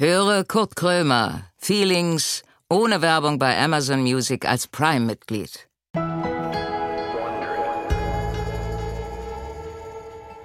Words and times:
Höre 0.00 0.44
Kurt 0.44 0.76
Krömer, 0.76 1.42
Feelings, 1.56 2.44
ohne 2.70 3.02
Werbung 3.02 3.40
bei 3.40 3.58
Amazon 3.58 4.02
Music 4.02 4.48
als 4.48 4.68
Prime-Mitglied. 4.68 5.68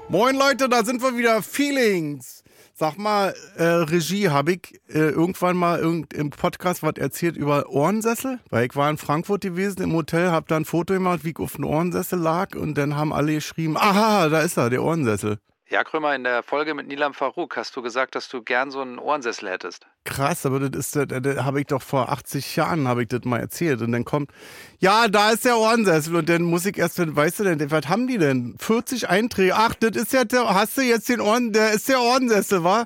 Moin 0.10 0.36
Leute, 0.38 0.68
da 0.68 0.84
sind 0.84 1.04
wir 1.04 1.16
wieder. 1.16 1.44
Feelings. 1.44 2.44
Sag 2.74 2.98
mal, 2.98 3.36
äh, 3.56 3.64
Regie, 3.64 4.30
habe 4.30 4.54
ich 4.54 4.82
äh, 4.90 5.10
irgendwann 5.10 5.56
mal 5.56 5.78
irgend 5.78 6.14
im 6.14 6.32
Podcast 6.32 6.82
was 6.82 6.96
erzählt 6.98 7.38
über 7.38 7.70
Ohrensessel? 7.70 8.40
Weil 8.50 8.66
ich 8.66 8.76
war 8.76 8.90
in 8.90 8.98
Frankfurt 8.98 9.42
gewesen 9.42 9.84
im 9.84 9.94
Hotel, 9.94 10.32
habe 10.32 10.48
da 10.50 10.56
ein 10.56 10.66
Foto 10.66 10.96
gemacht, 10.96 11.20
wie 11.26 11.30
ich 11.30 11.38
auf 11.38 11.58
dem 11.58 11.66
Ohrensessel 11.66 12.18
lag 12.18 12.56
und 12.56 12.76
dann 12.76 12.96
haben 12.96 13.14
alle 13.14 13.36
geschrieben, 13.36 13.78
aha, 13.78 14.30
da 14.30 14.42
ist 14.42 14.58
er, 14.58 14.72
der 14.72 14.82
Ohrensessel. 14.82 15.38
Ja, 15.74 15.84
Krömer, 15.84 16.14
in 16.14 16.24
der 16.24 16.44
Folge 16.44 16.76
mit 16.76 16.86
Nilam 16.86 17.16
Farouk 17.16 17.58
hast 17.58 17.76
du 17.76 17.82
gesagt, 17.82 18.14
dass 18.14 18.30
du 18.30 18.44
gern 18.44 18.70
so 18.70 18.82
einen 18.82 19.00
Ohrensessel 19.00 19.50
hättest. 19.50 19.88
Krass, 20.04 20.46
aber 20.46 20.60
das 20.60 20.80
ist, 20.80 20.96
das, 20.96 21.08
das 21.08 21.44
habe 21.44 21.62
ich 21.62 21.66
doch 21.66 21.82
vor 21.82 22.10
80 22.10 22.56
Jahren, 22.58 22.88
habe 22.88 23.02
ich 23.02 23.08
das 23.08 23.22
mal 23.24 23.40
erzählt. 23.40 23.82
Und 23.82 23.92
dann 23.92 24.06
kommt, 24.06 24.30
ja, 24.78 25.08
da 25.08 25.32
ist 25.32 25.46
der 25.46 25.58
Ohrensessel. 25.58 26.16
Und 26.16 26.30
dann 26.30 26.44
muss 26.44 26.68
ich 26.68 26.78
erst, 26.78 27.00
weißt 27.00 27.40
du 27.40 27.44
denn, 27.56 27.72
was 27.72 27.90
haben 27.90 28.06
die 28.06 28.20
denn? 28.20 28.56
40 28.60 29.10
Einträge. 29.10 29.56
Ach, 29.56 29.74
das 29.74 29.98
ist 29.98 30.14
ja, 30.14 30.22
hast 30.32 30.78
du 30.78 30.84
jetzt 30.84 31.10
den 31.10 31.20
Ohren, 31.20 31.54
der 31.54 31.72
ist 31.72 31.90
der 31.90 32.00
Ohrensessel, 32.00 32.64
wa? 32.64 32.86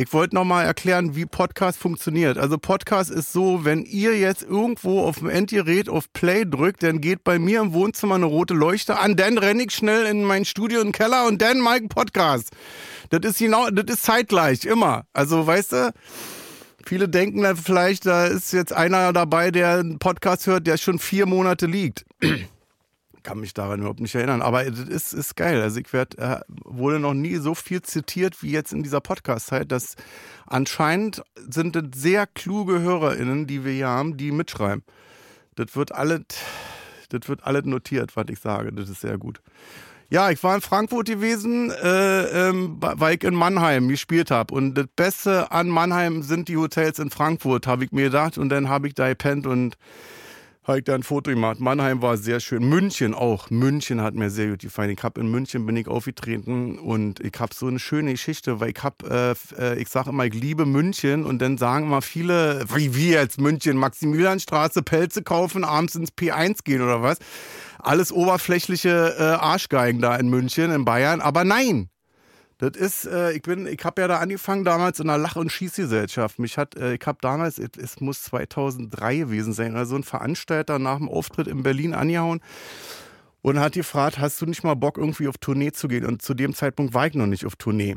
Ich 0.00 0.14
wollte 0.14 0.34
nochmal 0.34 0.64
erklären, 0.64 1.14
wie 1.14 1.26
Podcast 1.26 1.78
funktioniert. 1.78 2.38
Also 2.38 2.56
Podcast 2.56 3.10
ist 3.10 3.34
so, 3.34 3.66
wenn 3.66 3.84
ihr 3.84 4.16
jetzt 4.18 4.42
irgendwo 4.42 5.02
auf 5.02 5.18
dem 5.18 5.28
Endgerät 5.28 5.90
auf 5.90 6.10
Play 6.14 6.46
drückt, 6.46 6.82
dann 6.82 7.02
geht 7.02 7.22
bei 7.22 7.38
mir 7.38 7.60
im 7.60 7.74
Wohnzimmer 7.74 8.14
eine 8.14 8.24
rote 8.24 8.54
Leuchte 8.54 8.98
an, 8.98 9.14
dann 9.14 9.36
renne 9.36 9.64
ich 9.64 9.72
schnell 9.72 10.06
in 10.06 10.24
mein 10.24 10.46
Studio 10.46 10.80
im 10.80 10.92
Keller 10.92 11.26
und 11.26 11.42
dann 11.42 11.60
mache 11.60 11.80
ich 11.80 11.88
Podcast. 11.90 12.48
Das 13.10 13.20
ist 13.30 13.40
genau, 13.40 13.68
das 13.68 13.94
ist 13.94 14.04
zeitgleich, 14.04 14.64
immer. 14.64 15.04
Also 15.12 15.46
weißt 15.46 15.72
du, 15.72 15.92
viele 16.82 17.06
denken 17.06 17.42
dann 17.42 17.58
vielleicht, 17.58 18.06
da 18.06 18.24
ist 18.24 18.54
jetzt 18.54 18.72
einer 18.72 19.12
dabei, 19.12 19.50
der 19.50 19.80
einen 19.80 19.98
Podcast 19.98 20.46
hört, 20.46 20.66
der 20.66 20.78
schon 20.78 20.98
vier 20.98 21.26
Monate 21.26 21.66
liegt 21.66 22.06
kann 23.22 23.40
mich 23.40 23.54
daran 23.54 23.80
überhaupt 23.80 24.00
nicht 24.00 24.14
erinnern. 24.14 24.42
Aber 24.42 24.66
es 24.66 24.78
ist, 24.78 25.12
ist 25.12 25.36
geil. 25.36 25.60
Also 25.62 25.80
ich 25.80 25.92
werd, 25.92 26.18
äh, 26.18 26.40
wurde 26.64 26.98
noch 26.98 27.14
nie 27.14 27.36
so 27.36 27.54
viel 27.54 27.82
zitiert 27.82 28.42
wie 28.42 28.50
jetzt 28.50 28.72
in 28.72 28.82
dieser 28.82 29.00
Podcast-Zeit, 29.00 29.70
dass 29.70 29.96
anscheinend 30.46 31.22
sind 31.36 31.76
es 31.76 32.00
sehr 32.00 32.26
kluge 32.26 32.80
HörerInnen, 32.80 33.46
die 33.46 33.64
wir 33.64 33.72
hier 33.72 33.88
haben, 33.88 34.16
die 34.16 34.32
mitschreiben. 34.32 34.82
Das 35.56 35.76
wird 35.76 35.92
alles, 35.92 36.22
das 37.10 37.28
wird 37.28 37.44
alles 37.44 37.64
notiert, 37.64 38.16
was 38.16 38.26
ich 38.28 38.40
sage. 38.40 38.72
Das 38.72 38.88
ist 38.88 39.00
sehr 39.00 39.18
gut. 39.18 39.40
Ja, 40.12 40.30
ich 40.30 40.42
war 40.42 40.56
in 40.56 40.60
Frankfurt 40.60 41.06
gewesen, 41.06 41.70
äh, 41.70 42.48
ähm, 42.48 42.78
weil 42.80 43.14
ich 43.14 43.22
in 43.22 43.34
Mannheim 43.34 43.88
gespielt 43.88 44.32
habe. 44.32 44.52
Und 44.52 44.74
das 44.74 44.86
Beste 44.96 45.52
an 45.52 45.68
Mannheim 45.68 46.22
sind 46.22 46.48
die 46.48 46.56
Hotels 46.56 46.98
in 46.98 47.10
Frankfurt, 47.10 47.68
habe 47.68 47.84
ich 47.84 47.92
mir 47.92 48.04
gedacht. 48.06 48.36
Und 48.36 48.48
dann 48.48 48.68
habe 48.68 48.88
ich 48.88 48.94
da 48.94 49.08
gepennt 49.08 49.46
und 49.46 49.76
habe 50.70 50.78
ich 50.78 50.84
da 50.84 50.94
ein 50.94 51.02
Foto 51.02 51.30
gemacht. 51.30 51.60
Mannheim 51.60 52.00
war 52.00 52.16
sehr 52.16 52.40
schön. 52.40 52.68
München 52.68 53.12
auch. 53.12 53.50
München 53.50 54.00
hat 54.00 54.14
mir 54.14 54.30
sehr 54.30 54.48
gut 54.50 54.60
gefallen. 54.60 54.90
Ich 54.90 55.02
habe 55.02 55.20
in 55.20 55.30
München 55.30 55.66
bin 55.66 55.76
ich 55.76 55.88
aufgetreten 55.88 56.78
und 56.78 57.20
ich 57.20 57.32
habe 57.38 57.54
so 57.54 57.66
eine 57.66 57.78
schöne 57.78 58.12
Geschichte, 58.12 58.60
weil 58.60 58.70
ich 58.70 58.82
habe, 58.82 59.36
äh, 59.58 59.60
äh, 59.60 59.82
ich 59.82 59.88
sage 59.88 60.10
immer, 60.10 60.24
ich 60.24 60.34
liebe 60.34 60.66
München 60.66 61.26
und 61.26 61.40
dann 61.40 61.58
sagen 61.58 61.86
immer 61.86 62.02
viele, 62.02 62.64
wie 62.74 62.94
wir 62.94 63.20
jetzt 63.20 63.40
München, 63.40 63.76
Maximilianstraße, 63.76 64.82
Pelze 64.82 65.22
kaufen, 65.22 65.64
abends 65.64 65.96
ins 65.96 66.12
P1 66.12 66.62
gehen 66.64 66.82
oder 66.82 67.02
was. 67.02 67.18
Alles 67.80 68.12
oberflächliche 68.12 69.16
äh, 69.18 69.22
Arschgeigen 69.22 70.00
da 70.00 70.14
in 70.16 70.28
München, 70.28 70.70
in 70.70 70.84
Bayern. 70.84 71.20
Aber 71.20 71.44
nein, 71.44 71.88
das 72.60 72.76
ist, 72.76 73.06
äh, 73.06 73.32
ich 73.32 73.42
bin, 73.42 73.66
ich 73.66 73.82
habe 73.84 74.02
ja 74.02 74.08
da 74.08 74.18
angefangen 74.18 74.64
damals 74.64 75.00
in 75.00 75.08
einer 75.08 75.20
Lach- 75.20 75.36
und 75.36 75.50
Schießgesellschaft. 75.50 76.38
Mich 76.38 76.58
hat, 76.58 76.76
äh, 76.76 76.94
ich 76.94 77.06
habe 77.06 77.18
damals, 77.22 77.58
es, 77.58 78.00
muss 78.00 78.22
2003 78.24 79.16
gewesen 79.16 79.54
sein, 79.54 79.76
also 79.76 79.96
ein 79.96 80.02
Veranstalter 80.02 80.78
nach 80.78 80.98
dem 80.98 81.08
Auftritt 81.08 81.46
in 81.46 81.62
Berlin 81.62 81.94
angehauen 81.94 82.40
und 83.40 83.58
hat 83.58 83.72
gefragt, 83.72 84.18
hast 84.18 84.42
du 84.42 84.46
nicht 84.46 84.62
mal 84.62 84.74
Bock 84.74 84.98
irgendwie 84.98 85.26
auf 85.26 85.38
Tournee 85.38 85.72
zu 85.72 85.88
gehen? 85.88 86.04
Und 86.04 86.20
zu 86.20 86.34
dem 86.34 86.54
Zeitpunkt 86.54 86.92
war 86.92 87.06
ich 87.06 87.14
noch 87.14 87.26
nicht 87.26 87.46
auf 87.46 87.56
Tournee. 87.56 87.96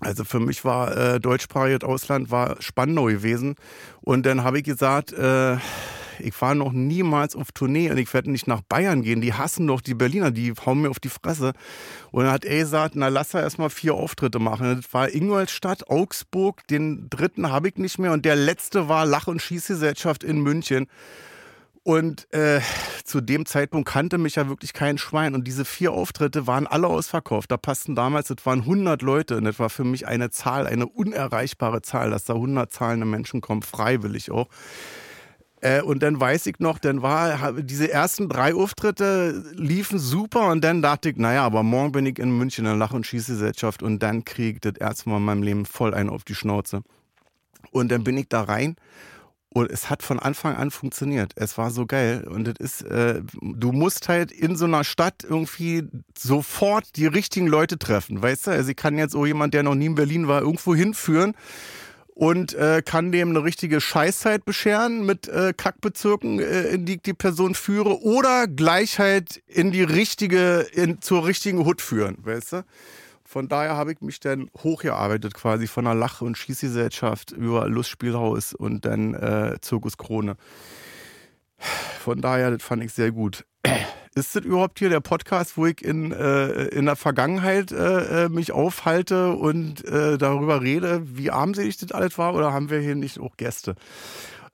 Also 0.00 0.24
für 0.24 0.40
mich 0.40 0.64
war 0.64 0.96
äh, 0.96 1.20
deutschsprachiges 1.20 1.84
Ausland 1.84 2.30
war 2.30 2.60
Spandau 2.60 3.04
gewesen 3.04 3.56
und 4.00 4.24
dann 4.24 4.42
habe 4.42 4.58
ich 4.58 4.64
gesagt, 4.64 5.12
äh, 5.12 5.58
ich 6.18 6.40
war 6.40 6.54
noch 6.54 6.72
niemals 6.72 7.36
auf 7.36 7.52
Tournee 7.52 7.90
und 7.90 7.98
ich 7.98 8.12
werde 8.12 8.30
nicht 8.30 8.46
nach 8.46 8.62
Bayern 8.62 9.02
gehen. 9.02 9.20
Die 9.20 9.34
hassen 9.34 9.66
doch 9.66 9.80
die 9.80 9.94
Berliner, 9.94 10.30
die 10.30 10.52
hauen 10.64 10.82
mir 10.82 10.90
auf 10.90 11.00
die 11.00 11.08
Fresse. 11.08 11.52
Und 12.10 12.24
dann 12.24 12.32
hat 12.32 12.44
er 12.44 12.58
gesagt, 12.58 12.94
na 12.96 13.08
lass 13.08 13.34
er 13.34 13.42
erstmal 13.42 13.70
vier 13.70 13.94
Auftritte 13.94 14.38
machen. 14.38 14.76
Das 14.76 14.92
war 14.94 15.12
Ingolstadt, 15.12 15.88
Augsburg, 15.88 16.66
den 16.68 17.08
dritten 17.10 17.50
habe 17.50 17.68
ich 17.68 17.76
nicht 17.76 17.98
mehr 17.98 18.12
und 18.12 18.24
der 18.24 18.36
letzte 18.36 18.88
war 18.88 19.06
Lach- 19.06 19.26
und 19.26 19.42
Schießgesellschaft 19.42 20.24
in 20.24 20.40
München. 20.40 20.88
Und 21.84 22.32
äh, 22.32 22.60
zu 23.04 23.20
dem 23.20 23.44
Zeitpunkt 23.44 23.88
kannte 23.88 24.16
mich 24.16 24.36
ja 24.36 24.48
wirklich 24.48 24.72
kein 24.72 24.98
Schwein. 24.98 25.34
Und 25.34 25.48
diese 25.48 25.64
vier 25.64 25.92
Auftritte 25.92 26.46
waren 26.46 26.68
alle 26.68 26.86
ausverkauft. 26.86 27.50
Da 27.50 27.56
passten 27.56 27.96
damals, 27.96 28.28
das 28.28 28.46
waren 28.46 28.60
100 28.60 29.02
Leute. 29.02 29.36
Und 29.36 29.44
das 29.44 29.58
war 29.58 29.68
für 29.68 29.82
mich 29.82 30.06
eine 30.06 30.30
Zahl, 30.30 30.68
eine 30.68 30.86
unerreichbare 30.86 31.82
Zahl, 31.82 32.10
dass 32.10 32.24
da 32.24 32.34
100 32.34 32.72
zahlende 32.72 33.06
Menschen 33.06 33.40
kommen, 33.40 33.62
freiwillig 33.62 34.30
auch. 34.30 34.46
Äh, 35.62 35.80
und 35.80 36.02
dann 36.02 36.20
weiß 36.20 36.46
ich 36.46 36.58
noch, 36.58 36.78
dann 36.78 37.02
war 37.02 37.52
diese 37.52 37.90
ersten 37.90 38.28
drei 38.28 38.52
Auftritte 38.52 39.44
liefen 39.54 39.98
super 39.98 40.48
und 40.48 40.62
dann 40.62 40.82
dachte 40.82 41.10
ich, 41.10 41.16
naja, 41.16 41.44
aber 41.44 41.62
morgen 41.62 41.92
bin 41.92 42.04
ich 42.04 42.18
in 42.18 42.36
München 42.36 42.64
in 42.64 42.72
der 42.72 42.76
Lach- 42.78 42.92
und 42.92 43.06
Schießgesellschaft 43.06 43.82
und 43.82 44.00
dann 44.00 44.24
kriege 44.24 44.54
ich 44.54 44.60
das 44.60 44.74
erste 44.80 45.08
Mal 45.08 45.18
in 45.18 45.24
meinem 45.24 45.42
Leben 45.44 45.64
voll 45.64 45.94
einen 45.94 46.10
auf 46.10 46.24
die 46.24 46.34
Schnauze. 46.34 46.82
Und 47.70 47.92
dann 47.92 48.02
bin 48.02 48.18
ich 48.18 48.28
da 48.28 48.42
rein 48.42 48.74
und 49.50 49.70
es 49.70 49.88
hat 49.88 50.02
von 50.02 50.18
Anfang 50.18 50.56
an 50.56 50.72
funktioniert. 50.72 51.32
Es 51.36 51.56
war 51.58 51.70
so 51.70 51.86
geil. 51.86 52.26
Und 52.28 52.48
das 52.48 52.54
ist, 52.58 52.82
äh, 52.82 53.22
du 53.40 53.70
musst 53.70 54.08
halt 54.08 54.32
in 54.32 54.56
so 54.56 54.64
einer 54.64 54.82
Stadt 54.82 55.22
irgendwie 55.22 55.84
sofort 56.18 56.96
die 56.96 57.06
richtigen 57.06 57.46
Leute 57.46 57.78
treffen. 57.78 58.20
Weißt 58.20 58.48
du? 58.48 58.50
Also 58.50 58.70
ich 58.70 58.76
kann 58.76 58.98
jetzt 58.98 59.14
auch 59.14 59.26
jemand, 59.26 59.54
der 59.54 59.62
noch 59.62 59.76
nie 59.76 59.86
in 59.86 59.94
Berlin 59.94 60.26
war, 60.26 60.40
irgendwo 60.40 60.74
hinführen 60.74 61.34
und 62.14 62.54
äh, 62.54 62.82
kann 62.84 63.10
dem 63.10 63.30
eine 63.30 63.42
richtige 63.42 63.80
Scheißzeit 63.80 64.44
bescheren 64.44 65.06
mit 65.06 65.28
äh, 65.28 65.54
Kackbezirken, 65.56 66.40
äh, 66.40 66.68
in 66.68 66.84
die 66.84 66.94
ich 66.94 67.02
die 67.02 67.14
Person 67.14 67.54
führe, 67.54 68.02
oder 68.02 68.46
Gleichheit 68.46 69.42
in 69.46 69.72
die 69.72 69.82
richtige, 69.82 70.66
in, 70.72 71.00
zur 71.00 71.26
richtigen 71.26 71.64
Hut 71.64 71.80
führen, 71.80 72.18
weißt 72.22 72.52
du? 72.52 72.64
Von 73.24 73.48
daher 73.48 73.76
habe 73.76 73.92
ich 73.92 74.02
mich 74.02 74.20
dann 74.20 74.50
hochgearbeitet, 74.62 75.32
quasi 75.32 75.66
von 75.66 75.86
der 75.86 75.94
Lach- 75.94 76.20
und 76.20 76.36
Schießgesellschaft 76.36 77.30
über 77.30 77.66
Lustspielhaus 77.66 78.52
und 78.52 78.84
dann 78.84 79.14
äh, 79.14 79.56
Zirkus 79.62 79.96
Krone. 79.96 80.36
Von 82.00 82.20
daher, 82.20 82.50
das 82.50 82.62
fand 82.62 82.84
ich 82.84 82.92
sehr 82.92 83.10
gut. 83.10 83.46
Ist 84.14 84.36
das 84.36 84.44
überhaupt 84.44 84.78
hier 84.78 84.90
der 84.90 85.00
Podcast, 85.00 85.56
wo 85.56 85.64
ich 85.64 85.82
in, 85.82 86.12
äh, 86.12 86.64
in 86.66 86.84
der 86.84 86.96
Vergangenheit 86.96 87.72
äh, 87.72 88.24
äh, 88.24 88.28
mich 88.28 88.52
aufhalte 88.52 89.32
und 89.32 89.82
äh, 89.86 90.18
darüber 90.18 90.60
rede, 90.60 91.00
wie 91.16 91.30
armselig 91.30 91.78
das 91.78 91.92
alles 91.92 92.18
war? 92.18 92.34
Oder 92.34 92.52
haben 92.52 92.68
wir 92.68 92.80
hier 92.80 92.94
nicht 92.94 93.18
auch 93.18 93.38
Gäste? 93.38 93.74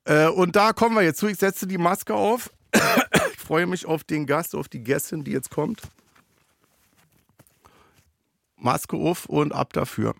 Äh, 0.04 0.28
und 0.28 0.54
da 0.54 0.72
kommen 0.72 0.94
wir 0.94 1.02
jetzt 1.02 1.18
zu. 1.18 1.26
Ich 1.26 1.38
setze 1.38 1.66
die 1.66 1.78
Maske 1.78 2.14
auf. 2.14 2.50
ich 2.72 3.38
freue 3.41 3.66
mich 3.66 3.84
auf 3.84 4.04
den 4.04 4.26
Gast, 4.26 4.54
auf 4.54 4.68
die 4.68 4.84
Gästin, 4.84 5.24
die 5.24 5.32
jetzt 5.32 5.50
kommt. 5.50 5.82
Maske 8.56 8.97
auf 8.97 9.26
und 9.26 9.52
ab 9.52 9.72
dafür. 9.72 10.14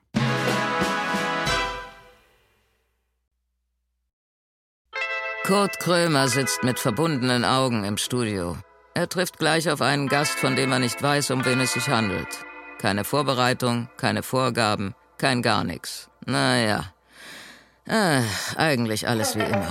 Kurt 5.45 5.79
Krömer 5.79 6.27
sitzt 6.27 6.65
mit 6.65 6.79
verbundenen 6.81 7.45
Augen 7.45 7.85
im 7.85 7.97
Studio. 7.97 8.59
Er 8.99 9.09
trifft 9.09 9.39
gleich 9.39 9.71
auf 9.71 9.81
einen 9.81 10.09
Gast, 10.09 10.41
von 10.41 10.57
dem 10.57 10.73
er 10.73 10.81
nicht 10.81 11.01
weiß, 11.01 11.31
um 11.31 11.45
wen 11.45 11.61
es 11.61 11.75
sich 11.75 11.89
handelt. 11.89 12.27
Keine 12.81 13.05
Vorbereitung, 13.05 13.89
keine 13.97 14.25
Vorgaben, 14.25 14.93
kein 15.19 15.41
gar 15.41 15.63
nichts. 15.63 16.11
Naja, 16.27 16.83
äh, 17.87 18.23
eigentlich 18.57 19.07
alles 19.07 19.37
wie 19.37 19.43
immer. 19.43 19.71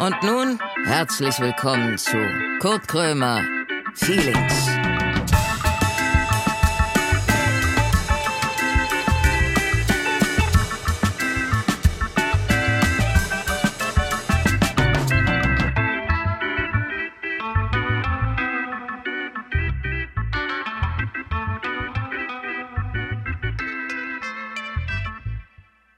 Und 0.00 0.20
nun 0.24 0.58
herzlich 0.86 1.38
willkommen 1.38 1.98
zu 1.98 2.16
Kurt 2.58 2.88
Krömer 2.88 3.44
Feelings. 3.94 4.77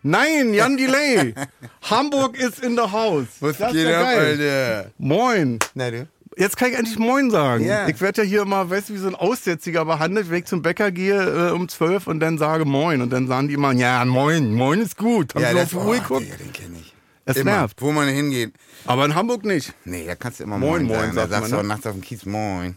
Nein, 0.03 0.55
Jan 0.55 0.77
Delay. 0.77 1.35
Hamburg 1.83 2.39
ist 2.39 2.61
in 2.65 2.75
the 2.77 2.91
house. 2.91 3.27
Was 3.41 3.59
Das 3.59 3.69
ist 3.69 3.77
geht 3.77 3.89
ja 3.89 4.01
ab. 4.01 4.07
Alter? 4.07 4.91
Moin. 4.99 5.59
Na 5.75 5.91
du? 5.91 6.09
Jetzt 6.37 6.57
kann 6.57 6.71
ich 6.71 6.79
endlich 6.79 6.99
Moin 6.99 7.31
sagen. 7.31 7.65
Ja. 7.65 7.87
Ich 7.89 8.01
werde 8.01 8.23
ja 8.23 8.29
hier 8.29 8.43
immer, 8.43 8.71
weißt 8.71 8.89
du, 8.89 8.95
wie 8.95 8.99
so 8.99 9.09
ein 9.09 9.15
Aussätziger 9.15 9.85
behandelt, 9.85 10.31
wenn 10.31 10.39
ich 10.39 10.45
zum 10.47 10.63
Bäcker 10.63 10.91
gehe 10.91 11.49
äh, 11.49 11.51
um 11.51 11.69
12 11.69 12.07
und 12.07 12.21
dann 12.21 12.39
sage 12.39 12.65
Moin. 12.65 13.03
Und 13.03 13.11
dann 13.11 13.27
sagen 13.27 13.49
die 13.49 13.55
immer, 13.55 13.73
ja, 13.73 14.03
Moin, 14.07 14.55
Moin 14.55 14.81
ist 14.81 14.97
gut. 14.97 15.35
Haben 15.35 15.43
Ja, 15.43 15.51
Sie 15.51 15.57
das 15.57 15.75
auf 15.75 15.85
Ruhe 15.85 15.97
oh, 15.99 16.01
geguckt? 16.01 16.23
Digga, 16.23 16.37
den 16.37 16.53
kenne 16.53 16.77
ich. 16.81 16.95
Es 17.27 17.37
immer, 17.37 17.51
nervt. 17.51 17.83
Wo 17.83 17.93
man 17.93 18.09
hingeht. 18.09 18.55
Aber 18.87 19.05
in 19.05 19.15
Hamburg 19.15 19.45
nicht. 19.45 19.75
Nee, 19.85 20.07
da 20.07 20.15
kannst 20.15 20.41
du 20.41 20.45
immer 20.45 20.57
Moin, 20.57 20.85
Moin, 20.85 20.87
Moin, 20.87 20.99
sagen. 20.99 21.17
Da 21.17 21.21
sagt 21.23 21.33
sagst 21.33 21.53
du 21.53 21.57
ne? 21.57 21.61
auch 21.61 21.67
nachts 21.67 21.87
auf 21.87 21.93
dem 21.93 22.01
Kiez 22.01 22.25
Moin. 22.25 22.77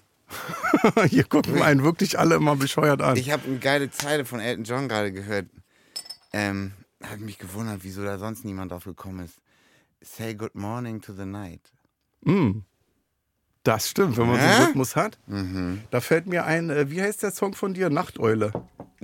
hier 1.09 1.23
gucken 1.23 1.61
einen 1.61 1.83
wirklich 1.83 2.19
alle 2.19 2.35
immer 2.35 2.55
bescheuert 2.55 3.01
an. 3.01 3.15
Ich 3.15 3.31
habe 3.31 3.43
eine 3.47 3.59
geile 3.59 3.91
Zeile 3.91 4.25
von 4.25 4.39
Elton 4.39 4.65
John 4.65 4.87
gerade 4.89 5.11
gehört. 5.11 5.45
Ähm, 6.33 6.71
hat 7.03 7.19
mich 7.19 7.37
gewundert, 7.37 7.83
wieso 7.83 8.03
da 8.03 8.17
sonst 8.17 8.45
niemand 8.45 8.71
drauf 8.71 8.83
gekommen 8.85 9.25
ist. 9.25 9.39
Say 10.01 10.33
good 10.35 10.55
morning 10.55 11.01
to 11.01 11.13
the 11.13 11.25
night. 11.25 11.61
das 13.63 13.89
stimmt, 13.89 14.17
wenn 14.17 14.27
man 14.27 14.35
so 14.35 14.41
Hä? 14.45 14.49
einen 14.49 14.65
Rhythmus 14.65 14.95
hat. 14.95 15.17
Mhm. 15.27 15.81
Da 15.89 16.01
fällt 16.01 16.27
mir 16.27 16.45
ein, 16.45 16.69
äh, 16.69 16.89
wie 16.89 17.01
heißt 17.01 17.23
der 17.23 17.31
Song 17.31 17.53
von 17.53 17.73
dir? 17.73 17.89
Nachteule. 17.89 18.51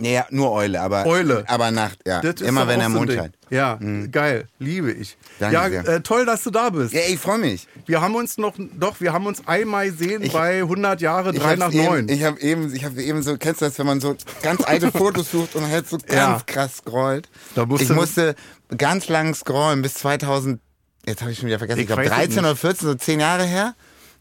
Nee, 0.01 0.13
ja, 0.15 0.25
nur 0.29 0.51
Eule, 0.51 0.81
aber 0.81 1.05
Eule. 1.05 1.43
aber 1.47 1.71
Nacht, 1.71 1.99
ja. 2.07 2.21
Das 2.21 2.41
Immer 2.41 2.67
wenn 2.67 2.79
er 2.79 2.87
ein 2.87 2.91
Mond 2.93 3.11
scheint. 3.11 3.35
Ja, 3.49 3.79
geil. 4.11 4.47
Liebe 4.59 4.91
ich. 4.91 5.17
Danke 5.39 5.53
ja, 5.55 5.69
sehr. 5.69 5.87
äh, 5.87 6.01
toll, 6.01 6.25
dass 6.25 6.43
du 6.43 6.51
da 6.51 6.69
bist. 6.69 6.93
Ja, 6.93 7.01
ich 7.07 7.19
freue 7.19 7.39
mich. 7.39 7.67
Wir 7.85 7.99
haben 8.01 8.15
uns 8.15 8.37
noch, 8.37 8.53
doch, 8.57 9.01
wir 9.01 9.11
haben 9.13 9.25
uns 9.25 9.47
einmal 9.47 9.89
gesehen 9.89 10.21
Ich- 10.21 10.33
bei 10.33 10.61
100 10.61 11.01
Jahre, 11.01 11.31
Ich 11.33 11.39
3 11.39 11.55
nach 11.55 11.65
hab's 11.67 11.75
9. 11.75 11.99
Eben, 12.07 12.09
ich 12.09 12.23
habe 12.23 12.39
eben, 12.41 12.73
ich 12.75 12.85
habe 12.85 13.01
eben 13.01 13.23
so, 13.23 13.37
kennst 13.37 13.61
du 13.61 13.65
das, 13.65 13.77
wenn 13.79 13.85
man 13.87 13.99
so 14.01 14.15
ganz 14.43 14.61
alte 14.63 14.91
Fotos 14.91 15.31
sucht 15.31 15.55
und 15.55 15.67
halt 15.67 15.89
so 15.89 15.97
ganz 15.97 16.11
Ja. 16.13 16.41
krass 16.45 16.77
scrollt. 16.77 17.27
Da 17.55 17.65
musst 17.65 17.83
ich 17.83 17.89
musste 17.89 18.35
ganz 18.77 19.07
lang 19.09 19.33
scrollen 19.33 19.81
bis 19.81 19.95
2000, 19.95 20.61
jetzt 21.05 21.21
habe 21.21 21.31
ich 21.31 21.39
schon 21.39 21.47
wieder 21.47 21.57
vergessen, 21.57 21.79
Ich 21.79 21.83
ich, 21.83 21.87
glaube 21.87 22.03
weiß 22.03 22.09
es 22.11 22.15
13 22.15 22.29
nicht. 22.35 22.39
oder 22.45 22.55
14, 22.55 22.87
so 22.87 22.95
10 22.95 23.19
Jahre 23.19 23.43
her. 23.45 23.73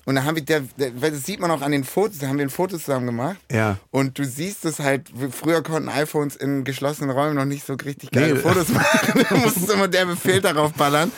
Und 0.05 0.15
da 0.15 0.25
haben 0.25 0.37
wir, 0.37 0.45
der, 0.45 0.61
der, 0.79 0.91
das 0.91 1.25
sieht 1.25 1.39
man 1.39 1.51
auch 1.51 1.61
an 1.61 1.71
den 1.73 1.85
Fotos, 1.85 2.19
da 2.19 2.29
haben 2.29 2.39
wir 2.39 2.47
ein 2.47 2.51
Foto 2.51 2.79
zusammen 2.79 3.05
gemacht. 3.07 3.37
Ja. 3.53 3.77
Und 3.91 4.19
du 4.19 4.25
siehst 4.25 4.65
es 4.65 4.79
halt, 4.79 5.11
früher 5.33 5.63
konnten 5.63 5.89
iPhones 5.91 6.35
in 6.37 6.65
geschlossenen 6.65 7.11
Räumen 7.11 7.35
noch 7.35 7.45
nicht 7.45 7.67
so 7.67 7.75
richtig 7.75 8.11
geile 8.11 8.35
Nee. 8.35 8.41
Fotos 8.41 8.69
machen. 8.71 9.25
du 9.29 9.37
musstest 9.37 9.71
immer 9.71 9.87
der 9.89 10.07
Befehl 10.07 10.41
darauf 10.41 10.73
ballern. 10.73 11.13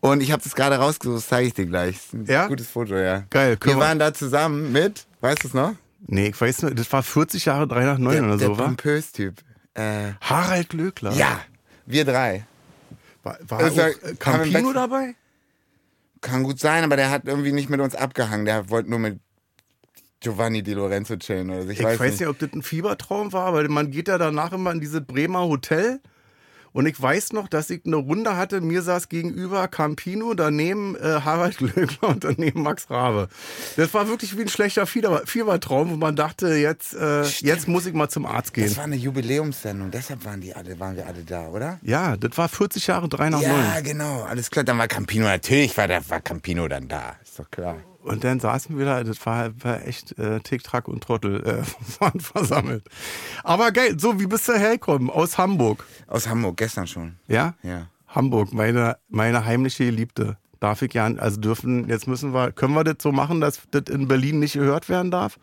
Und 0.00 0.20
ich 0.20 0.32
habe 0.32 0.42
das 0.42 0.56
gerade 0.56 0.74
rausgesucht, 0.76 1.18
das 1.18 1.28
zeige 1.28 1.46
ich 1.46 1.54
dir 1.54 1.66
gleich. 1.66 1.96
Ja? 2.26 2.48
gutes 2.48 2.66
Foto, 2.66 2.96
ja. 2.96 3.22
Geil, 3.30 3.56
können 3.56 3.76
Wir 3.76 3.80
waren 3.80 4.00
da 4.00 4.12
zusammen 4.12 4.72
mit, 4.72 5.06
weißt 5.20 5.44
du 5.44 5.48
es 5.48 5.54
noch? 5.54 5.74
Nee, 6.08 6.28
ich 6.30 6.40
weiß 6.40 6.62
nicht, 6.64 6.76
das 6.80 6.92
war 6.92 7.04
40 7.04 7.44
Jahre 7.44 7.68
3 7.68 7.84
nach 7.84 7.98
9 7.98 8.24
oder 8.24 8.36
der 8.36 8.46
so, 8.48 8.58
war? 8.58 8.66
Pompös-Typ. 8.66 9.36
Äh, 9.74 10.14
Harald 10.20 10.70
Glöckler. 10.70 11.12
ja, 11.12 11.40
wir 11.86 12.04
drei. 12.04 12.44
War, 13.22 13.38
war 13.46 13.60
war- 13.76 13.86
äh, 13.88 13.94
Campino 14.18 14.72
dabei? 14.72 15.14
Kann 16.22 16.44
gut 16.44 16.58
sein, 16.58 16.84
aber 16.84 16.96
der 16.96 17.10
hat 17.10 17.26
irgendwie 17.26 17.52
nicht 17.52 17.68
mit 17.68 17.80
uns 17.80 17.94
abgehangen. 17.94 18.46
Der 18.46 18.70
wollte 18.70 18.88
nur 18.88 18.98
mit 18.98 19.20
Giovanni 20.20 20.62
Di 20.62 20.72
Lorenzo 20.72 21.16
chillen 21.16 21.50
oder 21.50 21.64
so. 21.64 21.70
Ich, 21.70 21.80
Ich 21.80 21.84
weiß, 21.84 22.20
nicht, 22.20 22.28
ob 22.28 22.38
das 22.38 22.52
ein 22.54 22.62
Fiebertraum 22.62 23.32
war, 23.32 23.52
weil 23.52 23.68
man 23.68 23.90
geht 23.90 24.08
ja 24.08 24.16
danach 24.16 24.52
immer 24.52 24.70
in 24.72 24.80
dieses 24.80 25.04
Bremer 25.04 25.40
Hotel. 25.42 26.00
Und 26.72 26.86
ich 26.86 27.00
weiß 27.00 27.32
noch, 27.32 27.48
dass 27.48 27.68
ich 27.70 27.82
eine 27.84 27.96
Runde 27.96 28.36
hatte, 28.36 28.60
mir 28.60 28.82
saß 28.82 29.08
gegenüber 29.08 29.68
Campino, 29.68 30.34
daneben 30.34 30.96
äh, 30.96 31.20
Harald 31.24 31.58
Glöckler 31.58 32.08
und 32.08 32.24
daneben 32.24 32.62
Max 32.62 32.88
Rabe. 32.90 33.28
Das 33.76 33.92
war 33.94 34.08
wirklich 34.08 34.36
wie 34.36 34.42
ein 34.42 34.48
schlechter 34.48 34.86
Fieber, 34.86 35.22
Fiebertraum, 35.26 35.90
wo 35.90 35.96
man 35.96 36.16
dachte, 36.16 36.54
jetzt, 36.54 36.94
äh, 36.94 37.22
jetzt 37.22 37.68
muss 37.68 37.86
ich 37.86 37.92
mal 37.92 38.08
zum 38.08 38.26
Arzt 38.26 38.54
gehen. 38.54 38.64
Das 38.64 38.76
war 38.76 38.84
eine 38.84 38.96
Jubiläumssendung, 38.96 39.90
deshalb 39.90 40.24
waren 40.24 40.40
die 40.40 40.54
alle, 40.54 40.78
waren 40.80 40.96
wir 40.96 41.06
alle 41.06 41.22
da, 41.24 41.48
oder? 41.48 41.78
Ja, 41.82 42.16
das 42.16 42.36
war 42.38 42.48
40 42.48 42.86
Jahre 42.86 43.08
3 43.08 43.30
nach 43.30 43.42
9. 43.42 43.50
Ja, 43.50 43.80
genau, 43.80 44.22
alles 44.22 44.50
klar. 44.50 44.64
Dann 44.64 44.78
war 44.78 44.88
Campino, 44.88 45.26
natürlich 45.26 45.76
war, 45.76 45.88
der, 45.88 46.08
war 46.08 46.20
Campino 46.20 46.68
dann 46.68 46.88
da, 46.88 47.16
ist 47.32 47.38
doch 47.38 47.50
klar. 47.50 47.76
Und 48.02 48.24
dann 48.24 48.40
saßen 48.40 48.76
wir 48.76 48.84
da, 48.84 49.02
das 49.02 49.24
war, 49.24 49.50
war 49.62 49.86
echt 49.86 50.18
äh, 50.18 50.40
Tick, 50.40 50.62
Track 50.62 50.86
und 50.86 51.02
Trottel 51.02 51.42
äh, 51.44 51.62
waren 52.00 52.20
versammelt. 52.20 52.84
Aber 53.42 53.72
geil, 53.72 53.98
so, 53.98 54.20
wie 54.20 54.26
bist 54.26 54.48
du 54.48 54.52
hergekommen? 54.52 55.08
Aus 55.08 55.38
Hamburg, 55.38 55.84
Aus 56.08 56.28
Hamburg, 56.28 56.58
gestern 56.58 56.86
schon. 56.86 57.16
ja? 57.28 57.54
Ja. 57.62 57.86
Hamburg, 58.08 58.52
meine, 58.52 58.98
meine 59.08 59.46
heimliche 59.46 59.86
Geliebte. 59.86 60.36
Darf 60.60 60.82
ich 60.82 60.92
ja, 60.92 61.06
also 61.06 61.40
dürfen, 61.40 61.88
jetzt 61.88 62.06
müssen 62.06 62.34
wir, 62.34 62.52
können 62.52 62.74
wir 62.74 62.84
das 62.84 62.96
so 63.00 63.10
machen, 63.10 63.40
dass 63.40 63.62
das 63.70 63.84
in 63.88 64.06
Berlin 64.06 64.38
nicht 64.38 64.52
gehört 64.52 64.90
werden 64.90 65.10
darf? 65.10 65.38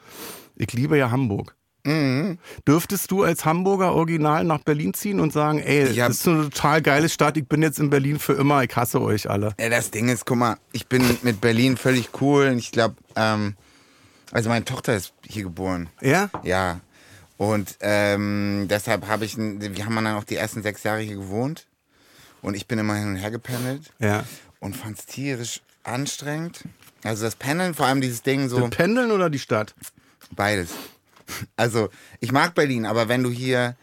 Ich 0.56 0.72
liebe 0.74 0.96
ja 0.98 1.10
Hamburg. 1.10 1.56
Mhm. 1.86 2.38
Dürftest 2.68 3.10
du 3.12 3.24
als 3.24 3.46
Hamburger 3.46 3.94
Original 3.94 4.44
nach 4.44 4.60
Berlin 4.60 4.94
ziehen 4.94 5.20
und 5.20 5.32
sagen, 5.34 5.60
ey, 5.60 5.96
das 5.96 6.10
ist 6.18 6.28
eine 6.28 6.44
total 6.50 6.82
geile 6.82 7.08
Stadt, 7.10 7.38
ich 7.38 7.48
bin 7.48 7.62
jetzt 7.62 7.80
in 7.80 7.90
Berlin 7.90 8.20
für 8.20 8.34
immer, 8.34 8.64
ich 8.64 8.76
hasse 8.76 9.02
euch 9.02 9.30
alle. 9.30 9.54
Ja, 9.60 9.70
das 9.70 9.90
Ding 9.92 10.10
ist, 10.10 10.26
guck 10.26 10.38
mal, 10.38 10.58
ich 10.74 10.88
bin 10.88 11.04
mit 11.22 11.40
Berlin 11.42 11.78
völlig 11.78 12.10
cool. 12.22 12.48
Und 12.50 12.58
ich 12.60 12.72
glaube, 12.72 12.96
ähm, 13.16 13.56
also 14.32 14.50
meine 14.50 14.66
Tochter 14.66 14.96
ist 14.96 15.14
hier 15.26 15.44
geboren. 15.44 15.90
Ja? 16.02 16.30
Ja. 16.44 16.82
Und 17.38 17.78
ähm, 17.80 18.68
deshalb 18.70 19.08
habe 19.08 19.24
ich, 19.26 19.38
wir 19.38 19.86
haben 19.86 19.96
dann 19.96 20.08
auch 20.08 20.26
die 20.26 20.36
ersten 20.36 20.62
sechs 20.62 20.84
Jahre 20.84 21.00
hier 21.00 21.16
gewohnt. 21.16 21.66
Und 22.42 22.56
ich 22.56 22.68
bin 22.68 22.80
immer 22.80 22.96
hin 22.96 23.08
und 23.08 23.16
her 23.16 23.32
gependelt 23.32 23.92
Ja. 24.00 24.24
und 24.60 24.76
fand 24.76 25.00
es 25.00 25.06
tierisch 25.06 25.62
anstrengend. 25.84 26.64
Also 27.04 27.24
das 27.24 27.36
Pendeln, 27.36 27.74
vor 27.74 27.86
allem 27.86 28.02
dieses 28.02 28.22
Ding 28.24 28.50
so, 28.50 28.60
Das 28.60 28.70
Pendeln 28.72 29.12
oder 29.12 29.30
die 29.30 29.40
Stadt? 29.40 29.74
beides. 30.36 30.70
Also 31.56 31.90
ich 32.20 32.32
mag 32.32 32.56
Berlin, 32.56 32.86
aber 32.86 33.08
wenn 33.10 33.24
du 33.24 33.30
hier, 33.30 33.76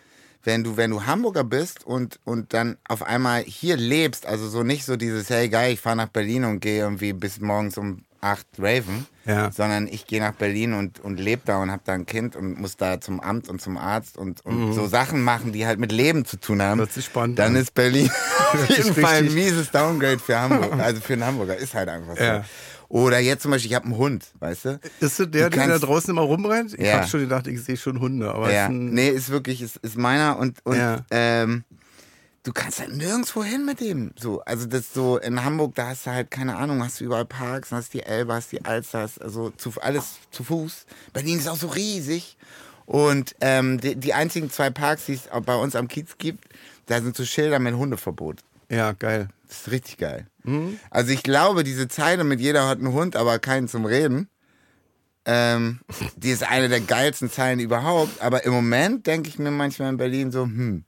wenn 0.45 0.63
du, 0.65 0.77
wenn 0.77 0.91
du 0.91 1.05
Hamburger 1.07 1.45
bist 1.45 1.85
und, 1.85 2.19
und 2.25 2.53
dann 2.55 2.77
auf 2.89 3.03
einmal 3.03 3.43
hier 3.43 3.77
lebst, 3.77 4.27
also 4.27 4.49
so 4.49 4.63
nicht 4.63 4.85
so 4.85 4.97
dieses, 4.97 5.29
hey 5.31 5.49
geil, 5.49 5.73
ich 5.75 5.81
fahre 5.81 5.97
nach 5.97 6.09
Berlin 6.09 6.45
und 6.45 6.61
gehe 6.61 6.79
irgendwie 6.81 7.13
bis 7.13 7.41
morgens 7.41 7.77
um 7.79 8.03
acht 8.21 8.47
raven, 8.59 9.07
Ja. 9.25 9.53
sondern 9.53 9.87
ich 9.87 10.07
gehe 10.07 10.21
nach 10.21 10.33
Berlin 10.33 10.73
und, 10.73 10.99
und 11.01 11.21
lebe 11.21 11.43
da 11.45 11.59
und 11.63 11.71
habe 11.71 11.83
da 11.85 11.93
ein 11.93 12.07
Kind 12.07 12.35
und 12.35 12.59
muss 12.59 12.77
da 12.77 13.01
zum 13.01 13.21
Amt 13.21 13.49
und 13.49 13.61
zum 13.61 13.77
Arzt 13.77 14.17
und, 14.17 14.45
und 14.45 14.73
so 14.73 14.87
Sachen 14.89 15.23
machen, 15.23 15.53
die 15.53 15.67
halt 15.67 15.79
mit 15.79 15.93
Leben 15.93 16.25
zu 16.25 16.39
tun 16.39 16.61
haben. 16.63 16.77
Mhm. 16.79 16.81
Hört 16.81 16.93
sich 16.93 17.05
spannend 17.05 17.39
dann 17.39 17.55
an. 17.55 17.63
ist 17.63 17.75
Berlin 17.75 18.11
auf 18.53 18.69
jeden 18.71 18.95
Fall 18.95 19.17
ein 19.19 19.35
mieses 19.35 19.71
Downgrade 19.71 20.19
für 20.19 20.39
Hamburg. 20.41 20.73
Also 20.81 21.01
für 21.03 21.13
einen 21.13 21.25
Hamburger 21.25 21.57
ist 21.57 21.75
halt 21.75 21.89
einfach 21.89 22.17
so. 22.17 22.23
Ja. 22.25 22.45
Oder 22.89 23.19
jetzt 23.19 23.43
zum 23.43 23.51
Beispiel, 23.51 23.71
ich 23.71 23.75
habe 23.75 23.87
einen 23.87 23.97
Hund, 23.97 24.27
weißt 24.39 24.65
du? 24.67 24.81
Ist 25.01 25.19
das 25.21 25.31
der, 25.31 25.51
Du 25.51 25.57
der 25.57 25.69
da 25.69 25.79
draußen 25.79 26.11
immer 26.11 26.23
rumrennt? 26.23 26.75
Ich 26.75 26.81
Ja. 26.87 26.95
habe 26.95 27.07
schon 27.07 27.21
gedacht, 27.21 27.47
ich 27.47 27.63
sehe 27.63 27.77
schon 27.77 28.01
Hunde, 28.01 28.33
aber 28.33 28.53
Ja, 28.53 28.67
ist 28.67 28.73
nee, 28.73 29.09
ist 29.09 29.29
wirklich, 29.31 29.63
ist, 29.63 29.77
ist 29.79 29.97
meiner 29.97 30.39
und, 30.39 30.59
und 30.65 30.77
Ja. 30.77 31.05
ähm, 31.11 31.65
du 32.45 32.53
kannst 32.53 32.79
halt 32.81 32.95
nirgendwo 32.97 33.43
hin 33.43 33.65
mit 33.65 33.81
dem. 33.81 34.13
So, 34.17 34.41
also 34.43 34.67
das 34.67 34.93
so 34.95 35.19
in 35.19 35.45
Hamburg, 35.45 35.75
da 35.75 35.89
hast 35.89 36.07
du 36.07 36.11
halt, 36.13 36.31
keine 36.31 36.57
Ahnung, 36.57 36.83
hast 36.85 37.01
du 37.01 37.05
überall 37.05 37.25
Parks, 37.25 37.73
hast 37.73 37.93
die 37.93 38.03
Elbe, 38.03 38.35
hast 38.35 38.53
die 38.53 38.65
Alster, 38.65 39.01
hast 39.01 39.21
also 39.21 39.51
zu, 39.51 39.73
alles 39.81 40.19
zu 40.31 40.45
Fuß. 40.45 40.87
Berlin 41.13 41.39
ist 41.39 41.49
auch 41.49 41.57
so 41.57 41.67
riesig. 41.69 42.37
Und 42.87 43.35
ähm, 43.41 43.81
die, 43.81 43.97
die 43.97 44.15
einzigen 44.15 44.49
zwei 44.49 44.71
Parks, 44.71 45.07
die 45.07 45.15
es 45.15 45.23
bei 45.45 45.57
uns 45.57 45.75
am 45.75 45.89
Kiez 45.89 46.19
gibt, 46.19 46.45
da 46.87 47.03
sind 47.03 47.17
so 47.17 47.25
Schilder 47.25 47.59
mit 47.59 47.75
Hundeverbot. 47.75 48.37
ja, 48.71 48.93
geil. 48.93 49.29
Das 49.49 49.59
ist 49.63 49.71
richtig 49.71 49.99
geil. 49.99 50.27
Mhm. 50.45 50.79
Also 50.91 51.13
ich 51.13 51.23
glaube, 51.23 51.63
diese 51.65 51.89
Zeile 51.89 52.25
mit 52.25 52.41
jeder 52.41 52.67
hat 52.69 52.79
einen 52.79 52.93
Hund, 52.93 53.17
aber 53.17 53.39
keinen 53.39 53.69
zum 53.69 53.85
Reden, 53.85 54.29
ähm, 55.25 55.81
die 56.17 56.31
ist 56.31 56.43
eine 56.45 56.69
der 56.69 56.81
geilsten 56.81 57.31
Zeilen 57.31 57.59
überhaupt. 57.61 58.21
Aber 58.23 58.45
im 58.45 58.53
Moment 58.53 59.07
denke 59.07 59.29
ich 59.29 59.39
mir 59.39 59.51
manchmal 59.51 59.91
in 59.91 59.97
Berlin 59.97 60.31
so, 60.31 60.43
hm, 60.45 60.85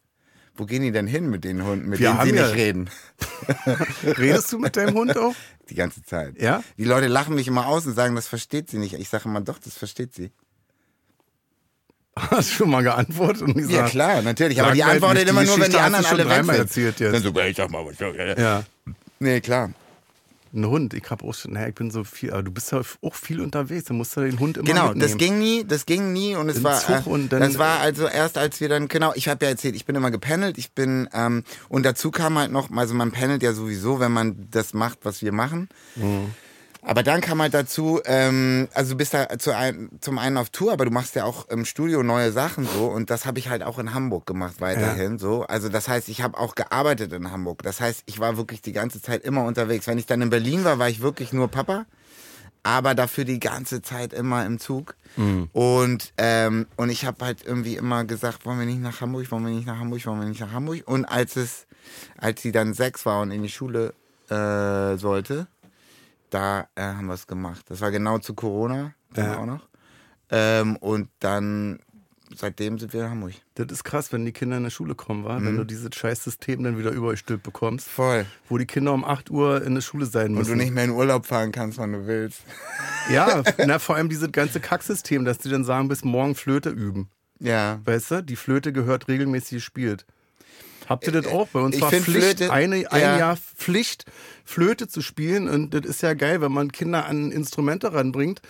wo 0.55 0.65
gehen 0.65 0.83
die 0.83 0.91
denn 0.93 1.07
hin 1.07 1.29
mit 1.31 1.45
den 1.45 1.65
Hunden, 1.65 1.89
mit 1.89 2.01
Wir 2.01 2.11
denen 2.13 2.25
sie 2.31 2.35
ja- 2.37 2.47
nicht 2.47 2.55
reden? 2.57 2.91
Redest 4.05 4.53
du 4.53 4.59
mit 4.59 4.77
deinem 4.77 4.95
Hund 4.95 5.17
auch? 5.17 5.35
Die 5.71 5.75
ganze 5.75 6.03
Zeit. 6.03 6.41
Ja? 6.41 6.63
Die 6.77 6.85
Leute 6.85 7.07
lachen 7.09 7.35
mich 7.35 7.47
immer 7.47 7.67
aus 7.67 7.87
und 7.87 7.95
sagen, 7.95 8.15
das 8.17 8.27
versteht 8.27 8.71
sie 8.71 8.79
nicht. 8.79 8.95
Ich 8.95 9.09
sage 9.09 9.25
immer, 9.29 9.41
doch, 9.41 9.59
das 9.59 9.75
versteht 9.77 10.15
sie. 10.15 10.31
Hast 12.31 12.51
du 12.51 12.55
schon 12.55 12.71
mal 12.71 12.83
geantwortet 12.83 13.43
und 13.43 13.55
gesagt? 13.55 13.73
Ja 13.75 13.89
klar, 13.89 14.23
natürlich. 14.23 14.61
Aber 14.63 14.73
die 14.73 14.85
antwortet 14.85 15.29
immer 15.29 15.43
nur, 15.45 15.59
wenn 15.61 15.71
die 15.71 15.77
anderen 15.79 16.05
alle 16.07 16.29
weg 16.29 16.45
sind. 16.45 16.55
erzählt 16.57 17.01
jetzt. 17.01 17.15
Dann 17.15 17.23
so, 17.23 17.41
ich 17.41 17.57
sag 17.57 17.71
mal 17.71 17.85
was. 17.85 18.39
Ja. 18.39 18.65
Nee, 19.21 19.41
klar. 19.41 19.71
Ein 20.55 20.65
Hund, 20.67 20.95
ich 20.95 21.03
habe 21.11 21.27
auch 21.27 21.35
schon, 21.35 21.53
naja, 21.53 21.69
ich 21.69 21.75
bin 21.75 21.91
so 21.91 22.05
viel, 22.05 22.31
aber 22.33 22.43
du 22.43 22.51
bist 22.51 22.73
ja 22.73 22.81
auch 23.03 23.15
viel 23.15 23.43
unterwegs, 23.43 23.85
dann 23.85 23.99
musst 23.99 24.17
du 24.17 24.23
den 24.23 24.39
Hund 24.41 24.57
immer 24.57 24.65
Genau, 24.67 24.87
mitnehmen. 24.89 25.01
das 25.11 25.19
ging 25.19 25.39
nie, 25.39 25.63
das 25.63 25.85
ging 25.85 26.15
nie 26.15 26.37
und 26.37 26.49
es 26.49 26.57
Im 26.57 26.65
war, 26.65 26.81
Zug 26.81 27.07
äh, 27.07 27.11
und 27.11 27.29
dann- 27.31 27.41
das 27.43 27.59
war 27.59 27.81
also 27.81 28.07
erst 28.07 28.39
als 28.39 28.59
wir 28.59 28.71
dann, 28.71 28.89
genau, 28.89 29.13
ich 29.15 29.29
habe 29.29 29.45
ja 29.45 29.51
erzählt, 29.51 29.77
ich 29.77 29.85
bin 29.85 29.95
immer 29.95 30.11
gependelt, 30.11 30.57
ich 30.57 30.73
bin, 30.73 31.07
ähm, 31.13 31.45
und 31.69 31.83
dazu 31.85 32.11
kam 32.11 32.39
halt 32.39 32.51
noch, 32.51 32.71
also 32.75 32.95
man 32.95 33.11
pendelt 33.11 33.43
ja 33.43 33.53
sowieso, 33.53 34.01
wenn 34.01 34.11
man 34.11 34.49
das 34.51 34.73
macht, 34.73 35.01
was 35.03 35.21
wir 35.21 35.33
machen. 35.33 35.69
Mhm. 35.97 36.31
Aber 36.89 37.03
dann 37.03 37.21
kam 37.21 37.43
halt 37.43 37.53
dazu, 37.53 38.01
ähm, 38.07 38.67
also 38.73 38.93
du 38.93 38.97
bist 38.97 39.13
da 39.13 39.39
zu 39.39 39.55
ein, 39.55 39.91
zum 40.01 40.17
einen 40.17 40.39
auf 40.39 40.49
Tour, 40.49 40.73
aber 40.73 40.87
du 40.87 40.91
machst 40.91 41.15
ja 41.17 41.25
auch 41.25 41.47
im 41.49 41.67
Studio 41.67 42.03
neue 42.03 42.33
Sachen 42.33 42.67
so 42.67 42.87
und 42.87 43.11
das 43.11 43.27
habe 43.27 43.39
ich 43.39 43.51
halt 43.51 43.63
auch 43.63 43.79
in 43.79 43.93
Hamburg 43.93 44.25
gemacht 44.25 44.55
weiterhin 44.61 45.19
so. 45.19 45.43
Also 45.43 45.69
das 45.69 45.87
heißt, 45.87 46.09
ich 46.09 46.23
habe 46.23 46.39
auch 46.39 46.55
gearbeitet 46.55 47.13
in 47.13 47.31
Hamburg. 47.31 47.63
Das 47.63 47.83
heißt, 47.83 48.05
ich 48.07 48.21
war 48.21 48.39
wirklich 48.39 48.63
die 48.63 48.73
ganze 48.73 49.03
Zeit 49.03 49.23
immer 49.23 49.45
unterwegs. 49.45 49.87
Wenn 49.87 49.99
ich 49.99 50.07
dann 50.07 50.23
in 50.23 50.31
Berlin 50.31 50.65
war, 50.65 50.79
war 50.79 50.89
ich 50.89 51.03
wirklich 51.03 51.35
nur 51.35 51.49
Papa 51.49 51.85
aber 52.65 52.95
dafür 52.95 53.25
die 53.25 53.41
ganze 53.41 53.81
Zeit 53.83 54.13
immer 54.13 54.45
im 54.45 54.59
Zug. 54.59 54.97
Und, 55.53 56.13
ähm, 56.19 56.67
und 56.77 56.91
ich 56.91 57.07
habe 57.07 57.25
halt 57.25 57.45
irgendwie 57.45 57.77
immer 57.77 58.05
gesagt, 58.05 58.45
wollen 58.45 58.59
wir 58.59 58.67
nicht 58.67 58.83
nach 58.83 59.01
Hamburg, 59.01 59.31
wollen 59.31 59.47
wir 59.47 59.53
nicht 59.53 59.67
nach 59.67 59.79
Hamburg, 59.79 60.05
wollen 60.07 60.21
wir 60.21 60.29
nicht 60.29 60.41
nach 60.41 60.53
Hamburg. 60.53 60.83
Und 60.85 61.07
als 61.07 61.37
es, 61.37 61.67
als 62.19 62.43
sie 62.43 62.53
dann 62.53 62.75
sechs 62.75 63.07
war 63.07 63.23
und 63.23 63.31
in 63.31 63.43
die 63.43 63.49
Schule 63.49 63.95
äh, 64.29 64.99
sollte, 64.99 65.47
da 66.31 66.69
äh, 66.75 66.83
haben 66.83 67.07
wir 67.07 67.15
es 67.15 67.27
gemacht. 67.27 67.65
Das 67.69 67.81
war 67.81 67.91
genau 67.91 68.19
zu 68.19 68.35
Corona, 68.35 68.95
Ja. 69.17 69.39
auch 69.39 69.47
noch. 69.47 69.69
Ähm, 70.31 70.77
und 70.77 71.09
dann, 71.21 71.79
seitdem 72.37 72.79
sind 72.79 72.93
wir 72.93 73.05
in 73.05 73.11
Hamburg. 73.11 73.33
Das 73.55 73.67
ist 73.71 73.83
krass, 73.85 74.13
wenn 74.13 74.25
die 74.27 74.33
Kinder 74.33 74.59
in 74.59 74.65
die 74.65 74.71
Schule 74.71 74.95
kommen, 74.95 75.25
wa? 75.25 75.39
Mhm. 75.39 75.47
wenn 75.47 75.57
du 75.57 75.65
dieses 75.65 75.89
scheiß 75.95 76.23
System 76.25 76.63
dann 76.65 76.77
wieder 76.79 76.91
übergestülpt 76.91 77.43
bekommst, 77.43 77.89
Voll. 77.89 78.27
wo 78.49 78.59
die 78.59 78.67
Kinder 78.67 78.93
um 78.93 79.05
8 79.05 79.31
Uhr 79.31 79.63
in 79.63 79.75
der 79.75 79.81
Schule 79.81 80.05
sein 80.07 80.33
Und 80.33 80.39
müssen. 80.39 80.51
du 80.51 80.57
nicht 80.57 80.75
mehr 80.75 80.85
in 80.85 80.91
Urlaub 80.91 81.25
fahren 81.27 81.51
kannst, 81.53 81.79
wann 81.79 81.93
du 81.93 82.07
willst. 82.07 82.43
Ja, 83.11 83.43
na, 83.67 83.79
vor 83.79 83.97
allem 83.97 84.11
dieses 84.11 84.31
ganze 84.33 84.61
Kacksystem, 84.61 85.25
dass 85.25 85.39
die 85.39 85.49
dann 85.49 85.65
sagen, 85.65 85.89
bis 85.89 86.05
morgen 86.05 86.35
Flöte 86.35 86.69
üben. 86.69 87.09
Ja. 87.41 87.81
Weißt 87.85 88.11
du, 88.11 88.23
die 88.23 88.37
Flöte 88.37 88.73
gehört 88.73 89.09
regelmäßig 89.09 89.51
gespielt. 89.59 90.05
Habt 90.89 91.07
ihr 91.07 91.13
das 91.13 91.27
auch? 91.27 91.49
Bei 91.49 91.61
uns 91.61 91.77
ich 91.77 91.83
war 91.83 91.91
Pflicht, 91.91 92.39
Flöte- 92.39 92.51
eine, 92.51 92.91
ein 92.91 93.01
ja. 93.01 93.19
Jahr 93.19 93.37
Pflicht, 93.37 94.05
Flöte 94.45 94.89
zu 94.89 95.03
spielen. 95.03 95.49
Und 95.49 95.75
das 95.75 95.85
ist 95.85 96.03
ja 96.03 96.15
geil, 96.15 96.41
wenn 96.41 96.53
man 96.53 96.73
Kinder 96.73 97.07
an 97.07 97.31
Instrumente 97.31 97.93
ranbringt. 97.93 98.41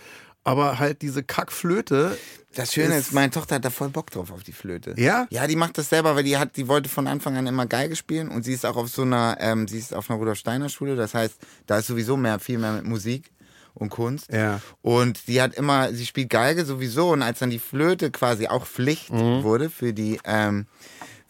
Aber 0.44 0.78
halt 0.78 1.02
diese 1.02 1.22
Kackflöte. 1.22 2.16
Das 2.54 2.72
Schöne 2.72 2.96
Ist- 2.96 3.08
ist, 3.08 3.12
meine 3.12 3.30
Tochter 3.30 3.56
hat 3.56 3.64
da 3.64 3.70
voll 3.70 3.90
Bock 3.90 4.10
drauf 4.10 4.30
auf 4.32 4.42
die 4.42 4.52
Flöte. 4.52 4.94
Ja? 4.96 5.26
Ja, 5.30 5.46
die 5.46 5.56
macht 5.56 5.76
das 5.76 5.90
selber, 5.90 6.16
weil 6.16 6.24
die 6.24 6.38
hat, 6.38 6.56
die 6.56 6.68
wollte 6.68 6.88
von 6.88 7.06
Anfang 7.06 7.36
an 7.36 7.46
immer 7.46 7.66
Geige 7.66 7.96
spielen 7.96 8.28
und 8.28 8.44
sie 8.44 8.52
ist 8.54 8.64
auch 8.64 8.76
auf 8.76 8.88
so 8.88 9.02
einer, 9.02 9.36
ähm, 9.40 9.68
sie 9.68 9.78
ist 9.78 9.94
auf 9.94 10.08
einer 10.10 10.18
Rudolf 10.18 10.38
Steiner 10.38 10.68
Schule, 10.70 10.96
das 10.96 11.12
heißt, 11.14 11.34
da 11.66 11.78
ist 11.78 11.86
sowieso 11.88 12.16
mehr, 12.16 12.38
viel 12.38 12.58
mehr 12.58 12.72
mit 12.72 12.84
Musik 12.84 13.30
und 13.74 13.90
Kunst. 13.90 14.32
Ja. 14.32 14.60
Und 14.80 15.18
sie 15.26 15.42
hat 15.42 15.54
immer, 15.54 15.92
sie 15.92 16.06
spielt 16.06 16.30
Geige 16.30 16.64
sowieso 16.64 17.10
und 17.10 17.22
als 17.22 17.40
dann 17.40 17.50
die 17.50 17.58
Flöte 17.60 18.10
quasi 18.10 18.46
auch 18.48 18.64
Pflicht 18.66 19.12
Mhm. 19.12 19.42
wurde 19.42 19.68
für 19.68 19.92
die, 19.92 20.18
ähm, 20.24 20.66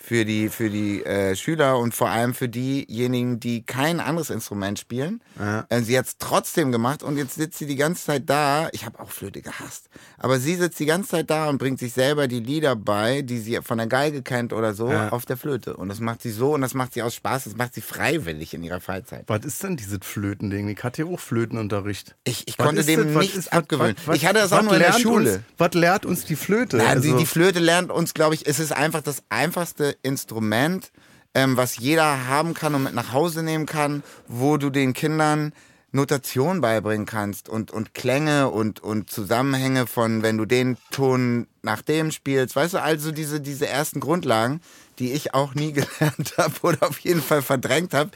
für 0.09 0.25
die, 0.25 0.49
für 0.49 0.71
die 0.71 1.05
äh, 1.05 1.37
Schüler 1.37 1.79
und 1.79 1.95
vor 1.95 2.09
allem 2.09 2.33
für 2.33 2.49
diejenigen, 2.49 3.41
die 3.41 3.63
kein 3.63 4.01
anderes 4.01 4.31
Instrument 4.31 4.79
spielen. 4.79 5.21
Ja. 5.39 5.67
Äh, 5.69 5.83
sie 5.83 5.99
hat 5.99 6.07
es 6.07 6.17
trotzdem 6.19 6.73
gemacht 6.73 7.03
und 7.03 7.19
jetzt 7.19 7.35
sitzt 7.35 7.59
sie 7.59 7.67
die 7.67 7.77
ganze 7.77 8.05
Zeit 8.07 8.23
da. 8.31 8.71
Ich 8.73 8.87
habe 8.87 8.99
auch 9.01 9.11
Flöte 9.11 9.43
gehasst. 9.43 9.91
Aber 10.17 10.39
sie 10.41 10.55
sitzt 10.55 10.79
die 10.81 10.87
ganze 10.87 11.11
Zeit 11.11 11.29
da 11.29 11.51
und 11.51 11.59
bringt 11.59 11.79
sich 11.79 11.93
selber 11.93 12.27
die 12.27 12.41
Lieder 12.41 12.75
bei, 12.75 13.21
die 13.21 13.39
sie 13.39 13.59
von 13.63 13.77
der 13.77 13.87
Geige 13.87 14.23
kennt 14.23 14.55
oder 14.55 14.73
so, 14.73 14.91
Ja. 14.91 15.11
auf 15.11 15.27
der 15.27 15.37
Flöte. 15.37 15.77
Und 15.77 15.91
das 15.91 16.01
macht 16.01 16.23
sie 16.23 16.31
so 16.31 16.55
und 16.55 16.63
das 16.63 16.73
macht 16.73 16.95
sie 16.95 17.03
aus 17.03 17.15
Spaß. 17.15 17.45
Das 17.45 17.57
macht 17.57 17.75
sie 17.75 17.83
freiwillig 17.83 18.55
in 18.55 18.63
ihrer 18.63 18.81
Freizeit. 18.81 19.25
Was 19.27 19.45
ist 19.45 19.63
denn 19.63 19.77
dieses 19.77 19.99
Flötending? 20.01 20.69
Ich 20.69 20.83
hatte 20.83 21.03
ja 21.03 21.09
auch 21.09 21.21
Flötenunterricht. 21.21 22.17
Ich, 22.25 22.49
ich 22.49 22.59
Was 22.59 22.67
konnte 22.67 22.83
dem 22.85 23.05
das? 23.05 23.15
Was 23.15 23.21
nichts 23.23 23.37
ist- 23.37 23.47
was- 23.47 23.53
abgewöhnen. 23.53 23.97
was- 24.07 24.17
ich 24.17 24.25
hatte 24.25 24.39
das 24.39 24.51
was 24.53 24.61
auch 24.61 24.63
nur 24.63 24.73
in 24.73 24.79
der 24.81 24.93
Schule. 24.95 25.33
Uns, 25.35 25.43
was 25.59 25.75
lehrt 25.75 26.07
uns 26.07 26.25
die 26.25 26.37
Flöte? 26.37 26.79
Nein, 26.79 27.03
die, 27.03 27.09
Also- 27.09 27.19
die 27.19 27.27
Flöte 27.27 27.59
lernt 27.59 27.91
uns, 27.91 28.15
glaube 28.15 28.35
ich, 28.35 28.47
es 28.47 28.59
ist 28.59 28.73
einfach 28.73 29.03
das 29.03 29.23
einfachste 29.29 29.97
Instrument, 30.03 30.93
ähm, 31.35 31.57
was 31.57 31.77
jeder 31.77 32.27
haben 32.29 32.55
kann 32.55 32.75
und 32.75 32.85
mit 32.85 32.95
nach 32.95 33.13
Hause 33.13 33.43
nehmen 33.43 33.67
kann, 33.67 34.03
wo 34.27 34.57
du 34.57 34.71
den 34.71 34.93
Kindern 34.93 35.53
Notation 35.91 36.61
beibringen 36.61 37.07
kannst 37.07 37.49
und, 37.49 37.71
und 37.71 37.95
Klänge 37.95 38.51
und, 38.51 38.81
und 38.81 39.11
Zusammenhänge 39.11 39.87
von, 39.87 40.23
wenn 40.23 40.37
du 40.37 40.45
den 40.45 40.77
Ton 40.91 41.47
nach 41.63 41.81
dem 41.81 42.11
spielst. 42.11 42.57
Weißt 42.57 42.75
du, 42.75 42.83
also 42.83 43.11
diese, 43.11 43.41
diese 43.41 43.69
ersten 43.69 44.01
Grundlagen, 44.01 44.61
die 44.99 45.13
ich 45.13 45.33
auch 45.35 45.55
nie 45.55 45.73
gelernt 46.01 46.35
habe 46.37 46.55
oder 46.63 46.89
auf 46.89 46.99
jeden 46.99 47.23
Fall 47.23 47.41
verdrängt 47.41 47.95
habe, 47.95 48.11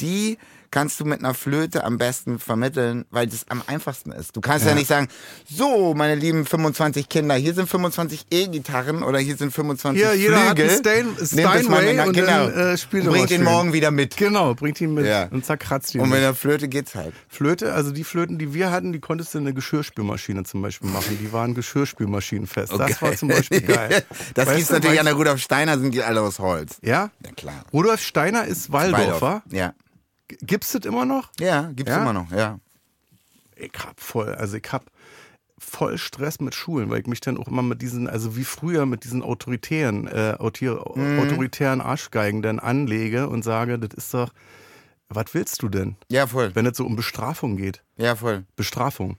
die 0.00 0.38
kannst 0.72 0.98
du 0.98 1.04
mit 1.04 1.20
einer 1.20 1.34
Flöte 1.34 1.84
am 1.84 1.98
besten 1.98 2.40
vermitteln, 2.40 3.04
weil 3.10 3.28
das 3.28 3.44
am 3.48 3.62
einfachsten 3.68 4.10
ist. 4.10 4.34
Du 4.34 4.40
kannst 4.40 4.66
ja, 4.66 4.74
nicht 4.74 4.88
sagen, 4.88 5.06
so, 5.48 5.94
meine 5.94 6.16
lieben 6.16 6.44
25 6.46 7.08
Kinder, 7.08 7.36
hier 7.36 7.54
sind 7.54 7.68
25 7.68 8.26
E-Gitarren 8.32 9.04
oder 9.04 9.20
hier 9.20 9.36
sind 9.36 9.52
25 9.52 10.02
Hier, 10.02 10.14
jeder 10.14 10.40
hat 10.48 10.56
Flügel. 10.58 10.70
einen 10.70 10.78
Stein- 10.78 11.26
Steinway 11.26 12.00
und 12.00 12.12
genau. 12.14 12.26
dann, 12.48 12.52
äh, 12.74 12.76
spielt 12.78 13.04
er 13.04 13.10
Bringt 13.12 13.30
den 13.30 13.44
morgen 13.44 13.72
wieder 13.72 13.90
mit. 13.92 14.16
Genau, 14.16 14.54
bringt 14.54 14.80
ihn 14.80 14.94
mit 14.94 15.06
Ja. 15.06 15.28
und 15.30 15.44
zerkratzt 15.46 15.94
ihn. 15.94 16.00
Und 16.00 16.08
mit 16.08 16.18
der 16.20 16.34
Flöte 16.34 16.66
geht's 16.68 16.94
halt. 16.94 17.12
Flöte, 17.28 17.72
also 17.74 17.92
die 17.92 18.02
Flöten, 18.04 18.38
die 18.38 18.52
wir 18.54 18.70
hatten, 18.72 18.92
die 18.92 18.98
konntest 18.98 19.34
du 19.34 19.38
in 19.38 19.44
eine 19.44 19.54
Geschirrspülmaschine 19.54 20.42
zum 20.44 20.62
Beispiel 20.62 20.88
machen. 20.90 21.18
Die 21.20 21.32
waren 21.32 21.54
Geschirrspülmaschinenfest. 21.54 22.72
Das 22.72 23.00
war 23.02 23.14
zum 23.14 23.28
Beispiel 23.28 23.60
geil. 23.60 24.02
das 24.34 24.46
Weißt 24.46 24.56
gibt's 24.56 24.72
natürlich 24.72 24.98
an 24.98 25.06
der 25.06 25.14
Rudolf 25.14 25.40
Steiner, 25.40 25.78
sind 25.78 25.92
die 25.94 26.02
alle 26.02 26.22
aus 26.22 26.38
Holz. 26.38 26.78
Ja? 26.82 27.10
Ja, 27.24 27.32
klar. 27.36 27.64
Rudolf 27.72 28.00
Steiner 28.00 28.46
ist 28.46 28.72
Waldorfer. 28.72 29.42
Ja. 29.50 29.74
Gibt's 30.40 30.72
das 30.72 30.84
immer 30.84 31.04
noch? 31.04 31.30
Ja, 31.38 31.70
gibt's 31.74 31.90
Ja? 31.92 32.02
immer 32.02 32.12
noch, 32.12 32.30
ja. 32.32 32.58
Ich 33.56 33.72
hab 33.78 34.00
voll, 34.00 34.34
also 34.34 34.56
ich 34.56 34.72
hab 34.72 34.84
voll 35.58 35.96
Stress 35.98 36.40
mit 36.40 36.54
Schulen, 36.54 36.90
weil 36.90 37.00
ich 37.00 37.06
mich 37.06 37.20
dann 37.20 37.36
auch 37.38 37.46
immer 37.46 37.62
mit 37.62 37.82
diesen, 37.82 38.08
also 38.08 38.36
wie 38.36 38.44
früher 38.44 38.84
mit 38.86 39.04
diesen 39.04 39.22
autoritären, 39.22 40.08
äh, 40.08 40.32
Mhm. 40.40 41.18
autoritären 41.18 41.80
Arschgeigen 41.80 42.42
dann 42.42 42.58
anlege 42.58 43.28
und 43.28 43.42
sage, 43.44 43.78
das 43.78 43.94
ist 43.96 44.12
doch, 44.14 44.32
was 45.08 45.26
willst 45.34 45.62
du 45.62 45.68
denn, 45.68 45.96
Ja, 46.10 46.26
voll. 46.26 46.50
wenn 46.54 46.66
es 46.66 46.76
so 46.76 46.84
um 46.86 46.96
Bestrafung 46.96 47.56
geht? 47.56 47.82
Ja, 47.96 48.16
voll. 48.16 48.44
Bestrafung. 48.56 49.18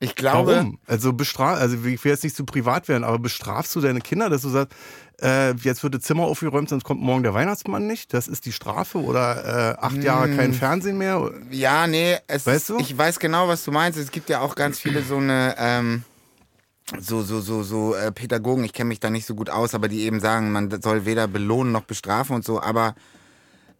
Ich 0.00 0.14
glaube, 0.14 0.52
Warum? 0.52 0.78
Also 0.86 1.12
bestraf, 1.12 1.58
also 1.58 1.76
ich 1.84 2.04
will 2.04 2.12
jetzt 2.12 2.22
nicht 2.22 2.36
zu 2.36 2.44
privat 2.44 2.86
werden, 2.88 3.02
aber 3.02 3.18
bestrafst 3.18 3.74
du 3.74 3.80
deine 3.80 4.00
Kinder, 4.00 4.30
dass 4.30 4.42
du 4.42 4.48
sagst, 4.48 4.76
äh, 5.20 5.52
jetzt 5.54 5.82
wird 5.82 5.94
das 5.94 6.02
Zimmer 6.02 6.24
aufgeräumt, 6.24 6.68
sonst 6.68 6.84
kommt 6.84 7.00
morgen 7.00 7.24
der 7.24 7.34
Weihnachtsmann 7.34 7.88
nicht? 7.88 8.14
Das 8.14 8.28
ist 8.28 8.46
die 8.46 8.52
Strafe 8.52 8.98
oder 8.98 9.76
äh, 9.76 9.84
acht 9.84 10.02
Jahre 10.04 10.34
kein 10.36 10.54
Fernsehen 10.54 10.98
mehr? 10.98 11.32
Ja, 11.50 11.88
nee, 11.88 12.16
es 12.28 12.46
Weißt 12.46 12.68
du? 12.68 12.78
ich 12.78 12.96
weiß 12.96 13.18
genau, 13.18 13.48
was 13.48 13.64
du 13.64 13.72
meinst. 13.72 13.98
Es 13.98 14.12
gibt 14.12 14.28
ja 14.30 14.40
auch 14.40 14.54
ganz 14.54 14.78
viele 14.78 15.02
so 15.02 15.16
eine 15.16 15.56
ähm, 15.58 16.04
so 17.00 17.22
so 17.22 17.40
so 17.40 17.64
so 17.64 17.96
äh, 17.96 18.12
Pädagogen, 18.12 18.62
ich 18.62 18.72
kenne 18.72 18.88
mich 18.88 19.00
da 19.00 19.10
nicht 19.10 19.26
so 19.26 19.34
gut 19.34 19.50
aus, 19.50 19.74
aber 19.74 19.88
die 19.88 20.02
eben 20.02 20.20
sagen, 20.20 20.52
man 20.52 20.80
soll 20.80 21.04
weder 21.06 21.26
belohnen 21.26 21.72
noch 21.72 21.82
bestrafen 21.82 22.36
und 22.36 22.44
so, 22.44 22.62
aber 22.62 22.94